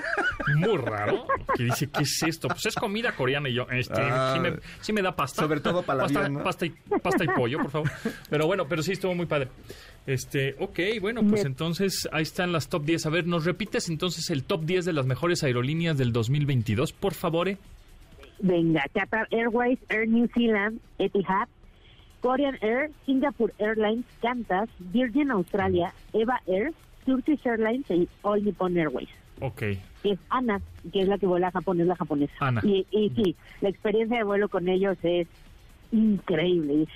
muy 0.57 0.76
raro. 0.76 1.26
Que 1.57 1.64
dice, 1.64 1.89
¿qué 1.89 2.03
es 2.03 2.22
esto? 2.22 2.49
Pues 2.49 2.66
es 2.66 2.74
comida 2.74 3.12
coreana 3.12 3.49
y 3.49 3.55
yo, 3.55 3.66
este, 3.70 3.95
Ah. 4.01 4.33
sí, 4.35 4.41
me, 4.41 4.57
sí 4.81 4.93
me 4.93 5.03
da 5.03 5.16
pasta. 5.16 5.43
Sobre 5.43 5.61
todo 5.61 5.83
para 5.83 6.01
el 6.01 6.05
pasta, 6.07 6.18
avión, 6.20 6.35
¿no? 6.39 6.45
pasta, 6.45 6.66
y, 6.66 6.70
pasta 7.03 7.24
y 7.24 7.29
pollo, 7.29 7.59
por 7.59 7.70
favor. 7.70 7.91
Pero 8.29 8.47
bueno, 8.47 8.66
pero 8.68 8.83
sí 8.83 8.93
estuvo 8.93 9.14
muy 9.14 9.26
padre. 9.26 9.49
Este, 10.07 10.55
ok, 10.59 10.79
bueno, 11.01 11.22
pues 11.26 11.45
entonces 11.45 12.09
ahí 12.12 12.22
están 12.22 12.51
las 12.53 12.68
top 12.68 12.85
10. 12.85 13.07
A 13.07 13.11
ver, 13.11 13.26
¿nos 13.26 13.45
repites 13.45 13.89
entonces 13.89 14.31
el 14.31 14.45
top 14.45 14.64
10 14.64 14.85
de 14.87 14.93
las 14.93 15.05
mejores 15.07 15.43
aerolíneas 15.45 15.99
del 15.99 16.12
2022, 16.12 16.93
por 16.93 17.14
favor? 17.14 17.49
eh? 17.49 17.59
Venga, 18.41 18.85
Qatar 18.95 19.26
Airways, 19.33 19.79
Air 19.89 20.09
New 20.09 20.29
Zealand, 20.33 20.81
Etihad, 20.99 21.49
Korean 22.21 22.59
Air, 22.61 22.91
Singapore 23.07 23.53
Airlines, 23.59 24.05
Qantas, 24.21 24.69
Virgin 24.79 25.31
Australia, 25.31 25.93
Eva 26.12 26.41
Air, 26.47 26.73
Turkish 27.05 27.47
Airlines 27.47 27.91
y 27.91 28.09
All 28.23 28.45
Nippon 28.45 28.77
Airways. 28.77 29.09
Ok. 29.41 29.59
Que 30.03 30.12
es 30.12 30.19
ANA, 30.31 30.61
que 30.93 31.03
es 31.03 31.09
la 31.09 31.19
que 31.19 31.27
vuela 31.27 31.49
a 31.49 31.53
Japón, 31.53 31.81
es 31.81 31.87
la 31.87 31.97
japonesa. 31.97 32.35
ANA. 32.41 32.61
Y, 32.64 32.87
y 32.91 33.11
sí, 33.11 33.37
la 33.61 33.69
experiencia 33.69 34.19
de 34.19 34.25
vuelo 34.25 34.49
con 34.49 34.69
ellos 34.69 34.97
es 35.03 35.29
increíble. 35.93 36.87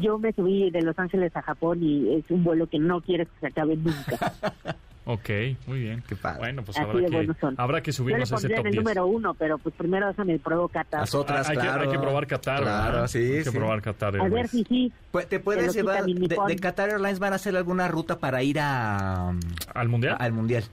Yo 0.00 0.18
me 0.18 0.32
subí 0.32 0.70
de 0.70 0.82
Los 0.82 0.98
Ángeles 0.98 1.34
a 1.36 1.42
Japón 1.42 1.82
y 1.82 2.14
es 2.14 2.30
un 2.30 2.44
vuelo 2.44 2.66
que 2.68 2.78
no 2.78 3.00
quieres 3.00 3.28
que 3.28 3.40
se 3.40 3.46
acabe 3.48 3.76
nunca. 3.76 4.32
Ok, 5.06 5.28
muy 5.66 5.80
bien. 5.80 6.02
Qué 6.06 6.14
padre. 6.14 6.38
Bueno, 6.40 6.62
pues 6.62 6.76
habrá 6.78 6.92
que, 7.00 7.28
habrá 7.56 7.80
que 7.82 7.90
Yo 7.90 7.92
le 7.92 7.96
subirnos 7.96 8.32
a 8.32 8.36
ese 8.36 8.48
pondría 8.48 8.56
en 8.58 8.62
top 8.62 8.66
el 8.66 8.72
10. 8.72 8.84
número 8.84 9.06
uno, 9.06 9.34
pero 9.34 9.58
pues 9.58 9.74
primero 9.74 10.06
déjame 10.08 10.34
el 10.34 10.40
pruebo 10.40 10.68
Qatar. 10.68 11.00
Las 11.00 11.14
otras, 11.14 11.48
hay, 11.48 11.56
que, 11.56 11.62
claro. 11.62 11.82
hay 11.82 11.88
que 11.88 11.98
probar 11.98 12.26
Qatar. 12.26 12.60
Claro, 12.62 12.92
¿verdad? 12.92 13.08
sí, 13.08 13.18
Hay 13.18 13.38
que 13.38 13.44
sí. 13.44 13.56
probar 13.56 13.80
Qatar. 13.82 14.20
A 14.20 14.28
ver 14.28 14.48
si 14.48 14.62
sí. 14.64 14.92
Pues, 15.10 15.26
te 15.28 15.40
puedes 15.40 15.74
llevar, 15.74 16.04
de, 16.04 16.14
de 16.48 16.56
Qatar 16.56 16.90
Airlines 16.90 17.18
van 17.18 17.32
a 17.32 17.36
hacer 17.36 17.56
alguna 17.56 17.88
ruta 17.88 18.18
para 18.18 18.42
ir 18.42 18.58
a, 18.60 19.30
¿Al 19.74 19.88
Mundial? 19.88 20.16
al 20.20 20.32
Mundial. 20.32 20.64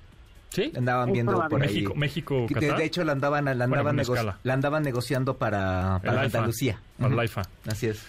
¿Sí? 0.49 0.71
Andaban 0.75 1.09
Es 1.09 1.13
viendo 1.13 1.32
probable. 1.32 1.49
por 1.49 1.61
ahí. 1.63 1.67
México, 1.73 1.93
México, 1.95 2.45
De, 2.49 2.53
Qatar. 2.55 2.78
de 2.78 2.86
hecho, 2.86 3.03
la 3.05 3.11
andaban, 3.13 3.45
la 3.45 3.51
Bueno, 3.53 3.63
andaban, 3.75 3.95
una 3.95 4.03
nego- 4.03 4.36
la 4.43 4.53
andaban 4.53 4.84
negociando 4.84 5.38
para, 5.38 5.99
para 6.03 6.21
Andalucía. 6.23 6.80
Para 6.99 7.13
Ujú. 7.15 7.23
IFA. 7.23 7.41
Así 7.67 7.88
es. 7.88 8.03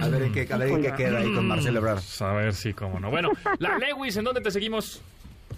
A 0.00 0.08
ver 0.08 0.22
en 0.22 0.32
qué, 0.32 0.48
a 0.52 0.56
ver 0.56 0.68
en 0.70 0.82
qué 0.82 0.92
queda 0.94 1.18
ahí 1.18 1.34
con 1.34 1.46
Marcelo 1.46 1.78
Ebrard. 1.80 2.00
A 2.20 2.32
ver 2.32 2.54
si, 2.54 2.72
cómo 2.72 2.98
no. 3.00 3.10
Bueno, 3.10 3.30
la 3.58 3.76
Lewis, 3.78 4.16
¿en 4.16 4.24
dónde 4.24 4.40
te 4.40 4.50
seguimos? 4.50 5.02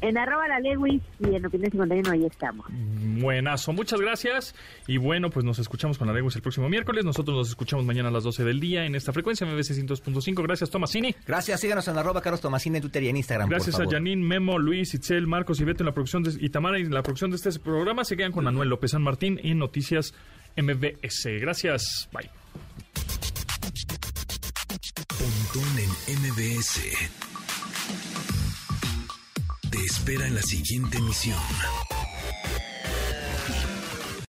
En 0.03 0.19
arroba 0.19 0.49
la 0.49 0.59
Lewis 0.59 1.01
y 1.21 1.35
en 1.35 1.47
Opinión 1.47 1.71
51 1.71 2.11
ahí 2.11 2.27
estamos. 2.27 2.67
Buenazo, 2.71 3.73
muchas 3.73 4.01
gracias. 4.01 4.55
Y 4.89 4.97
bueno, 4.97 5.31
pues 5.31 5.45
nos 5.45 5.61
escuchamos 5.61 5.97
con 5.97 6.09
la 6.09 6.13
Lewis 6.13 6.35
el 6.35 6.43
próximo 6.43 6.69
miércoles. 6.69 7.05
Nosotros 7.05 7.37
nos 7.37 7.49
escuchamos 7.49 7.85
mañana 7.85 8.09
a 8.09 8.13
las 8.13 8.25
12 8.25 8.43
del 8.43 8.59
día 8.59 8.85
en 8.85 8.97
esta 8.97 9.13
frecuencia, 9.13 9.47
MBC 9.47 9.71
102.5. 9.71 10.43
Gracias, 10.43 10.71
Tomasini. 10.71 11.15
Gracias, 11.25 11.61
síganos 11.61 11.87
en 11.87 11.97
arroba 11.97 12.21
Carlos 12.21 12.41
Tomasini 12.41 12.79
en 12.79 12.83
Twitter 12.83 13.05
y 13.05 13.09
en 13.11 13.17
Instagram. 13.17 13.49
por 13.49 13.57
Gracias 13.57 13.79
a. 13.79 13.85
Janine, 13.89 14.25
Memo, 14.25 14.59
Luis, 14.59 14.93
Itzel, 14.93 15.29
Marcos 15.29 15.61
y 15.61 15.65
Beto 15.65 15.85
en 15.85 15.87
la 15.87 15.95
producción 15.95 16.25
de, 16.25 16.33
y 16.39 16.49
Tamara 16.49 16.79
en 16.79 16.93
la 16.93 17.05
producción 17.05 17.31
de 17.31 17.37
este 17.37 17.57
programa. 17.61 18.05
Se 18.05 18.17
quedan 18.17 18.33
con 18.33 18.45
Manuel 18.45 18.71
López 18.71 18.91
San 18.91 19.03
Martín 19.03 19.39
en 19.43 19.59
Noticias 19.59 20.15
MBS. 20.57 21.29
Gracias. 21.41 22.09
Bye. 22.13 22.29
Pontón 25.07 25.79
en 25.79 26.19
MBS. 26.21 27.32
Espera 29.85 30.27
en 30.27 30.37
la 30.37 30.43
siguiente 30.43 30.99
emisión. 30.99 31.39